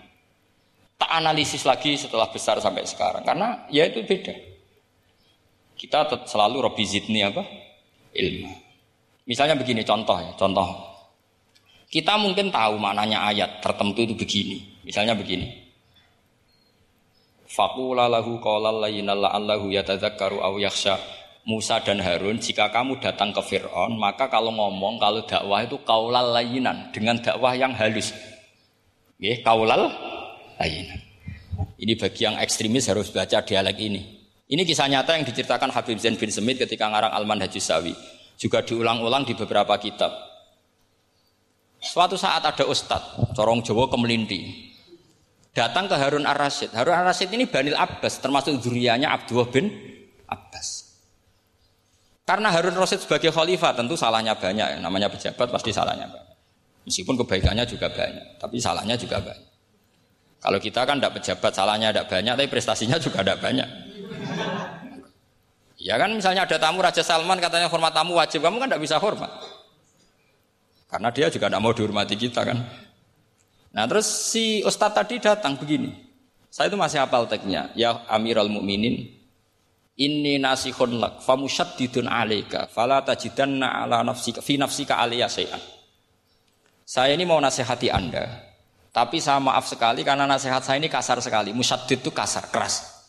[0.94, 4.30] Tak analisis lagi setelah besar sampai sekarang karena ya itu beda.
[5.74, 7.42] Kita selalu Robi Zidni apa?
[8.14, 8.52] Ilmu.
[9.26, 10.70] Misalnya begini contoh ya, contoh.
[11.90, 14.86] Kita mungkin tahu maknanya ayat tertentu itu begini.
[14.86, 15.50] Misalnya begini.
[17.50, 21.19] Fakula lahu qawlal layyinal la'allahu yatadzakkaru aw yakhsha.
[21.50, 26.30] Musa dan Harun, jika kamu datang ke Fir'aun, maka kalau ngomong, kalau dakwah itu kaulal
[26.30, 28.14] layinan, dengan dakwah yang halus.
[29.18, 29.90] Ya, kaulal
[30.62, 31.02] layinan.
[31.74, 34.22] Ini bagi yang ekstremis harus baca dialek ini.
[34.46, 37.94] Ini kisah nyata yang diceritakan Habib Zain bin Semit ketika ngarang Alman Haji Sawi.
[38.38, 40.14] Juga diulang-ulang di beberapa kitab.
[41.80, 44.70] Suatu saat ada ustadz, corong Jawa kemelinti.
[45.50, 46.76] Datang ke Harun Ar-Rasyid.
[46.76, 49.66] Harun Ar-Rasyid ini Banil Abbas, termasuk zurianya Abdullah bin
[50.28, 50.89] Abbas.
[52.30, 54.78] Karena Harun Rasyid sebagai khalifah tentu salahnya banyak.
[54.78, 56.38] Namanya pejabat pasti salahnya banyak.
[56.86, 59.50] Meskipun kebaikannya juga banyak, tapi salahnya juga banyak.
[60.38, 63.66] Kalau kita kan tidak pejabat, salahnya tidak banyak, tapi prestasinya juga tidak banyak.
[65.82, 69.02] Ya kan misalnya ada tamu Raja Salman katanya hormat tamu wajib, kamu kan tidak bisa
[69.02, 69.30] hormat.
[70.86, 72.62] Karena dia juga tidak mau dihormati kita kan.
[73.74, 75.98] Nah terus si Ustadz tadi datang begini.
[76.46, 77.74] Saya itu masih hafal teksnya.
[77.74, 79.19] Ya Amirul Mukminin,
[80.00, 85.28] ini nasihun lak famusyaddidun alaika fala tajidanna ala nafsika fi nafsika aliyah
[86.88, 88.50] Saya ini mau nasihati Anda,
[88.90, 91.54] tapi saya maaf sekali karena nasihat saya ini kasar sekali.
[91.54, 93.06] Musyaddid itu kasar, keras.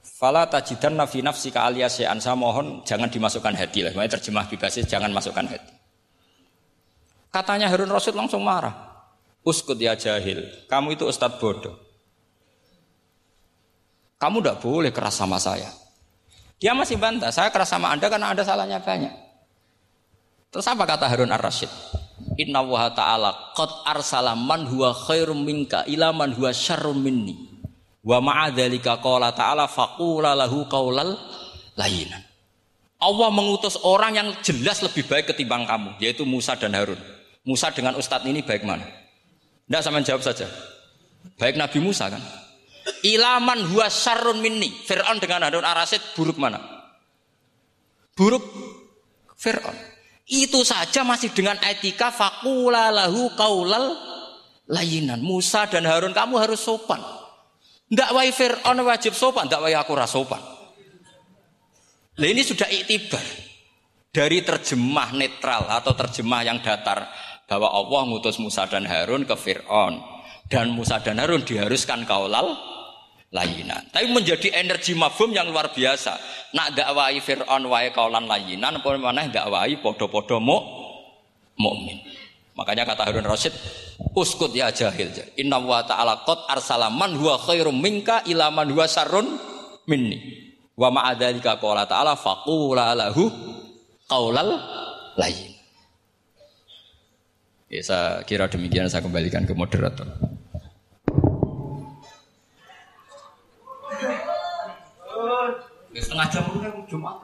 [0.00, 3.92] Fala tajidan nafi nafsi ka alias Saya mohon jangan dimasukkan hati lah.
[3.92, 5.72] Makanya terjemah bebasnya jangan masukkan hati.
[7.28, 8.72] Katanya Harun Rasul langsung marah.
[9.44, 10.48] Uskut ya jahil.
[10.64, 11.76] Kamu itu ustadz bodoh.
[14.16, 15.68] Kamu tidak boleh keras sama saya.
[16.56, 17.28] Dia masih bantah.
[17.28, 19.12] Saya keras sama anda karena ada salahnya banyak.
[20.48, 21.68] Terus apa kata Harun Ar-Rasyid?
[22.40, 27.36] Inna wa ta'ala qad arsala man huwa khairum minka ila man huwa syarrum minni.
[28.00, 31.12] Wa ma'adzalika qala ta'ala faqula lahu qaulal
[31.76, 32.24] layinan.
[32.96, 36.96] Allah mengutus orang yang jelas lebih baik ketimbang kamu, yaitu Musa dan Harun.
[37.44, 38.88] Musa dengan ustadz ini baik mana?
[39.68, 40.48] Tidak sama jawab saja.
[41.36, 42.22] Baik Nabi Musa kan?
[43.02, 44.70] Ilaman huwa syarrun minni.
[44.70, 46.62] Fir'aun dengan Harun Arasid buruk mana?
[48.14, 48.46] Buruk
[49.34, 49.74] Fir'aun.
[50.26, 53.94] Itu saja masih dengan etika fakula lahu kaulal
[54.70, 55.22] layinan.
[55.22, 56.98] Musa dan Harun kamu harus sopan.
[57.86, 60.42] Tidak wai Fir'aun wajib sopan, tidak wai aku sopan.
[62.16, 63.22] Nah ini sudah iktibar
[64.10, 67.06] dari terjemah netral atau terjemah yang datar
[67.46, 70.00] bahwa Allah ngutus Musa dan Harun ke Fir'aun
[70.50, 72.75] dan Musa dan Harun diharuskan kaulal
[73.36, 73.84] layinan.
[73.92, 76.16] Tapi menjadi energi mafhum yang luar biasa.
[76.56, 80.56] Nak dakwai Fir'aun wae kaulan layinan, apa mana dakwai podo-podo mu
[81.60, 82.00] mukmin.
[82.56, 83.52] Makanya kata Harun Rasid,
[84.16, 85.12] uskut ya jahil.
[85.36, 89.36] Inna wa ta'ala qad arsala man huwa khairum minka ila man huwa sarun
[89.84, 90.48] minni.
[90.72, 93.28] Wa ma'adzalika qala ta'ala faqula lahu
[94.08, 94.56] qaulal
[95.20, 95.52] layin.
[97.66, 100.06] Ya, saya kira demikian saya kembalikan ke moderator.
[106.00, 107.16] Setengah jam kan Jumat.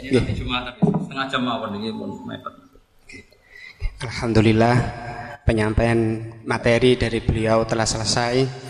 [0.00, 2.54] Ini nanti Jumat tapi setengah jam apa ini pun mepet.
[3.96, 4.76] Alhamdulillah
[5.46, 5.98] penyampaian
[6.44, 8.66] materi dari beliau telah selesai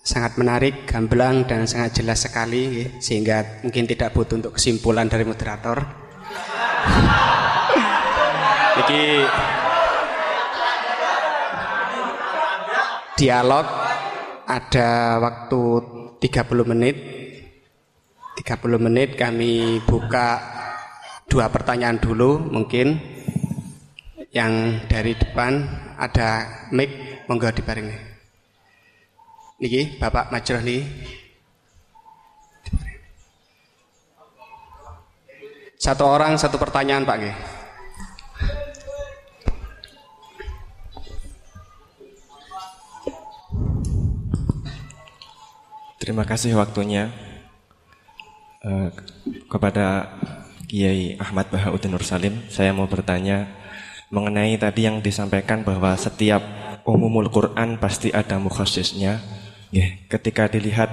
[0.00, 5.84] sangat menarik, gamblang dan sangat jelas sekali sehingga mungkin tidak butuh untuk kesimpulan dari moderator.
[8.74, 9.02] Jadi
[13.14, 13.83] dialog
[14.46, 15.62] ada waktu
[16.20, 16.96] 30 menit.
[18.34, 20.42] 30 menit kami buka
[21.30, 22.98] dua pertanyaan dulu mungkin.
[24.34, 24.52] Yang
[24.90, 25.62] dari depan
[25.94, 26.44] ada
[26.74, 26.90] mic
[27.30, 28.14] monggo dibarengi
[29.64, 30.82] niki Bapak Majroh nih
[35.78, 37.36] satu orang satu pertanyaan Pak Nggih
[46.02, 47.14] Terima kasih waktunya
[48.66, 48.90] uh,
[49.46, 50.18] kepada
[50.66, 52.42] Kiai Ahmad Bahauddin Nur Salim.
[52.50, 53.46] Saya mau bertanya
[54.10, 56.42] mengenai tadi yang disampaikan bahwa setiap
[56.82, 59.22] umumul Quran pasti ada mukhasisnya.
[59.74, 60.90] Yeah, ketika dilihat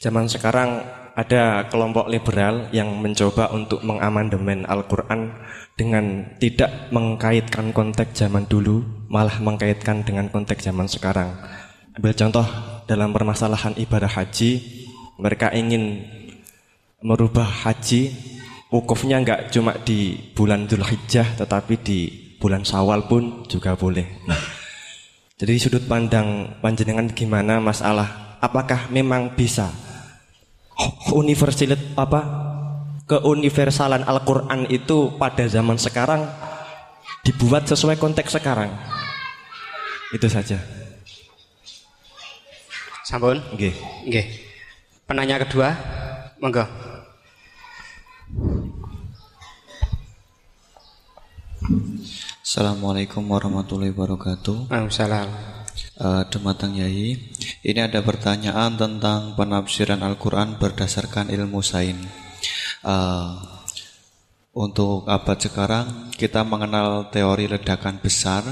[0.00, 0.84] zaman sekarang
[1.18, 5.34] ada kelompok liberal yang mencoba untuk mengamandemen Al-Quran
[5.74, 11.34] dengan tidak mengkaitkan konteks zaman dulu, malah mengkaitkan dengan konteks zaman sekarang.
[11.98, 12.46] Ambil contoh
[12.86, 14.62] dalam permasalahan ibadah haji,
[15.18, 16.06] mereka ingin
[17.02, 18.14] merubah haji
[18.70, 21.98] wukufnya nggak cuma di bulan Dzulhijjah tetapi di
[22.38, 24.06] bulan Syawal pun juga boleh.
[24.30, 24.38] Nah,
[25.42, 29.66] jadi sudut pandang panjenengan gimana masalah apakah memang bisa
[31.10, 32.22] universalit apa
[33.10, 36.30] keuniversalan Al-Quran itu pada zaman sekarang
[37.26, 38.70] dibuat sesuai konteks sekarang.
[40.14, 40.77] Itu saja.
[43.08, 43.40] Sampun?
[43.56, 43.72] Oke.
[44.04, 44.22] Oke.
[45.08, 45.72] Penanya kedua,
[46.44, 46.60] monggo.
[52.44, 54.68] Assalamualaikum warahmatullahi wabarakatuh.
[54.68, 55.24] Waalaikumsalam.
[55.96, 57.16] Uh, Dematang Yai,
[57.64, 62.04] ini ada pertanyaan tentang penafsiran Al-Quran berdasarkan ilmu sains.
[62.84, 63.40] Uh,
[64.52, 68.44] untuk abad sekarang kita mengenal teori ledakan besar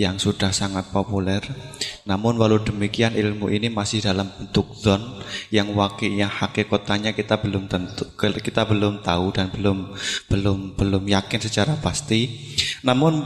[0.00, 1.44] yang sudah sangat populer.
[2.02, 5.22] Namun walau demikian ilmu ini masih dalam bentuk zon
[5.54, 9.94] yang wakilnya hakikatnya kita belum tentu kita belum tahu dan belum
[10.26, 12.50] belum belum yakin secara pasti.
[12.82, 13.22] Namun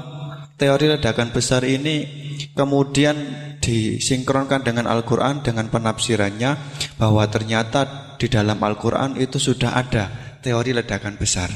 [0.61, 2.05] teori ledakan besar ini
[2.53, 3.16] kemudian
[3.61, 6.57] disinkronkan dengan Al-Quran dengan penafsirannya
[7.01, 11.53] bahwa ternyata di dalam Al-Quran itu sudah ada teori ledakan besar.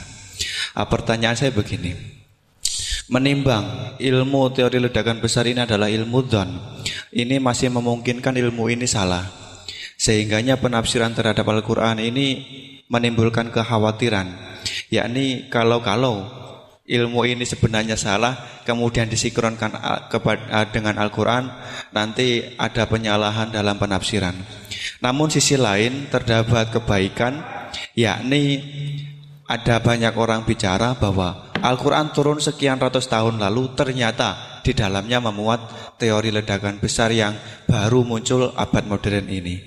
[0.77, 2.20] Nah, pertanyaan saya begini,
[3.11, 6.49] menimbang ilmu teori ledakan besar ini adalah ilmu don.
[7.11, 9.27] Ini masih memungkinkan ilmu ini salah.
[10.01, 12.27] Sehingganya penafsiran terhadap Al-Quran ini
[12.89, 14.33] menimbulkan kekhawatiran.
[14.89, 16.25] Yakni kalau-kalau
[16.87, 19.75] ilmu ini sebenarnya salah, kemudian disinkronkan
[20.73, 21.51] dengan Al-Quran,
[21.93, 24.35] nanti ada penyalahan dalam penafsiran.
[25.05, 27.43] Namun sisi lain terdapat kebaikan,
[27.93, 28.63] yakni
[29.51, 35.93] ada banyak orang bicara bahwa Al-Quran turun sekian ratus tahun lalu ternyata di dalamnya memuat
[35.99, 37.35] teori ledakan besar yang
[37.67, 39.59] baru muncul abad modern ini.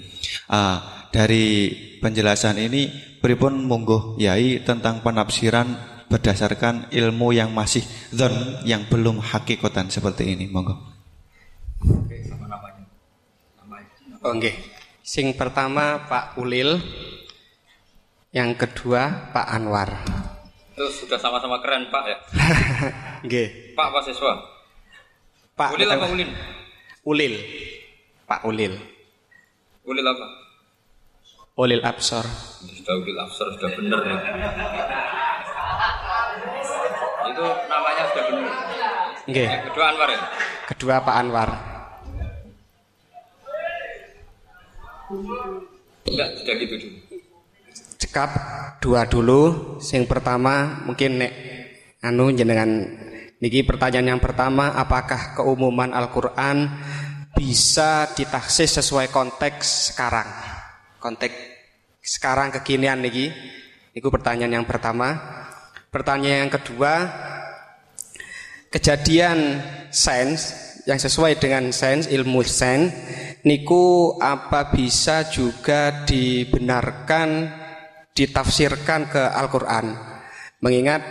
[0.47, 1.69] Ah, dari
[1.99, 2.87] penjelasan ini,
[3.19, 7.83] pripun monggo yai tentang penafsiran berdasarkan ilmu yang masih
[8.15, 10.79] zon yang belum hakikatan seperti ini, monggo.
[11.83, 12.87] Oke, sama namanya.
[14.23, 14.51] Oke.
[15.03, 16.79] Sing pertama Pak Ulil,
[18.33, 19.93] yang kedua Pak Anwar.
[20.73, 22.17] Itu sudah sama-sama keren Pak ya.
[23.29, 23.77] Nggih.
[23.77, 24.33] Pak Pak siswa.
[25.53, 26.29] Pak Ulil apa Ulil?
[27.05, 27.33] Ulil.
[28.25, 28.73] Pak Ulil.
[29.85, 30.25] Ulil apa?
[31.61, 32.25] Ulil Absor.
[32.65, 34.17] Sudah Ulil Absor sudah benar ya.
[37.29, 38.53] Itu namanya sudah benar.
[39.29, 39.45] Nggih.
[39.45, 40.21] Yang kedua Anwar ya.
[40.73, 41.49] Kedua Pak Anwar.
[46.09, 46.97] Enggak, sudah gitu dulu.
[48.03, 48.31] Cekap
[48.83, 49.79] dua dulu.
[49.79, 51.33] Sing pertama mungkin nek
[52.03, 52.67] anu jenengan
[53.39, 56.67] niki pertanyaan yang pertama apakah keumuman Al-Qur'an
[57.31, 60.27] bisa ditaksis sesuai konteks sekarang?
[60.99, 61.35] Konteks
[62.03, 63.31] sekarang kekinian niki.
[63.95, 65.15] Itu pertanyaan yang pertama.
[65.87, 66.93] Pertanyaan yang kedua,
[68.67, 69.63] kejadian
[69.95, 70.51] sains
[70.83, 72.91] yang sesuai dengan sains ilmu sains
[73.47, 77.62] niku apa bisa juga dibenarkan
[78.13, 79.93] ditafsirkan ke Al-Qur'an.
[80.63, 81.01] Mengingat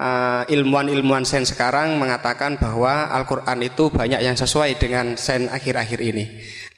[0.00, 6.24] uh, ilmuwan-ilmuwan sains sekarang mengatakan bahwa Al-Qur'an itu banyak yang sesuai dengan sains akhir-akhir ini.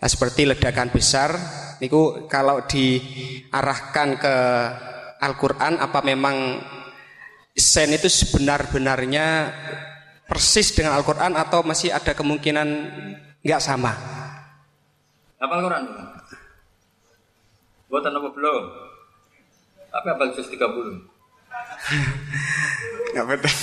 [0.03, 1.33] Nah, seperti ledakan besar
[1.81, 4.37] niku kalau diarahkan ke
[5.25, 6.61] Al-Qur'an apa memang
[7.55, 9.55] sen itu sebenar-benarnya
[10.27, 12.69] persis dengan Al-Quran atau masih ada kemungkinan
[13.41, 13.95] nggak sama?
[15.39, 15.85] Apa Al-Quran?
[17.89, 18.84] Buatan apa belum?
[19.95, 20.59] Tapi apa juz 30?
[23.15, 23.55] Nggak betul.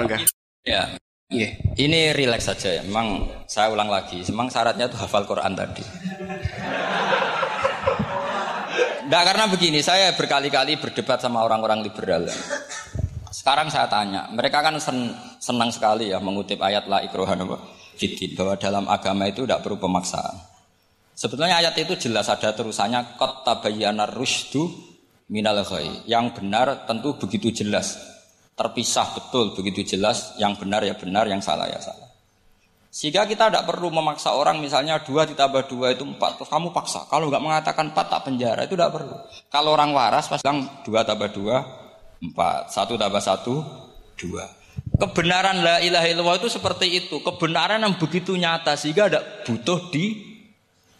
[0.00, 0.20] Enggak.
[0.64, 0.96] Ya.
[1.28, 1.48] Iya.
[1.76, 2.82] Ini rileks saja ya.
[2.88, 4.24] Memang saya ulang lagi.
[4.32, 5.84] Memang syaratnya itu hafal Quran tadi.
[9.04, 12.24] Enggak karena begini, saya berkali-kali berdebat sama orang-orang liberal.
[13.30, 18.88] Sekarang saya tanya, mereka kan sen senang sekali ya mengutip ayat la ikrohan bahwa dalam
[18.88, 20.49] agama itu tidak perlu pemaksaan.
[21.20, 24.72] Sebetulnya ayat itu jelas ada terusannya kot tabayyana rusdu
[25.28, 26.08] minal ghai.
[26.08, 28.00] Yang benar tentu begitu jelas.
[28.56, 32.08] Terpisah betul begitu jelas, yang benar ya benar, yang salah ya salah.
[32.88, 36.40] Sehingga kita tidak perlu memaksa orang misalnya dua ditambah dua itu empat.
[36.40, 37.04] Terus kamu paksa.
[37.12, 39.16] Kalau nggak mengatakan empat tak penjara itu tidak perlu.
[39.52, 41.56] Kalau orang waras pas bilang dua tambah dua
[42.24, 42.72] empat.
[42.72, 43.60] Satu tambah satu
[44.16, 44.48] dua.
[44.96, 47.20] Kebenaran la ilaha illallah itu seperti itu.
[47.20, 49.92] Kebenaran yang begitu nyata sehingga tidak butuh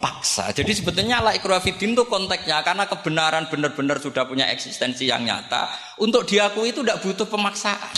[0.01, 0.49] dipaksa.
[0.49, 5.69] Jadi sebetulnya la ikrafidin itu konteksnya karena kebenaran benar-benar sudah punya eksistensi yang nyata.
[6.01, 7.93] Untuk diakui itu tidak butuh pemaksaan.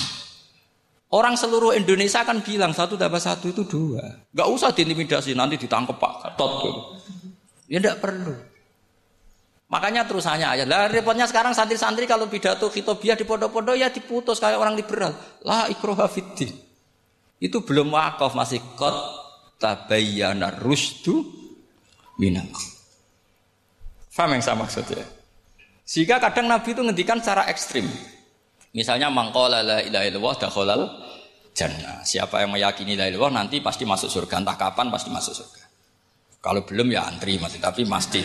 [1.16, 4.04] Orang seluruh Indonesia kan bilang satu tambah satu itu dua.
[4.36, 6.52] Gak usah diintimidasi nanti ditangkap Pak Gatot.
[6.60, 6.82] Gitu.
[7.72, 8.36] Ya tidak perlu.
[9.72, 10.64] Makanya terusannya aja.
[10.68, 15.16] Lah repotnya sekarang santri-santri kalau pidato khitobiah di pondok-pondok ya diputus kayak orang liberal.
[15.48, 16.52] Lah ikroha fiddin.
[17.38, 18.98] Itu belum wakaf masih kot
[19.62, 21.43] tabayyana rusdu
[22.18, 22.48] minal.
[24.14, 25.06] Faham yang saya maksudnya?
[25.84, 27.90] Sehingga kadang Nabi itu ngendikan secara ekstrim.
[28.74, 30.82] Misalnya mangkola la ilaha illallah dakhalal
[31.54, 32.02] jannah.
[32.06, 34.42] Siapa yang meyakini la ilaha nanti pasti masuk surga.
[34.42, 35.64] Entah kapan pasti masuk surga.
[36.44, 38.22] Kalau belum ya antri masih tapi pasti.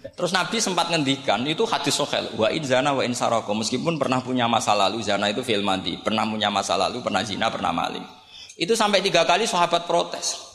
[0.00, 4.20] Terus Nabi sempat ngendikan itu hadis sohel wa in zana wa in saroko meskipun pernah
[4.24, 8.04] punya masa lalu zana itu fil mandi pernah punya masa lalu pernah zina pernah maling
[8.56, 10.49] itu sampai tiga kali sahabat protes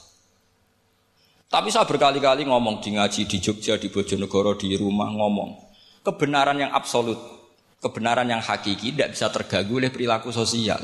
[1.56, 5.56] tapi saya berkali-kali ngomong di ngaji di Jogja di Bojonegoro di rumah ngomong
[6.04, 7.16] kebenaran yang absolut
[7.80, 10.84] kebenaran yang hakiki tidak bisa terganggu oleh perilaku sosial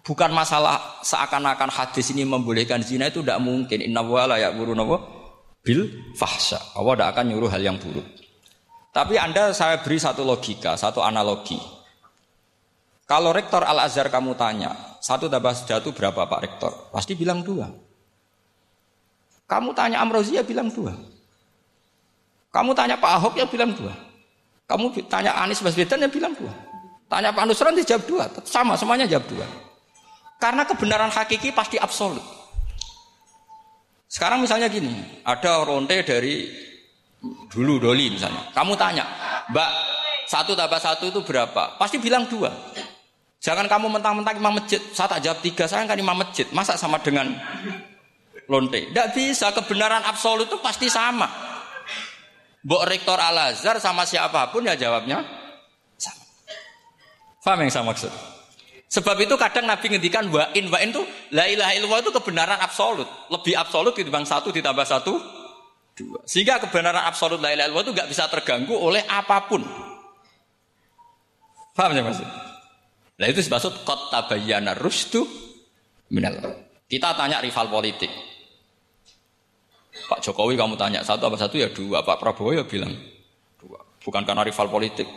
[0.00, 4.72] bukan masalah seakan-akan hadis ini membolehkan zina itu tidak mungkin inna wala ya guru
[5.68, 6.56] bil fahsya.
[6.72, 8.08] Allah tidak akan nyuruh hal yang buruk.
[8.88, 11.60] Tapi Anda saya beri satu logika, satu analogi.
[13.04, 16.72] Kalau rektor Al-Azhar kamu tanya, satu tambah satu berapa Pak Rektor?
[16.92, 17.68] Pasti bilang dua.
[19.48, 20.92] Kamu tanya Amrozia bilang dua.
[22.52, 23.96] Kamu tanya Pak Ahok ya bilang dua.
[24.68, 26.52] Kamu tanya Anies Baswedan ya bilang dua.
[27.08, 28.24] Tanya Pak Nusron dijawab dua.
[28.44, 29.48] Sama, semuanya jawab dua.
[30.36, 32.20] Karena kebenaran hakiki pasti absolut.
[34.08, 34.92] Sekarang misalnya gini,
[35.24, 36.48] ada ronte dari
[37.48, 38.52] dulu doli misalnya.
[38.52, 39.04] Kamu tanya,
[39.48, 39.70] Mbak,
[40.28, 41.80] satu tambah satu itu berapa?
[41.80, 42.52] Pasti bilang dua.
[43.40, 44.80] Jangan kamu mentang-mentang imam masjid.
[44.92, 46.44] Saya tak jawab tiga, saya kan imam masjid.
[46.52, 47.32] Masa sama dengan
[48.48, 48.88] lonte?
[48.90, 51.28] Tidak bisa, kebenaran absolut itu pasti sama.
[52.64, 55.22] Mbok rektor Al-Azhar sama siapa pun ya jawabnya
[55.94, 56.24] sama.
[57.44, 58.10] Faham yang saya maksud?
[58.88, 61.04] Sebab itu kadang Nabi ngendikan wa in wa in itu
[61.36, 65.12] la ilaha illallah itu kebenaran absolut, lebih absolut dibanding satu ditambah satu
[65.92, 66.24] dua.
[66.24, 69.60] Sehingga kebenaran absolut la ilaha illallah itu nggak bisa terganggu oleh apa pun.
[71.76, 72.26] Paham ya maksud?
[73.18, 75.22] Nah itu maksud kot tabayana rusdu
[76.10, 76.64] minal.
[76.88, 78.27] Kita tanya rival politik.
[80.06, 82.06] Pak Jokowi kamu tanya satu apa satu ya dua.
[82.06, 82.94] Pak Prabowo ya bilang
[83.58, 83.82] dua.
[83.98, 85.08] Bukan karena rival politik.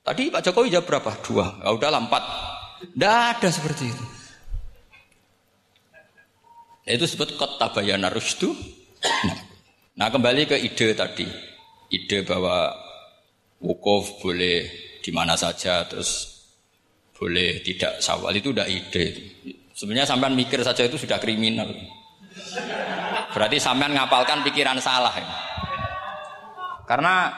[0.00, 1.10] Tadi Pak Jokowi jawab berapa?
[1.20, 1.46] Dua.
[1.60, 2.22] Ya udahlah empat.
[2.84, 4.04] Tidak ada seperti itu.
[6.84, 8.52] Itu sebut kota bayana rusdu.
[9.96, 11.24] Nah kembali ke ide tadi.
[11.88, 12.74] Ide bahwa
[13.62, 14.68] wukuf boleh
[15.00, 16.44] di mana saja terus
[17.16, 19.32] boleh tidak sawal itu udah ide.
[19.72, 21.72] Sebenarnya sampean mikir saja itu sudah kriminal.
[23.34, 25.14] Berarti sampean ngapalkan pikiran salah.
[25.14, 25.26] Ya.
[26.86, 27.32] Karena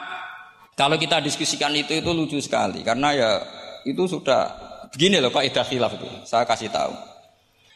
[0.77, 3.31] kalau kita diskusikan itu itu lucu sekali karena ya
[3.87, 6.07] itu sudah Begini loh kaidah khilaf itu.
[6.23, 6.93] Saya kasih tahu.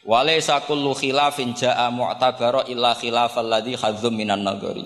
[0.02, 4.82] Walaysa kullu khilafin ja'a mu'tabara illa khilaf alladhi khadzum minan nagari.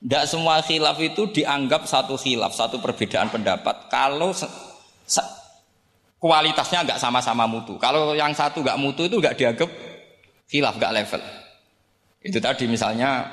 [0.00, 3.90] Tidak semua khilaf itu dianggap satu khilaf, satu perbedaan pendapat.
[3.90, 4.30] Kalau
[6.22, 7.74] kualitasnya nggak sama-sama mutu.
[7.82, 9.70] Kalau yang satu nggak mutu itu nggak dianggap
[10.46, 11.20] khilaf, nggak level.
[12.20, 13.24] Itu tadi misalnya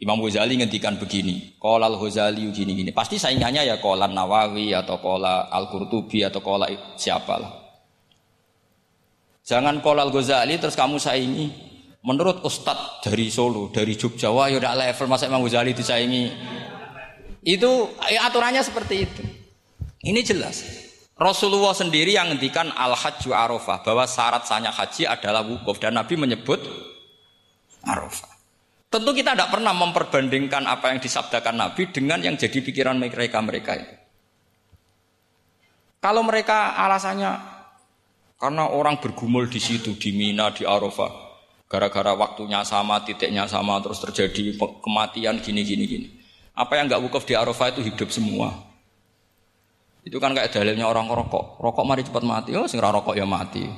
[0.00, 2.90] Imam Ghazali ngendikan begini, kolal Ghazali gini gini.
[2.90, 6.66] Pasti saingannya ya kolan Nawawi atau kola Al Qurtubi atau kola
[6.96, 7.52] siapa lah.
[9.46, 11.70] Jangan kolal Ghazali terus kamu saingi.
[12.00, 16.32] Menurut Ustadz dari Solo, dari Jogja, wah ya udah level masa Imam Ghazali disaingi.
[17.44, 19.22] Itu ya, aturannya seperti itu.
[20.00, 20.64] Ini jelas.
[21.20, 26.16] Rasulullah sendiri yang ngendikan al hajju arafah bahwa syarat sahnya haji adalah wukuf dan Nabi
[26.16, 26.56] menyebut
[27.84, 28.32] arafah.
[28.90, 33.94] Tentu kita tidak pernah memperbandingkan apa yang disabdakan Nabi dengan yang jadi pikiran mereka-mereka itu.
[36.00, 37.60] Kalau mereka alasannya
[38.40, 41.12] karena orang bergumul di situ, di Mina, di Arafah,
[41.68, 46.08] gara-gara waktunya sama, titiknya sama, terus terjadi kematian gini-gini gini.
[46.56, 48.56] Apa yang nggak wukuf di Arafah itu hidup semua.
[50.00, 51.60] Itu kan kayak dalilnya orang rokok.
[51.60, 52.56] Rokok mari cepat mati.
[52.56, 53.68] Oh, sing rokok ya mati.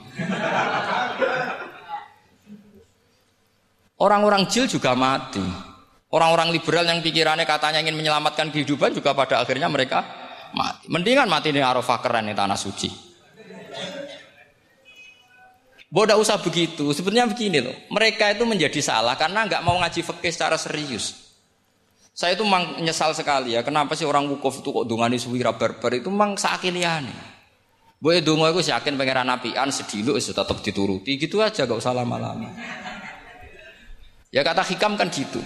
[4.02, 5.42] Orang-orang jil juga mati.
[6.10, 10.02] Orang-orang liberal yang pikirannya katanya ingin menyelamatkan kehidupan juga pada akhirnya mereka
[10.58, 10.90] mati.
[10.90, 12.90] Mendingan mati di Arafah keren di tanah suci.
[15.86, 16.90] Bodoh usah begitu.
[16.90, 17.76] Sebenarnya begini loh.
[17.94, 21.30] Mereka itu menjadi salah karena nggak mau ngaji fikih secara serius.
[22.12, 23.62] Saya itu memang menyesal sekali ya.
[23.62, 27.32] Kenapa sih orang wukuf itu kok dungani suwira barbar itu memang sakiliane.
[28.02, 32.50] Boy dungo itu yakin pangeran apian itu tetap dituruti gitu aja gak usah lama-lama.
[34.32, 35.44] Ya kata hikam kan gitu.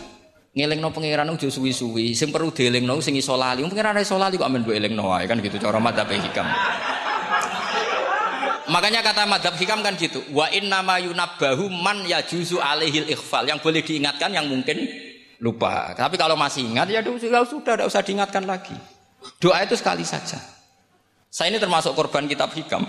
[0.56, 2.54] no pangeran udah suwi-suwi, sing perlu
[2.86, 3.66] no sing iso lali.
[3.66, 6.46] Pangeran iso lali kok amen mbok elingno kan gitu cara madzhab hikam.
[8.66, 10.22] Makanya kata madhab hikam kan gitu.
[10.34, 13.46] Wa inna ma yunabbahu man yajuzu alaihil ikhfal.
[13.46, 14.86] Yang boleh diingatkan yang mungkin
[15.38, 15.94] lupa.
[15.94, 18.74] Tapi kalau masih ingat ya sudah sudah tidak usah diingatkan lagi.
[19.38, 20.38] Doa itu sekali saja.
[21.30, 22.86] Saya ini termasuk korban kitab hikam.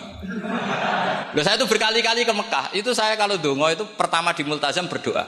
[1.36, 2.66] Loh, saya itu berkali-kali ke Mekah.
[2.72, 5.28] Itu saya kalau dongo itu pertama di multazam berdoa.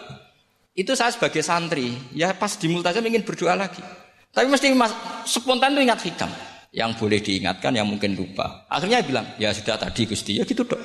[0.80, 3.84] Itu saya sebagai santri, ya pas di multazam ingin berdoa lagi.
[4.32, 4.96] Tapi mesti mas,
[5.28, 6.32] spontan itu ingat hikam.
[6.72, 8.64] Yang boleh diingatkan, yang mungkin lupa.
[8.72, 10.80] Akhirnya bilang, ya sudah tadi Gusti, ya gitu dok.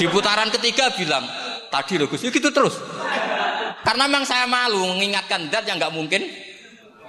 [0.00, 1.28] Di putaran ketiga bilang,
[1.68, 2.80] tadi loh Gusti, ya gitu terus.
[3.84, 6.24] Karena memang saya malu mengingatkan dat yang nggak mungkin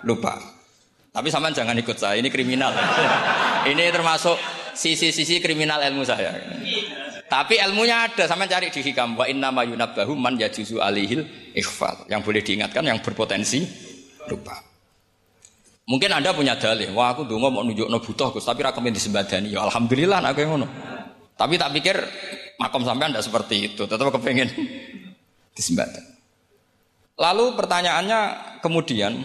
[0.04, 0.36] lupa.
[1.16, 2.76] Tapi sama jangan ikut saya, ini kriminal.
[3.72, 4.36] ini termasuk
[4.76, 6.36] sisi-sisi kriminal ilmu saya.
[7.30, 12.10] Tapi ilmunya ada, sama cari di hikam wa inna ma yunabbahu man yajuzu alihil ikhfal.
[12.10, 13.70] Yang boleh diingatkan yang berpotensi
[14.26, 14.58] lupa.
[15.86, 19.54] Mungkin Anda punya dalih, wah aku dulu mau nunjuk no butuh Gus, tapi rakyat disembadani.
[19.54, 20.68] Ya alhamdulillah aku yang ngono.
[21.34, 21.98] Tapi tak pikir
[22.62, 24.50] makom sampean tidak seperti itu, tetap kepengen
[25.58, 26.14] disembadani.
[27.18, 28.20] Lalu pertanyaannya
[28.62, 29.18] kemudian,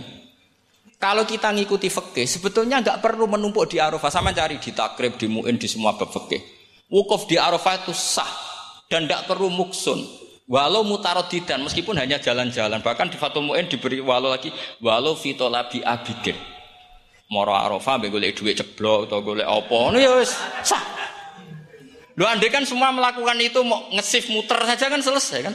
[0.97, 5.29] kalau kita ngikuti fikih, sebetulnya nggak perlu menumpuk di Arafah, sama cari di takrib, di
[5.29, 6.54] muin, di semua bab fikih.
[6.95, 8.31] Wukuf di Arafah itu sah
[8.87, 9.99] dan tidak perlu muksun.
[10.47, 12.79] Walau mutarodidan meskipun hanya jalan-jalan.
[12.79, 16.39] Bahkan di Fatul Mu'in diberi walau lagi walau fitolabi abidin.
[17.35, 19.43] Moro Arafah mbek golek dhuwit ceblok atau golek.
[19.43, 20.23] Ngono ya
[20.63, 20.85] sah.
[22.15, 25.55] Lu andai kan semua melakukan itu mau ngesif muter saja kan selesai kan.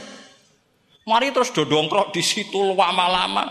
[1.08, 3.48] Mari terus dodongkrok di situ lama-lama.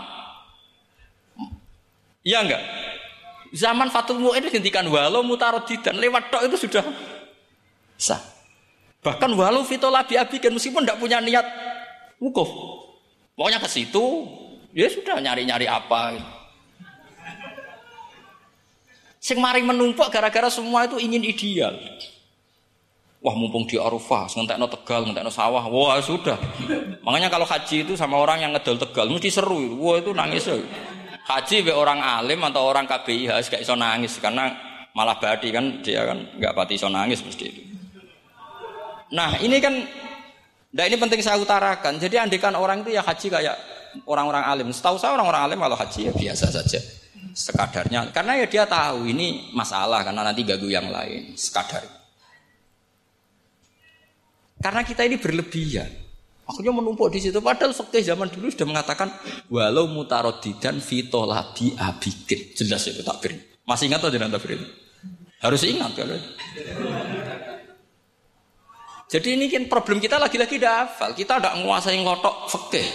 [2.22, 2.62] Iya enggak?
[3.50, 6.86] Zaman Fatul Mu'in dihentikan walau mutarodidan lewat tok itu sudah
[8.00, 8.20] sah.
[9.04, 11.44] Bahkan walau fitola biabikan meskipun tidak punya niat
[12.20, 12.48] wukuf.
[13.36, 14.28] Pokoknya ke situ,
[14.76, 16.20] ya sudah nyari-nyari apa.
[19.20, 21.76] Sing mari menumpuk gara-gara semua itu ingin ideal.
[23.20, 25.68] Wah mumpung di Arafah, ngentekno Tegal, ngentekno sawah.
[25.68, 26.40] Wah sudah.
[27.04, 29.76] Makanya kalau haji itu sama orang yang ngedol Tegal mesti seru.
[29.76, 30.48] Wah itu nangis.
[31.28, 34.56] Haji be orang alim atau orang KBIH gak iso nangis karena
[34.96, 37.62] malah badi kan dia kan nggak pati iso nangis mesti itu.
[39.10, 39.74] Nah ini kan,
[40.70, 41.98] nah ini penting saya utarakan.
[41.98, 43.56] Jadi andikan orang itu ya haji kayak
[44.06, 44.68] orang-orang alim.
[44.70, 46.78] Setahu saya orang-orang alim kalau haji ya biasa saja,
[47.34, 48.14] sekadarnya.
[48.14, 51.82] Karena ya dia tahu ini masalah karena nanti gagu yang lain, sekadar.
[54.60, 55.88] Karena kita ini berlebihan.
[56.44, 57.38] Akhirnya menumpuk di situ.
[57.38, 59.08] Padahal fakih zaman dulu sudah mengatakan
[59.48, 62.52] walau mutarodidan fitolabi abikin.
[62.58, 63.38] Jelas itu takbir.
[63.64, 64.66] Masih ingat atau jangan takbir itu?
[65.40, 66.18] Harus ingat kalau.
[69.10, 71.10] Jadi ini kan problem kita lagi-lagi tidak hafal.
[71.18, 72.86] Kita tidak menguasai ngotok fakih.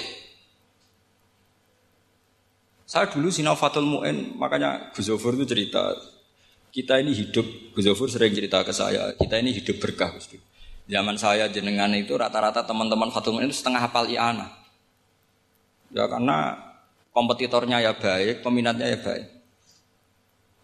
[2.87, 5.91] Saya dulu sinafatul mu'in, makanya Gus Zofur itu cerita,
[6.71, 10.15] kita ini hidup, Gus Zofur sering cerita ke saya, kita ini hidup berkah.
[10.85, 14.53] Zaman saya jenengan itu rata-rata teman-teman Fatul Mu'in itu setengah hafal iana.
[15.89, 16.61] Ya karena
[17.09, 19.25] kompetitornya ya baik, peminatnya ya baik.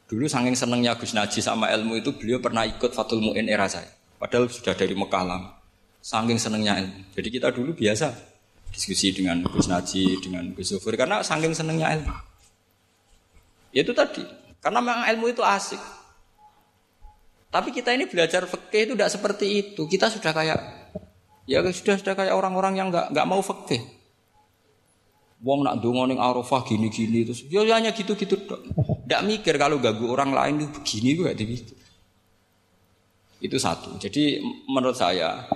[0.07, 3.89] Dulu saking senengnya Gus Naji sama ilmu itu beliau pernah ikut Fatul Mu'in era saya.
[4.21, 5.57] Padahal sudah dari Mekah lama.
[5.97, 7.09] Saking senengnya ilmu.
[7.17, 8.13] Jadi kita dulu biasa
[8.69, 10.93] diskusi dengan Gus Naji, dengan Gus Zufur.
[10.93, 12.13] Karena saking senengnya ilmu.
[13.73, 14.21] Itu tadi.
[14.61, 15.81] Karena memang ilmu itu asik.
[17.49, 19.89] Tapi kita ini belajar fikih itu tidak seperti itu.
[19.89, 20.59] Kita sudah kayak
[21.49, 23.81] ya sudah sudah kayak orang-orang yang nggak nggak mau fikih.
[25.41, 28.61] Wong nak dongo ning Arafah gini-gini terus ya hanya gitu-gitu dok.
[29.03, 31.80] Tidak mikir kalau ganggu orang lain itu begini gue gak dimikir.
[33.41, 33.97] Itu satu.
[33.97, 34.37] Jadi
[34.69, 35.49] menurut saya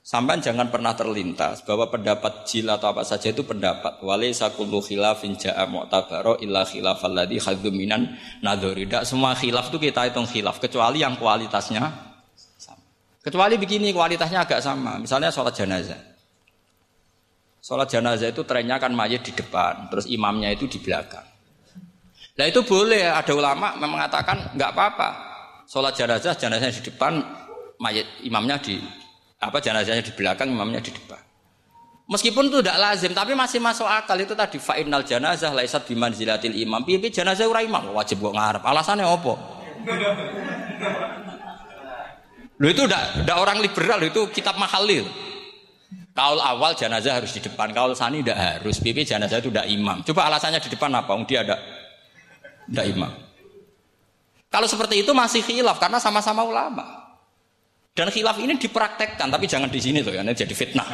[0.00, 4.00] sampai jangan pernah terlintas bahwa pendapat jil atau apa saja itu pendapat.
[4.00, 7.38] Walaysa kullu khilafin ja'a mu'tabaro illa khilafal ladzi
[7.68, 8.88] minan nadhari.
[8.88, 11.84] Tidak semua khilaf itu kita hitung khilaf kecuali yang kualitasnya
[12.56, 12.80] sama.
[13.20, 14.96] Kecuali begini kualitasnya agak sama.
[14.96, 16.00] Misalnya sholat jenazah.
[17.60, 21.28] Sholat jenazah itu trennya kan mayat di depan, terus imamnya itu di belakang.
[22.40, 25.29] Nah itu boleh, ada ulama mengatakan nggak apa-apa
[25.70, 27.22] sholat jenazah jenazahnya di depan
[27.78, 28.82] mayat imamnya di
[29.38, 31.22] apa jenazahnya di belakang imamnya di depan
[32.10, 36.82] meskipun itu tidak lazim tapi masih masuk akal itu tadi fa'inal jenazah laisat zilatil imam
[36.82, 39.34] piye jenazah ora imam wajib kok ngarep alasannya apa
[42.60, 45.08] Lu itu udah orang liberal itu kitab mahalil
[46.10, 48.82] Kaul awal jenazah harus di depan, kaul sani tidak harus.
[48.82, 50.02] Pipi jenazah itu tidak imam.
[50.02, 51.14] Coba alasannya di depan apa?
[51.22, 51.56] Dia ada
[52.66, 53.29] tidak imam.
[54.50, 57.14] Kalau seperti itu masih khilaf karena sama-sama ulama.
[57.94, 60.88] Dan khilaf ini dipraktekkan, tapi jangan di sini tuh ya, ini jadi fitnah.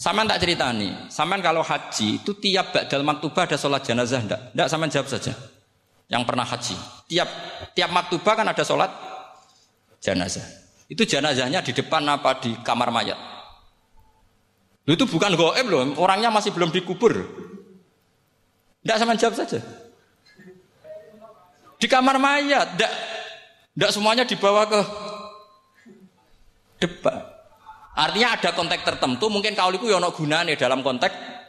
[0.00, 4.40] Saman tak cerita nih, saman kalau haji itu tiap bakdal maktubah ada sholat jenazah enggak?
[4.56, 5.32] Enggak, saman jawab saja.
[6.10, 6.76] Yang pernah haji,
[7.06, 7.28] tiap
[7.76, 8.90] tiap maktubah kan ada sholat
[10.02, 10.42] jenazah.
[10.90, 13.18] Itu jenazahnya di depan apa di kamar mayat?
[14.88, 17.14] Itu bukan goib loh, orangnya masih belum dikubur.
[18.82, 19.60] Enggak sama jawab saja.
[21.80, 22.92] Di kamar mayat, tidak
[23.72, 24.80] tidak semuanya dibawa ke
[26.84, 27.18] depan.
[27.96, 31.40] Artinya ada konteks tertentu, mungkin kauliku yono gunane dalam konteks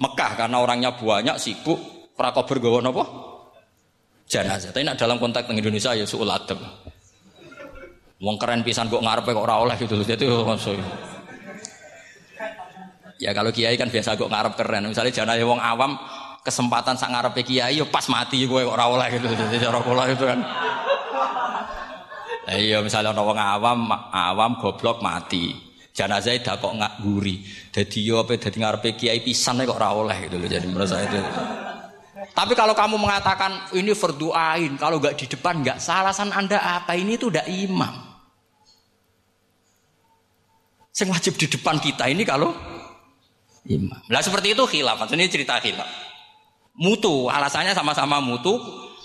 [0.00, 1.76] Mekah karena orangnya banyak sibuk
[2.16, 3.04] prakober gawa apa?
[4.30, 4.72] Jenazah.
[4.72, 6.56] Tapi nak dalam konteks Indonesia ya suul adab.
[8.20, 10.00] Wong keren pisan kok ngarepe kok ora oleh gitu.
[10.00, 10.78] Jadi maksud
[13.20, 14.88] Ya kalau kiai kan biasa kok ngarep keren.
[14.88, 16.00] Misalnya jenazah wong awam
[16.40, 19.28] kesempatan sak ngarepe kiai yo pas mati kowe kok ora oleh gitu.
[19.28, 20.40] Jadi cara kula itu kan.
[22.50, 23.78] Iya misalnya orang awam
[24.10, 25.54] awam goblok mati.
[25.90, 27.44] Jenazah dah kok nggak guri.
[27.70, 30.48] Jadi yo apa jadi ngarepe kiai pisan kok ora oleh gitu loh.
[30.48, 31.20] Jadi menurut itu.
[32.30, 36.94] Tapi kalau kamu mengatakan ini verduain, kalau nggak di depan nggak salah, san anda apa?
[36.94, 37.94] Ini tuh udah imam.
[41.00, 42.52] Yang wajib di depan kita ini kalau
[43.64, 43.98] imam.
[44.08, 45.00] Nah seperti itu khilaf.
[45.08, 46.09] Ini cerita khilaf.
[46.78, 48.58] Mutu, alasannya sama-sama mutu.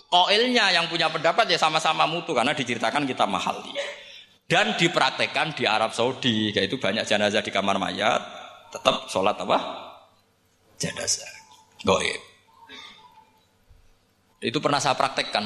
[0.06, 3.60] Koilnya yang punya pendapat ya sama-sama mutu karena diceritakan kita mahal.
[4.46, 8.22] Dan dipraktekkan di Arab Saudi, yaitu banyak jenazah di kamar mayat,
[8.70, 9.58] tetap sholat apa?
[10.78, 11.26] Jenazah.
[11.82, 12.22] Goib.
[14.46, 15.42] Itu pernah saya praktekkan.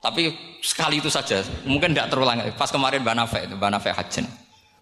[0.00, 0.32] Tapi
[0.62, 2.40] sekali itu saja, mungkin tidak terulang.
[2.54, 4.24] Pas kemarin Banafe itu Banafe Hajin.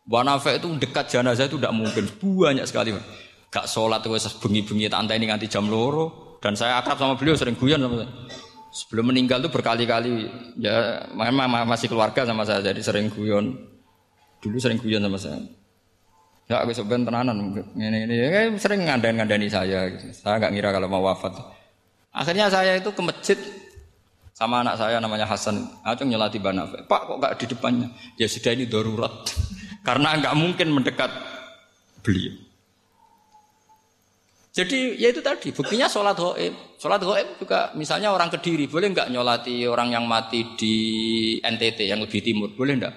[0.05, 2.93] Banafe itu dekat jenazah itu tidak mungkin, banyak sekali.
[3.49, 4.13] Gak sholat itu
[4.45, 6.39] bengi-bengi tak ini nganti jam loro.
[6.39, 8.11] Dan saya akrab sama beliau sering guyon sama saya.
[8.69, 10.29] Sebelum meninggal tuh berkali-kali
[10.61, 13.57] ya memang masih keluarga sama saya jadi sering guyon.
[14.39, 15.41] Dulu sering guyon sama saya.
[16.49, 17.37] Ya aku sebenarnya tenanan
[17.77, 19.91] ini ini ya, sering ngandani ngandani saya.
[19.91, 20.15] Gitu.
[20.15, 21.37] Saya nggak ngira kalau mau wafat.
[22.15, 23.39] Akhirnya saya itu ke masjid
[24.33, 25.67] sama anak saya namanya Hasan.
[25.83, 26.87] Aku nyelati Banafe.
[26.87, 27.89] Pak kok nggak di depannya?
[28.15, 29.13] Ya sudah ini darurat.
[29.87, 31.11] Karena nggak mungkin mendekat
[32.01, 32.48] beliau.
[34.59, 36.51] Jadi ya itu tadi buktinya sholat goib.
[36.83, 40.75] Sholat goib juga misalnya orang kediri boleh nggak nyolati orang yang mati di
[41.39, 42.95] NTT yang lebih timur boleh nggak?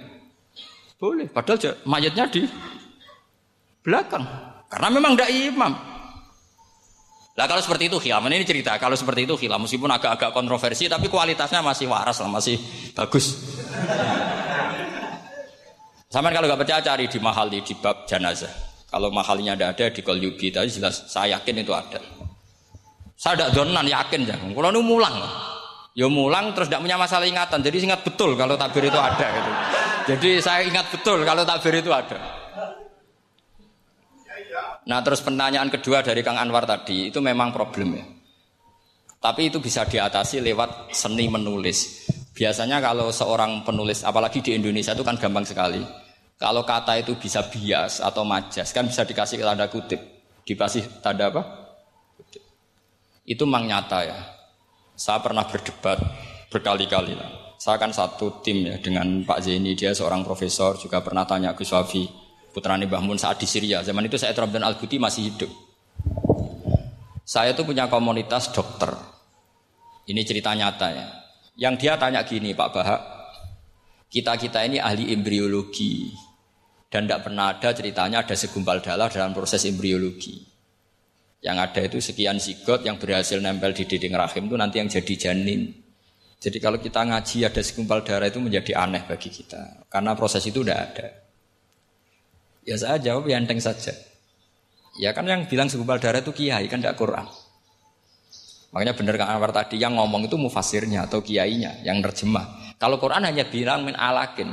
[0.97, 1.29] Boleh.
[1.29, 2.49] Padahal mayatnya di
[3.85, 4.25] belakang
[4.73, 5.73] karena memang tidak imam.
[7.37, 11.13] Lah kalau seperti itu khilaf, ini cerita kalau seperti itu khilaf meskipun agak-agak kontroversi tapi
[11.13, 12.57] kualitasnya masih waras lah, masih
[12.97, 13.37] bagus.
[16.09, 18.70] Sama kalau nggak percaya cari di mahal di bab jenazah.
[18.91, 22.03] Kalau mahalnya ada ada di Kolyubi tadi jelas saya yakin itu ada.
[23.15, 24.35] Saya tidak donan yakin ya.
[24.35, 25.15] Kalau nu mulang,
[25.95, 27.63] ya mulang terus tidak punya masalah ingatan.
[27.63, 29.51] Jadi ingat betul kalau takbir itu ada gitu.
[30.11, 32.19] Jadi saya ingat betul kalau takbir itu ada.
[34.91, 38.03] Nah terus pertanyaan kedua dari Kang Anwar tadi itu memang problem ya.
[39.23, 42.09] Tapi itu bisa diatasi lewat seni menulis.
[42.35, 45.79] Biasanya kalau seorang penulis, apalagi di Indonesia itu kan gampang sekali
[46.41, 50.01] kalau kata itu bisa bias atau majas, kan bisa dikasih tanda kutip.
[50.41, 51.45] Dikasih tanda apa?
[52.17, 52.41] Kutip.
[53.29, 54.17] Itu memang nyata ya.
[54.97, 56.01] Saya pernah berdebat
[56.49, 57.29] berkali-kali lah.
[57.61, 61.69] Saya kan satu tim ya dengan Pak Zeni, dia seorang profesor, juga pernah tanya Gus
[61.69, 62.09] Wafi,
[62.49, 63.85] putrani Mbah Mun saat di Syria.
[63.85, 65.51] Zaman itu saya Abdul Al-Buti masih hidup.
[67.21, 68.89] Saya itu punya komunitas dokter.
[70.09, 71.05] Ini cerita nyata ya.
[71.53, 73.01] Yang dia tanya gini, Pak Bahak,
[74.09, 76.30] kita-kita ini ahli embriologi.
[76.91, 80.43] Dan tidak pernah ada ceritanya ada segumpal darah dalam proses embriologi.
[81.39, 85.13] Yang ada itu sekian zigot yang berhasil nempel di dinding rahim itu nanti yang jadi
[85.15, 85.71] janin.
[86.41, 89.87] Jadi kalau kita ngaji ada segumpal darah itu menjadi aneh bagi kita.
[89.89, 91.07] Karena proses itu tidak ada.
[92.65, 93.93] Ya saya jawab ya enteng saja.
[94.99, 97.25] Ya kan yang bilang segumpal darah itu kiai kan tidak Quran.
[98.71, 102.75] Makanya benar Kang Anwar tadi yang ngomong itu mufasirnya atau kiainya yang terjemah.
[102.81, 104.49] Kalau Quran hanya bilang min alakin.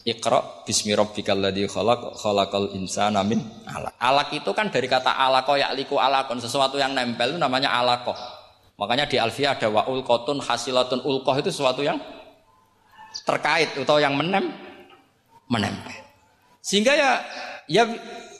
[0.00, 3.92] Iqra bismi rabbikal ladzi khalaq khalaqal insana min alaq.
[4.00, 8.16] Alaq itu kan dari kata alaqo ya'liku alaqon, sesuatu yang nempel itu namanya alaqo.
[8.80, 12.00] Makanya di Alfiyah ada wa ulqatun hasilatun ulqah itu sesuatu yang
[13.28, 14.48] terkait atau yang menem
[15.52, 15.92] menempel.
[16.64, 17.10] Sehingga ya
[17.68, 17.84] ya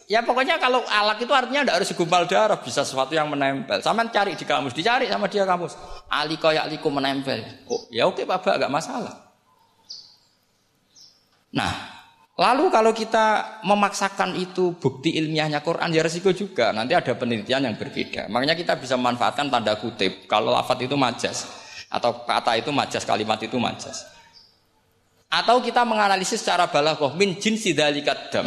[0.08, 3.84] ya pokoknya kalau alak itu artinya tidak harus segumpal darah, bisa sesuatu yang menempel.
[3.84, 5.76] Sama cari di kamus, dicari sama dia kamus.
[6.08, 7.44] Aliko ya aliku menempel.
[7.68, 9.29] Oh, ya oke Bapak, gak masalah.
[11.50, 11.72] Nah,
[12.38, 16.70] lalu kalau kita memaksakan itu bukti ilmiahnya Quran ya resiko juga.
[16.70, 18.30] Nanti ada penelitian yang berbeda.
[18.30, 21.46] Makanya kita bisa memanfaatkan tanda kutip kalau lafat itu majas
[21.90, 24.06] atau kata itu majas, kalimat itu majas.
[25.30, 28.46] Atau kita menganalisis secara balaghah min jinsi dzalikat dam.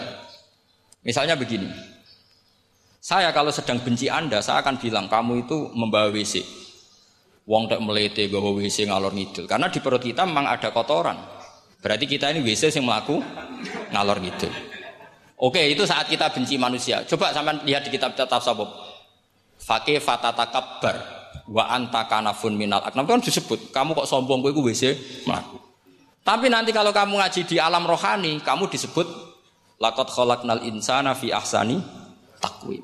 [1.04, 1.68] Misalnya begini.
[3.04, 6.40] Saya kalau sedang benci Anda, saya akan bilang kamu itu membawa WC.
[7.44, 9.44] Wong tak melete gawa WC ngalor ngidul.
[9.44, 11.20] Karena di perut kita memang ada kotoran.
[11.84, 13.20] Berarti kita ini WC yang melaku
[13.92, 14.48] ngalor gitu.
[15.36, 17.04] Oke, itu saat kita benci manusia.
[17.04, 18.72] Coba sampai lihat di kitab tasawuf.
[19.60, 20.48] Fakih fatata
[21.52, 23.76] wa anta kanafun minal aknam kan disebut.
[23.76, 24.96] Kamu kok sombong gue WC
[25.28, 25.60] melaku.
[26.24, 29.04] Tapi nanti kalau kamu ngaji di alam rohani, kamu disebut
[29.76, 31.84] lakot khalaqnal insana fi ahsani
[32.40, 32.80] takwim.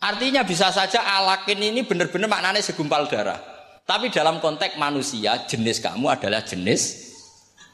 [0.00, 3.36] Artinya bisa saja alakin ini benar-benar maknanya segumpal darah.
[3.84, 7.11] Tapi dalam konteks manusia, jenis kamu adalah jenis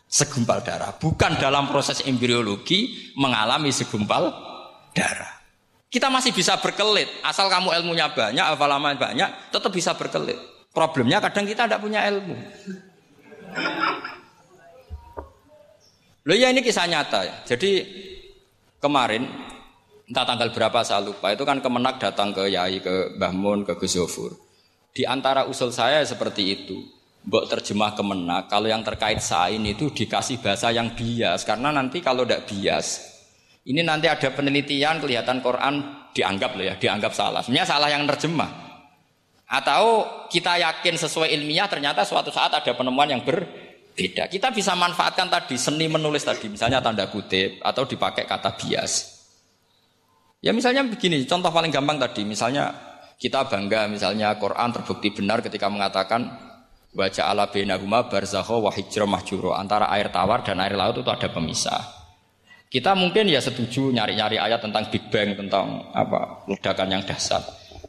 [0.08, 0.96] segumpal darah.
[0.96, 4.32] Bukan dalam proses embriologi mengalami segumpal
[4.96, 5.38] darah.
[5.88, 7.08] Kita masih bisa berkelit.
[7.24, 10.36] Asal kamu ilmunya banyak, hafalaman banyak, tetap bisa berkelit.
[10.72, 12.36] Problemnya kadang kita tidak punya ilmu.
[16.28, 17.36] Loh ya ini kisah nyata ya.
[17.48, 17.88] Jadi
[18.84, 19.24] kemarin
[20.08, 23.76] entah tanggal berapa saya lupa itu kan kemenak datang ke Yai ke Mbah Mun ke
[23.76, 23.96] Gus
[24.96, 26.80] di antara usul saya seperti itu
[27.28, 31.44] Mbok terjemah kemenak kalau yang terkait sain itu dikasih bahasa yang bias.
[31.44, 33.18] Karena nanti kalau tidak bias
[33.68, 37.44] ini nanti ada penelitian kelihatan Quran dianggap loh ya dianggap salah.
[37.44, 38.48] Sebenarnya salah yang terjemah.
[39.44, 44.32] Atau kita yakin sesuai ilmiah ternyata suatu saat ada penemuan yang berbeda.
[44.32, 49.20] Kita bisa manfaatkan tadi seni menulis tadi misalnya tanda kutip atau dipakai kata bias.
[50.40, 52.70] Ya misalnya begini, contoh paling gampang tadi, misalnya
[53.18, 56.47] kita bangga misalnya Quran terbukti benar ketika mengatakan
[56.98, 58.74] baca ala bainahuma barzakho wa
[59.06, 61.78] mahjuro antara air tawar dan air laut itu ada pemisah.
[62.66, 67.40] Kita mungkin ya setuju nyari-nyari ayat tentang Big Bang tentang apa ledakan yang dasar.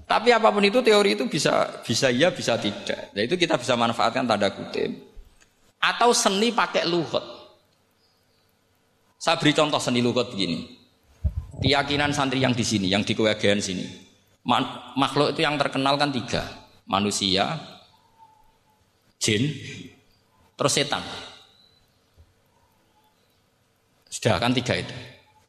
[0.05, 3.09] Tapi apa pun itu teori itu bisa bisa iya bisa tidak.
[3.17, 4.93] Nah itu kita bisa manfaatkan tanda kutip.
[5.81, 7.25] Atau seni pakai luhut.
[9.17, 10.79] Saya beri contoh seni luhut begini
[11.59, 14.07] keyakinan santri yang di sini, yang di kewagian sini.
[14.97, 16.41] makhluk itu yang terkenal kan tiga,
[16.89, 17.59] manusia,
[19.19, 19.51] jin,
[20.55, 21.03] terus setan.
[24.09, 24.95] Sudah kan tiga itu.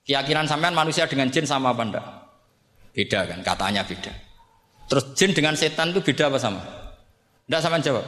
[0.05, 2.07] Keyakinan sampean manusia dengan jin sama apa enggak?
[2.91, 4.13] Beda kan, katanya beda.
[4.91, 6.61] Terus jin dengan setan itu beda apa sama?
[7.47, 8.07] Enggak sama jawab.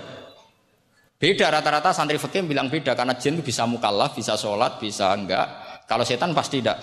[1.23, 5.47] Beda rata-rata santri fakir bilang beda karena jin itu bisa mukallaf, bisa sholat, bisa enggak.
[5.87, 6.83] Kalau setan pasti tidak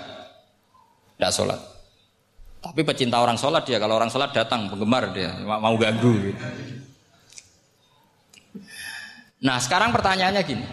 [1.19, 1.60] tidak sholat.
[2.60, 6.31] Tapi pecinta orang sholat dia, kalau orang sholat datang, penggemar dia, mau ganggu.
[6.31, 6.39] Gitu.
[9.39, 10.65] Nah sekarang pertanyaannya gini.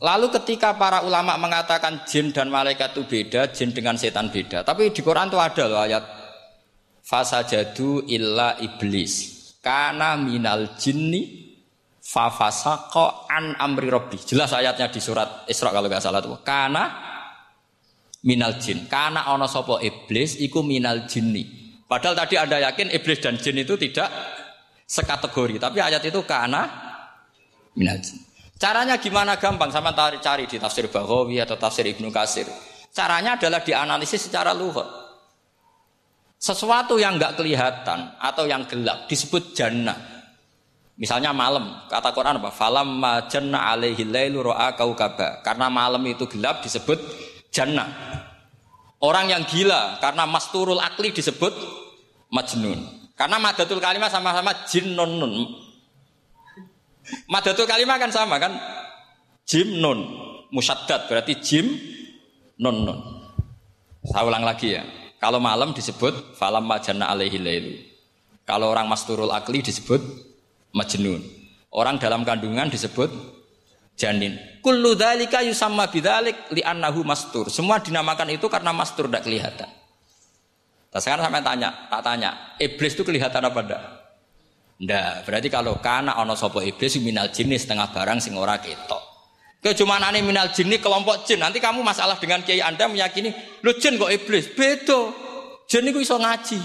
[0.00, 4.64] Lalu ketika para ulama mengatakan jin dan malaikat itu beda, jin dengan setan beda.
[4.64, 6.04] Tapi di Quran itu ada loh ayat
[7.04, 11.52] fasajadu illa iblis karena minal jinni
[12.00, 14.16] fafasako an amri robbi.
[14.16, 16.40] Jelas ayatnya di surat Isra kalau nggak salah tuh.
[16.40, 16.88] Karena
[18.24, 18.88] minal jin.
[18.88, 21.76] Karena ono sopo iblis iku minal jinni.
[21.84, 24.08] Padahal tadi Anda yakin iblis dan jin itu tidak
[24.86, 26.89] sekategori, tapi ayat itu karena
[27.74, 27.98] minal.
[28.60, 32.44] Caranya gimana gampang sama cari di tafsir Baghawi atau tafsir Ibnu Kasir.
[32.92, 34.84] Caranya adalah dianalisis secara luhur.
[36.40, 39.96] Sesuatu yang nggak kelihatan atau yang gelap disebut jannah.
[41.00, 42.52] Misalnya malam, kata Quran apa?
[42.52, 44.44] Falam majanna alaihi lailu
[44.76, 45.40] kaukaba.
[45.40, 47.00] Karena malam itu gelap disebut
[47.48, 47.88] jannah.
[49.00, 51.56] Orang yang gila karena masturul akli disebut
[52.28, 52.84] majnun.
[53.16, 55.48] Karena madatul kalimah sama-sama jinnun.
[57.30, 58.54] Madatul kalimah kan sama kan?
[59.46, 60.02] Jim nun.
[60.50, 61.66] Musaddad berarti jim
[62.58, 63.00] nun nun.
[64.06, 64.82] Saya ulang lagi ya.
[65.20, 67.74] Kalau malam disebut falam majana alaihi lailu.
[68.48, 70.00] Kalau orang masturul akli disebut
[70.72, 71.22] majnun.
[71.70, 73.12] Orang dalam kandungan disebut
[73.94, 74.34] janin.
[74.64, 77.46] Kullu dzalika yusamma bidzalik li'annahu mastur.
[77.52, 79.70] Semua dinamakan itu karena mastur tidak kelihatan.
[80.90, 83.82] Nah, sekarang sampai tanya, tak tanya, iblis itu kelihatan apa enggak?
[84.80, 89.02] Enggak, berarti kalau kana ono sopo iblis minal jenis setengah barang sing ora ketok.
[89.60, 91.44] Kecuman aneh minal jinni kelompok jin.
[91.44, 94.48] Nanti kamu masalah dengan kiai Anda meyakini, lu jin kok iblis?
[94.56, 95.12] Beda.
[95.68, 96.58] Jin itu iso ngaji.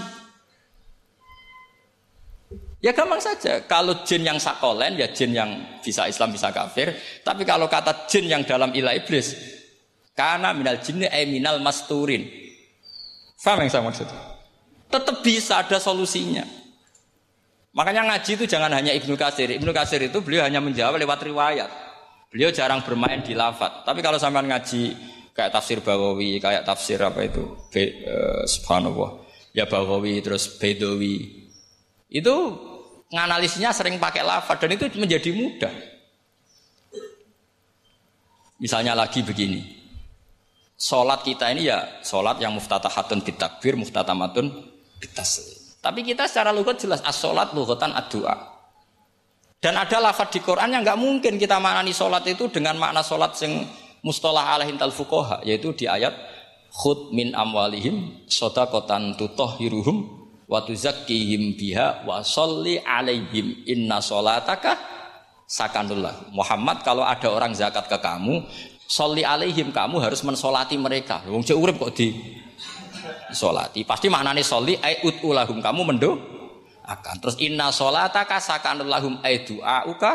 [2.80, 3.60] Ya gampang saja.
[3.68, 6.96] Kalau jin yang sakolen ya jin yang bisa Islam bisa kafir.
[7.20, 9.36] Tapi kalau kata jin yang dalam ilah iblis,
[10.16, 12.24] karena minal jinni eh minal masturin.
[13.36, 14.08] Faham yang saya maksud?
[14.88, 16.65] Tetap bisa ada solusinya.
[17.76, 19.52] Makanya ngaji itu jangan hanya Ibnu Kasir.
[19.52, 21.68] Ibnu Kasir itu beliau hanya menjawab lewat riwayat.
[22.32, 23.84] Beliau jarang bermain di lafat.
[23.84, 24.96] Tapi kalau sampean ngaji
[25.36, 29.20] kayak tafsir Bawawi, kayak tafsir apa itu, Be, uh, subhanallah,
[29.52, 31.44] ya Bawawi terus Bedawi,
[32.08, 32.34] itu
[33.12, 35.74] nganalisnya sering pakai lafaz dan itu menjadi mudah.
[38.56, 39.76] Misalnya lagi begini.
[40.76, 44.48] Sholat kita ini ya sholat yang muftatahatun bitakbir, muftatamatun
[44.96, 45.55] bitaslim.
[45.86, 48.34] Tapi kita secara lugat jelas as-sholat lughatan ad-du'a.
[49.62, 53.38] Dan ada lafaz di Quran yang nggak mungkin kita maknani sholat itu dengan makna sholat
[53.38, 53.62] yang
[54.02, 56.14] mustalah alaihin tal fukoha yaitu di ayat
[56.70, 64.78] khud min amwalihim sodakotan tutohiruhum wa tuzakkihim biha wa sholli alaihim inna sholataka
[65.50, 68.46] sakanullah Muhammad kalau ada orang zakat ke kamu
[68.86, 72.14] sholli alaihim kamu harus mensolati mereka wong urip kok di
[73.34, 73.82] solati.
[73.82, 76.16] Pasti maknanya soli ai ulahum kamu mendo
[76.86, 77.14] akan.
[77.18, 80.12] Terus inna solataka sakanul lahum ai du'auka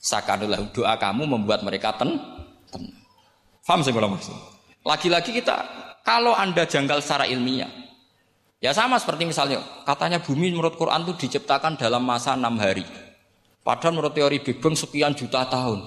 [0.00, 2.16] sakanul lahum doa kamu membuat mereka ten
[2.72, 3.02] tenang.
[3.62, 4.34] Faham sih kalau maksud?
[4.82, 5.56] Lagi-lagi kita
[6.02, 7.70] kalau anda janggal secara ilmiah,
[8.58, 12.82] ya sama seperti misalnya katanya bumi menurut Quran itu diciptakan dalam masa enam hari.
[13.62, 15.78] Padahal menurut teori Big Bang sekian juta tahun.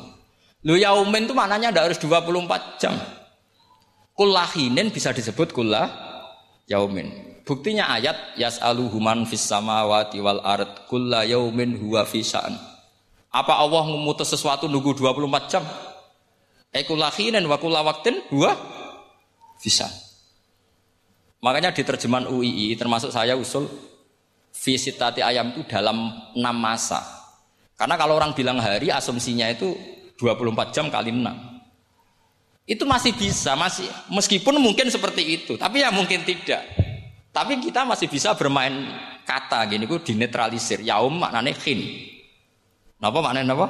[0.64, 2.96] Lu yaumin itu maknanya tidak harus 24 jam.
[4.16, 5.92] Kullahinin bisa disebut kullah
[6.70, 7.14] yaumin.
[7.46, 12.58] Buktinya ayat yas'aluhu man fis samawati wal ard kulla yaumin huwa fisa'an.
[13.30, 15.64] Apa Allah memutus sesuatu nunggu 24 jam?
[16.74, 18.56] Ekulakhinen wa kulla waktin huwa
[19.62, 19.88] bisa.
[21.46, 23.70] Makanya di terjemahan UII termasuk saya usul
[24.50, 27.04] visitati ayam itu dalam enam masa.
[27.78, 29.76] Karena kalau orang bilang hari asumsinya itu
[30.18, 31.55] 24 jam kali 6.
[32.66, 36.66] Itu masih bisa, masih meskipun mungkin seperti itu, tapi ya mungkin tidak.
[37.30, 38.90] Tapi kita masih bisa bermain
[39.22, 40.82] kata gini, ku dinetralisir.
[40.82, 41.84] Yaum maknanya khin.
[42.98, 43.68] Napa maknanya napa?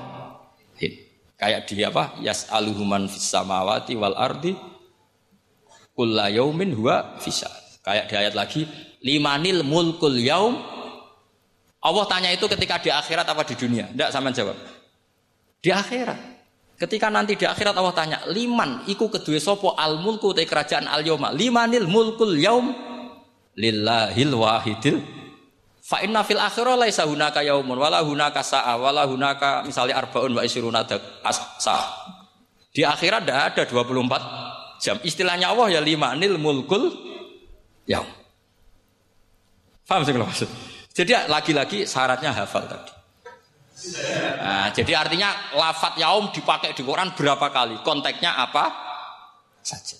[0.79, 0.95] Khin.
[1.35, 2.15] Kayak di apa?
[2.23, 4.55] Yas aluhuman fisamawati wal ardi
[5.95, 7.49] kulla yaumin huwa fisa.
[7.81, 8.61] Kayak di ayat lagi,
[9.01, 10.55] limanil mulkul yaum.
[11.81, 13.89] Allah tanya itu ketika di akhirat apa di dunia?
[13.89, 14.57] Tidak sama jawab.
[15.61, 16.34] Di akhirat.
[16.75, 21.07] Ketika nanti di akhirat Allah tanya, liman iku kedua sopo al mulku te kerajaan al
[21.07, 22.75] yoma, limanil mulkul yaum
[23.55, 24.99] lillahil wahidil
[25.79, 30.43] fa inna fil akhirah laisa hunaka yaumun wala hunaka sa'a wala hunaka misalnya arbaun wa
[30.43, 30.83] isruna
[31.61, 31.79] sa.
[32.75, 34.99] Di akhirat tidak ada 24 jam.
[34.99, 36.91] Istilahnya Allah ya limanil mulkul
[37.87, 38.09] yaum.
[39.87, 40.49] Faham sih kalau maksud?
[40.91, 42.94] Jadi lagi-lagi syaratnya hafal tadi.
[44.39, 47.83] Nah, jadi artinya lafat yaum dipakai di Quran berapa kali?
[47.83, 48.71] Konteksnya apa
[49.59, 49.99] saja.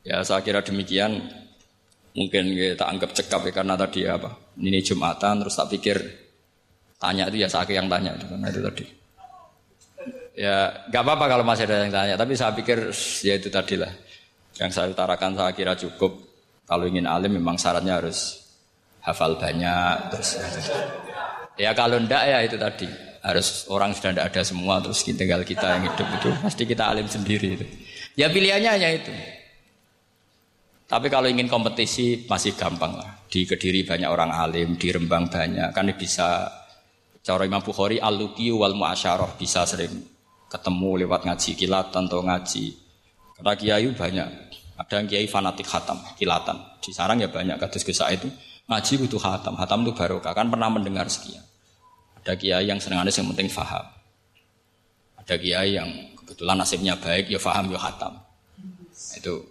[0.00, 1.20] Ya saya kira demikian.
[2.16, 4.32] Mungkin kita anggap cekap ya karena tadi apa?
[4.56, 6.00] Ini Jumatan terus tak pikir
[6.96, 8.84] tanya itu ya saya yang tanya itu karena itu tadi.
[10.36, 10.56] Ya
[10.88, 12.88] nggak apa-apa kalau masih ada yang tanya, tapi saya pikir
[13.20, 13.92] ya itu tadi lah.
[14.56, 16.16] Yang saya utarakan saya kira cukup.
[16.64, 18.40] Kalau ingin alim memang syaratnya harus
[19.04, 20.40] hafal banyak terus.
[21.56, 22.88] Ya kalau ndak ya itu tadi
[23.24, 27.08] harus orang sudah ndak ada semua terus tinggal kita yang hidup itu pasti kita alim
[27.08, 27.66] sendiri itu.
[28.16, 29.12] Ya pilihannya hanya itu.
[30.86, 33.26] Tapi kalau ingin kompetisi masih gampang lah.
[33.26, 35.74] Di Kediri banyak orang alim, di Rembang banyak.
[35.74, 36.46] Kan bisa
[37.26, 39.90] cara Imam Bukhari al-luqi wal muasyarah bisa sering
[40.46, 42.64] ketemu lewat ngaji kilatan atau ngaji.
[43.34, 44.28] Karena kiai banyak.
[44.78, 46.56] Ada yang kiai fanatik khatam, kilatan.
[46.78, 48.30] Di sarang ya banyak kados Gus itu.
[48.66, 49.54] Ngaji butuh khatam.
[49.54, 50.32] Khatam itu barokah.
[50.34, 51.42] Kan pernah mendengar sekian.
[52.22, 53.86] Ada kiai yang seneng yang penting faham.
[55.22, 55.86] Ada kiai yang
[56.18, 58.18] kebetulan nasibnya baik, ya faham, ya khatam.
[59.14, 59.46] Itu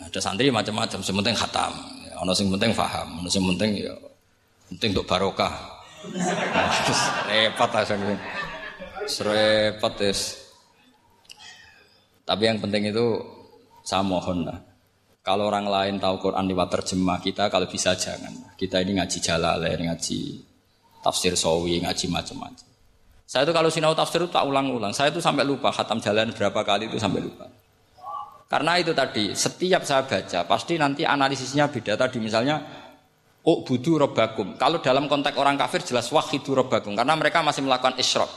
[0.00, 1.72] ada santri macam-macam, sementing khatam.
[2.08, 3.92] Ya, ono sing penting faham, ono sing penting ya
[4.72, 5.52] penting untuk barokah.
[7.28, 7.84] Repot lah
[9.06, 9.94] Repot
[12.26, 13.06] Tapi yang penting itu
[13.86, 14.58] saya mohon lah.
[15.26, 18.30] Kalau orang lain tahu Quran lewat terjemah kita, kalau bisa jangan.
[18.54, 20.38] Kita ini ngaji jalalain, ngaji
[21.02, 22.62] tafsir sawi, ngaji macam-macam.
[23.26, 24.94] Saya itu kalau sinau tafsir itu tak ulang-ulang.
[24.94, 27.50] Saya itu sampai lupa khatam jalan berapa kali itu sampai lupa.
[28.46, 31.98] Karena itu tadi, setiap saya baca, pasti nanti analisisnya beda.
[31.98, 32.62] Tadi misalnya,
[33.42, 34.54] oh budu robakum.
[34.54, 36.94] Kalau dalam konteks orang kafir jelas wahidu robakum.
[36.94, 38.30] Karena mereka masih melakukan isyrok.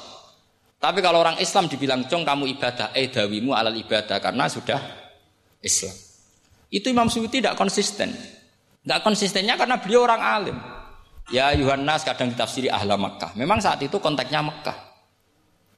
[0.82, 4.18] Tapi kalau orang Islam dibilang, cong kamu ibadah, eh dawimu alal ibadah.
[4.18, 4.82] Karena sudah
[5.61, 6.09] Islam.
[6.70, 8.14] Itu Imam Suyuti tidak konsisten.
[8.86, 10.58] Tidak konsistennya karena beliau orang alim.
[11.30, 13.38] Ya Yohanes kadang ditafsiri ahla Makkah.
[13.38, 14.90] Memang saat itu konteksnya Makkah.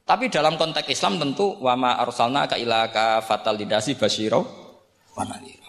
[0.08, 4.44] Tapi dalam konteks Islam tentu wama arsalna ka ilaka fatal lidasi basyiro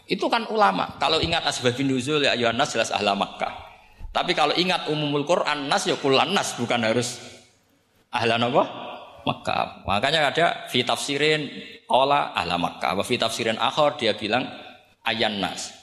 [0.07, 0.99] Itu kan ulama.
[0.99, 3.55] Kalau ingat asbabun nuzul ya Yohanes jelas ahla Makkah.
[4.12, 7.16] Tapi kalau ingat umumul Quran nas ya kulan nas bukan harus
[8.12, 8.65] ahla apa?
[9.23, 9.86] Makkah.
[9.86, 11.49] Makanya ada fi tafsirin
[11.89, 12.99] ola ahla Makkah.
[12.99, 14.47] Wa fi tafsirin akhir dia bilang
[15.07, 15.74] ayan nas.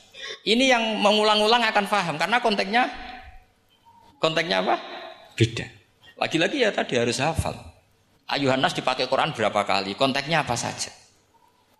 [0.43, 2.87] Ini yang mengulang-ulang akan paham karena konteksnya
[4.19, 4.75] Konteksnya apa?
[5.33, 5.65] Beda.
[6.19, 7.55] Lagi-lagi ya tadi harus hafal.
[8.29, 9.95] Ayuhan Nas dipakai Quran berapa kali?
[9.95, 10.91] Konteksnya apa saja?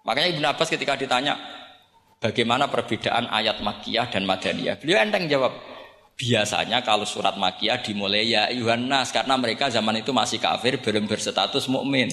[0.07, 1.36] Makanya Ibnu Abbas ketika ditanya
[2.24, 5.52] bagaimana perbedaan ayat Makiyah dan Madaniyah, beliau enteng jawab,
[6.16, 11.06] biasanya kalau surat Makiyah dimulai ya ayuhan Nas karena mereka zaman itu masih kafir belum
[11.11, 12.07] berstatus mukmin.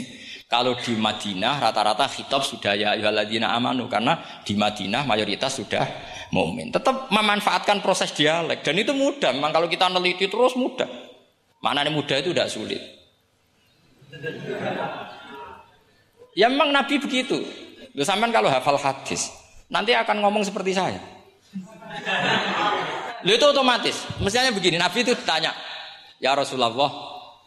[0.47, 5.83] Kalau di Madinah rata-rata khitab sudah ya ayyuhalladzina amanu karena di Madinah mayoritas sudah
[6.31, 6.71] mukmin.
[6.71, 9.35] Tetap memanfaatkan proses dialek dan itu mudah.
[9.35, 10.87] Memang kalau kita neliti terus mudah.
[11.59, 12.83] Mana mudah itu tidak sulit.
[16.37, 17.41] Ya memang Nabi begitu.
[17.97, 19.33] Lu kalau hafal hadis,
[19.73, 21.01] nanti akan ngomong seperti saya.
[23.25, 24.05] Lu itu otomatis.
[24.21, 25.57] Mestinya begini, Nabi itu ditanya,
[26.21, 26.93] Ya Rasulullah,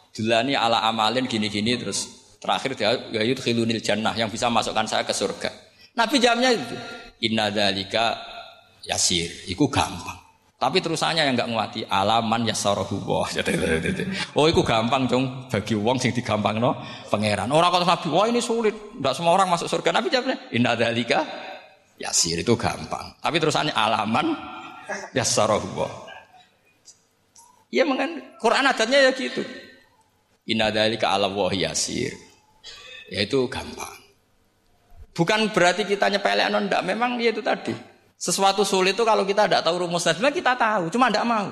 [0.10, 5.12] Dulani ala amalin gini-gini terus terakhir dia ya khilunil jannah yang bisa masukkan saya ke
[5.12, 5.52] surga.
[6.00, 6.76] Nabi jawabnya itu,
[7.28, 8.16] Inna dalika
[8.88, 10.16] yasir, itu gampang.
[10.60, 12.56] Tapi terusannya yang nggak nguati alaman ya
[13.08, 13.28] wah.
[14.36, 16.76] Oh, itu gampang dong bagi uang sing digampang no
[17.08, 17.48] pangeran.
[17.48, 19.96] Orang kata Nabi, wah ini sulit, tidak semua orang masuk surga.
[19.96, 21.24] Nabi jawabnya, inna dalika
[21.96, 23.16] yasir itu gampang.
[23.24, 24.36] Tapi terusannya alaman
[25.16, 25.94] ya wah.
[27.72, 29.40] Ya mengen Quran adatnya ya gitu.
[30.52, 32.29] Inna dalika ala yasir.
[33.10, 33.98] Ya itu gampang.
[35.18, 37.74] Bukan berarti kita nyepelek non ndak, memang ya itu tadi.
[38.16, 41.48] Sesuatu sulit itu kalau kita tidak tahu rumusnya, sebenarnya kita tahu, cuma tidak mau.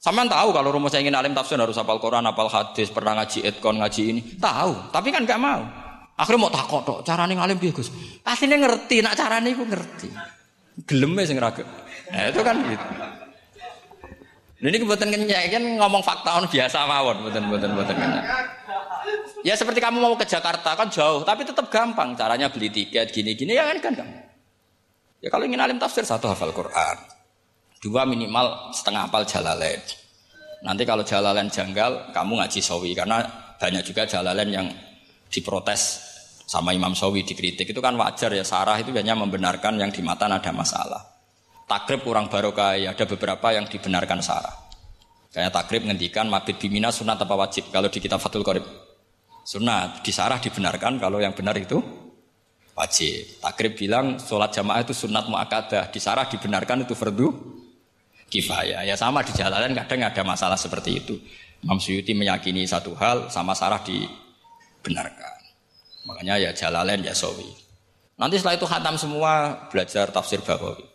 [0.00, 3.76] Sama tahu kalau rumusnya ingin alim tafsir harus hafal Quran, hafal hadis, pernah ngaji etkon,
[3.76, 4.20] ngaji ini.
[4.40, 5.60] Tahu, tapi kan nggak mau.
[6.16, 7.92] Akhirnya mau takut dok, caranya ngalim dia Gus.
[8.24, 10.08] Pastinya ngerti, nak caranya itu ngerti.
[10.88, 11.64] Gelemnya sing raga.
[12.10, 12.86] Nah, itu kan gitu.
[14.60, 18.24] Ini kebetulan kenyek kan ngomong fakta on biasa mawon, betul betul betul kenyek.
[19.40, 23.56] Ya seperti kamu mau ke Jakarta kan jauh, tapi tetap gampang caranya beli tiket gini-gini
[23.56, 24.08] ya kan kan.
[25.20, 26.96] Ya kalau ingin alim tafsir satu hafal Quran,
[27.80, 29.80] dua minimal setengah hafal jalalain.
[30.60, 33.24] Nanti kalau jalalain janggal, kamu ngaji sawi karena
[33.56, 34.66] banyak juga jalalain yang
[35.32, 36.04] diprotes
[36.44, 40.26] sama Imam Sawi dikritik itu kan wajar ya Sarah itu hanya membenarkan yang di mata
[40.26, 41.10] ada masalah
[41.70, 44.50] takrib kurang barokah ya ada beberapa yang dibenarkan Sarah.
[45.30, 48.66] Kayak takrib ngendikan mabit bimina sunat apa wajib kalau di kitab Fathul Qorib.
[49.50, 51.82] Sunat, di Sarah dibenarkan kalau yang benar itu
[52.78, 53.42] wajib.
[53.42, 57.34] Takrib bilang sholat jamaah itu sunat muakadah, di Sarah dibenarkan itu fardu
[58.30, 58.86] kifayah.
[58.86, 61.18] Ya sama di jalanan kadang ada masalah seperti itu.
[61.66, 65.38] Imam Suyuti meyakini satu hal sama Sarah dibenarkan.
[66.06, 67.50] Makanya ya jalalain ya sawi.
[68.22, 70.86] Nanti setelah itu khatam semua belajar tafsir Bawawi.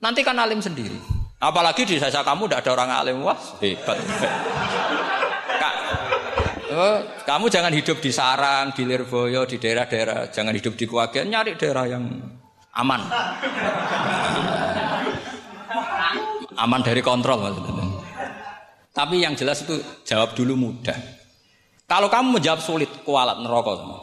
[0.00, 0.96] Nanti kan alim sendiri.
[1.36, 4.00] Apalagi di desa kamu tidak ada orang alim, wah hebat.
[6.74, 11.54] Oh, kamu jangan hidup di sarang, di Lirboyo, di daerah-daerah, jangan hidup di Kuagen, nyari
[11.54, 12.02] daerah yang
[12.74, 13.00] aman.
[16.58, 17.38] aman dari kontrol.
[18.90, 20.98] Tapi yang jelas itu jawab dulu mudah.
[21.86, 24.02] Kalau kamu menjawab sulit, kualat neraka semua.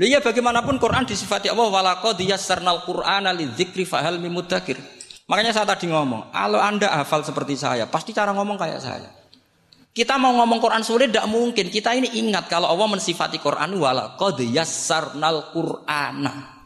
[0.00, 4.80] Lihat bagaimanapun Quran disifati Allah walaqad yassarnal Qur'ana lidzikri fahal mimudakir.
[5.28, 9.19] Makanya saya tadi ngomong, kalau Anda hafal seperti saya, pasti cara ngomong kayak saya.
[9.90, 11.66] Kita mau ngomong Quran sulit tidak mungkin.
[11.66, 16.62] Kita ini ingat kalau Allah mensifati Quran walaqad yassarnal Qur'ana.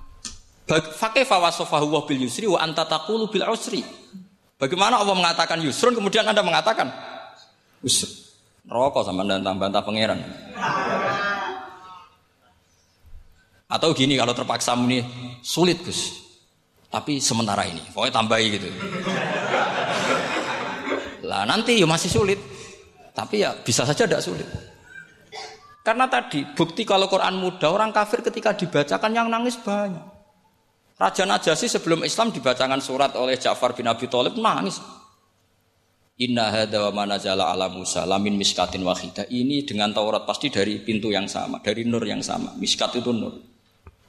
[0.68, 3.80] Fakaifa wasafahu wa bil yusri wa anta taqulu bil usri.
[4.60, 6.92] Bagaimana Allah mengatakan yusrun kemudian Anda mengatakan
[7.80, 8.08] usr.
[8.64, 10.20] Rokok sama bantah-bantah pangeran.
[13.68, 15.04] Atau gini kalau terpaksa muni
[15.44, 16.24] sulit Gus.
[16.88, 18.68] Tapi sementara ini, pokoknya tambahi gitu.
[21.26, 22.53] Lah nanti ya masih sulit.
[23.14, 24.44] Tapi ya bisa saja tidak sulit.
[25.86, 30.02] Karena tadi bukti kalau Quran mudah orang kafir ketika dibacakan yang nangis banyak.
[30.94, 34.82] Raja Najasyi sebelum Islam dibacakan surat oleh Ja'far bin Abi Thalib nangis.
[36.22, 39.26] Inna hadza wa manazala ala Musa lamin miskatin wahidah.
[39.26, 42.54] Ini dengan Taurat pasti dari pintu yang sama, dari nur yang sama.
[42.54, 43.34] Miskat itu nur.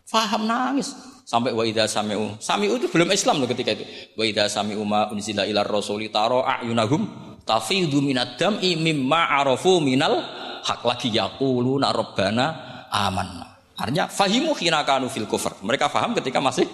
[0.05, 0.93] Faham nangis
[1.25, 2.37] sampai wa idza sami'u.
[2.37, 3.85] Sami'u itu belum Islam loh ketika itu.
[4.13, 10.19] Wa idza sami'u ma unzila ila rasuli taro a'yunahum tafidu minad dam'i mimma arafu minal
[10.65, 12.45] hak lagi yaquluna rabbana
[12.89, 13.55] amanna.
[13.77, 15.61] Artinya fahimu khina kanu fil kufr.
[15.61, 16.65] Mereka faham ketika masih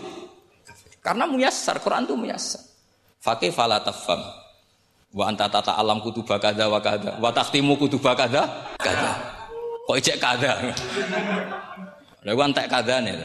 [1.03, 2.63] karena muyassar Quran itu muyassar.
[3.21, 4.21] Fakih fala tafham.
[5.11, 8.47] Wa anta tata alam kutuba kada wa kada wa takhtimu kutuba kada
[8.79, 9.11] kada.
[9.85, 10.71] Kok ijek kada.
[12.21, 13.17] Lha tak kadane.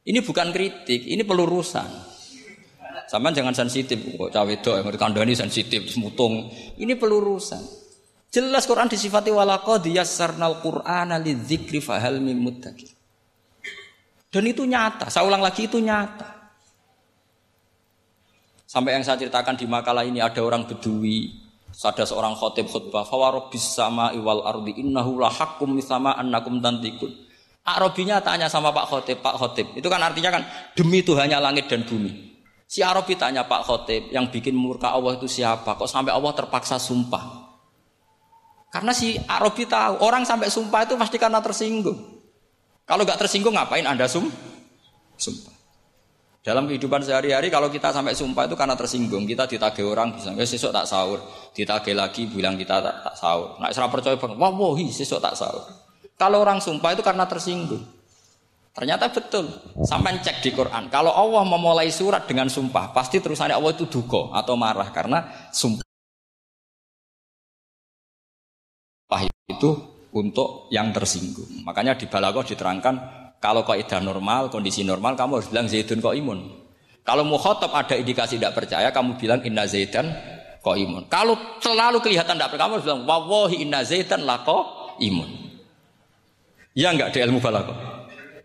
[0.00, 2.09] Ini bukan kritik, ini pelurusan.
[3.10, 6.46] Sama jangan sensitif kok cawe wedok yang kandhani sensitif semutung.
[6.78, 7.58] Ini pelurusan.
[8.30, 12.86] Jelas Quran disifati walaqad yassarnal Qur'ana lidzikri fahal mim muttaqin.
[14.30, 16.54] Dan itu nyata, saya ulang lagi itu nyata.
[18.62, 21.50] Sampai yang saya ceritakan di makalah ini ada orang bedui
[21.82, 27.10] ada seorang khotib khutbah, fawarobis sama iwal ardi innahu lahakum misama annakum tantikun.
[27.66, 29.66] Arabinya tanya sama Pak Khotib, Pak Khotib.
[29.74, 30.42] Itu kan artinya kan
[30.78, 32.29] demi Tuhannya langit dan bumi.
[32.70, 35.74] Si Arabi tanya Pak Khotib, yang bikin murka Allah itu siapa?
[35.74, 37.50] Kok sampai Allah terpaksa sumpah?
[38.70, 41.98] Karena si Arabi tahu, orang sampai sumpah itu pasti karena tersinggung.
[42.86, 44.30] Kalau nggak tersinggung ngapain Anda sum?
[45.18, 45.50] Sumpah.
[46.46, 49.26] Dalam kehidupan sehari-hari kalau kita sampai sumpah itu karena tersinggung.
[49.26, 51.18] Kita ditagih orang bisa, eh sesuk tak sahur.
[51.50, 53.58] Ditagih lagi bilang kita tak, tak sahur.
[53.58, 55.66] Nah, serah percaya bang, wah wohi sesuk tak sahur.
[56.14, 57.82] Kalau orang sumpah itu karena tersinggung.
[58.70, 59.50] Ternyata betul.
[59.82, 60.86] Sampai cek di Quran.
[60.88, 65.82] Kalau Allah memulai surat dengan sumpah, pasti terusannya Allah itu duko atau marah karena sumpah
[69.50, 69.70] itu
[70.14, 71.66] untuk yang tersinggung.
[71.66, 72.94] Makanya di balagoh diterangkan
[73.42, 76.60] kalau kaidah normal, kondisi normal kamu harus bilang Zaidun kok imun.
[77.02, 80.14] Kalau mukhotob ada indikasi tidak percaya, kamu bilang inna Zaidan
[80.62, 81.10] kok imun.
[81.10, 85.26] Kalau selalu kelihatan tidak percaya, kamu harus bilang wawahi inna Zaidan lah kok imun.
[86.76, 87.74] Ya enggak di ilmu balagoh.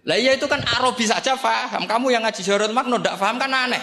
[0.06, 1.90] Lah iya itu kan Arabi saja paham.
[1.90, 3.82] Kamu yang ngaji Jorot Makno tidak paham kan aneh.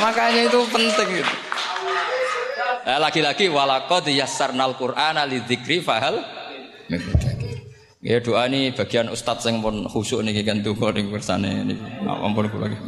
[0.00, 1.34] Makanya itu penting itu.
[2.86, 6.22] Nah, lagi-lagi walakot yassarnal Qur'ana lidzikri fahal
[8.06, 11.74] Ya doa ini bagian ustadz yang pun khusyuk nih kan tuh ning bersane ini.
[12.06, 12.78] Ampun kula lagi.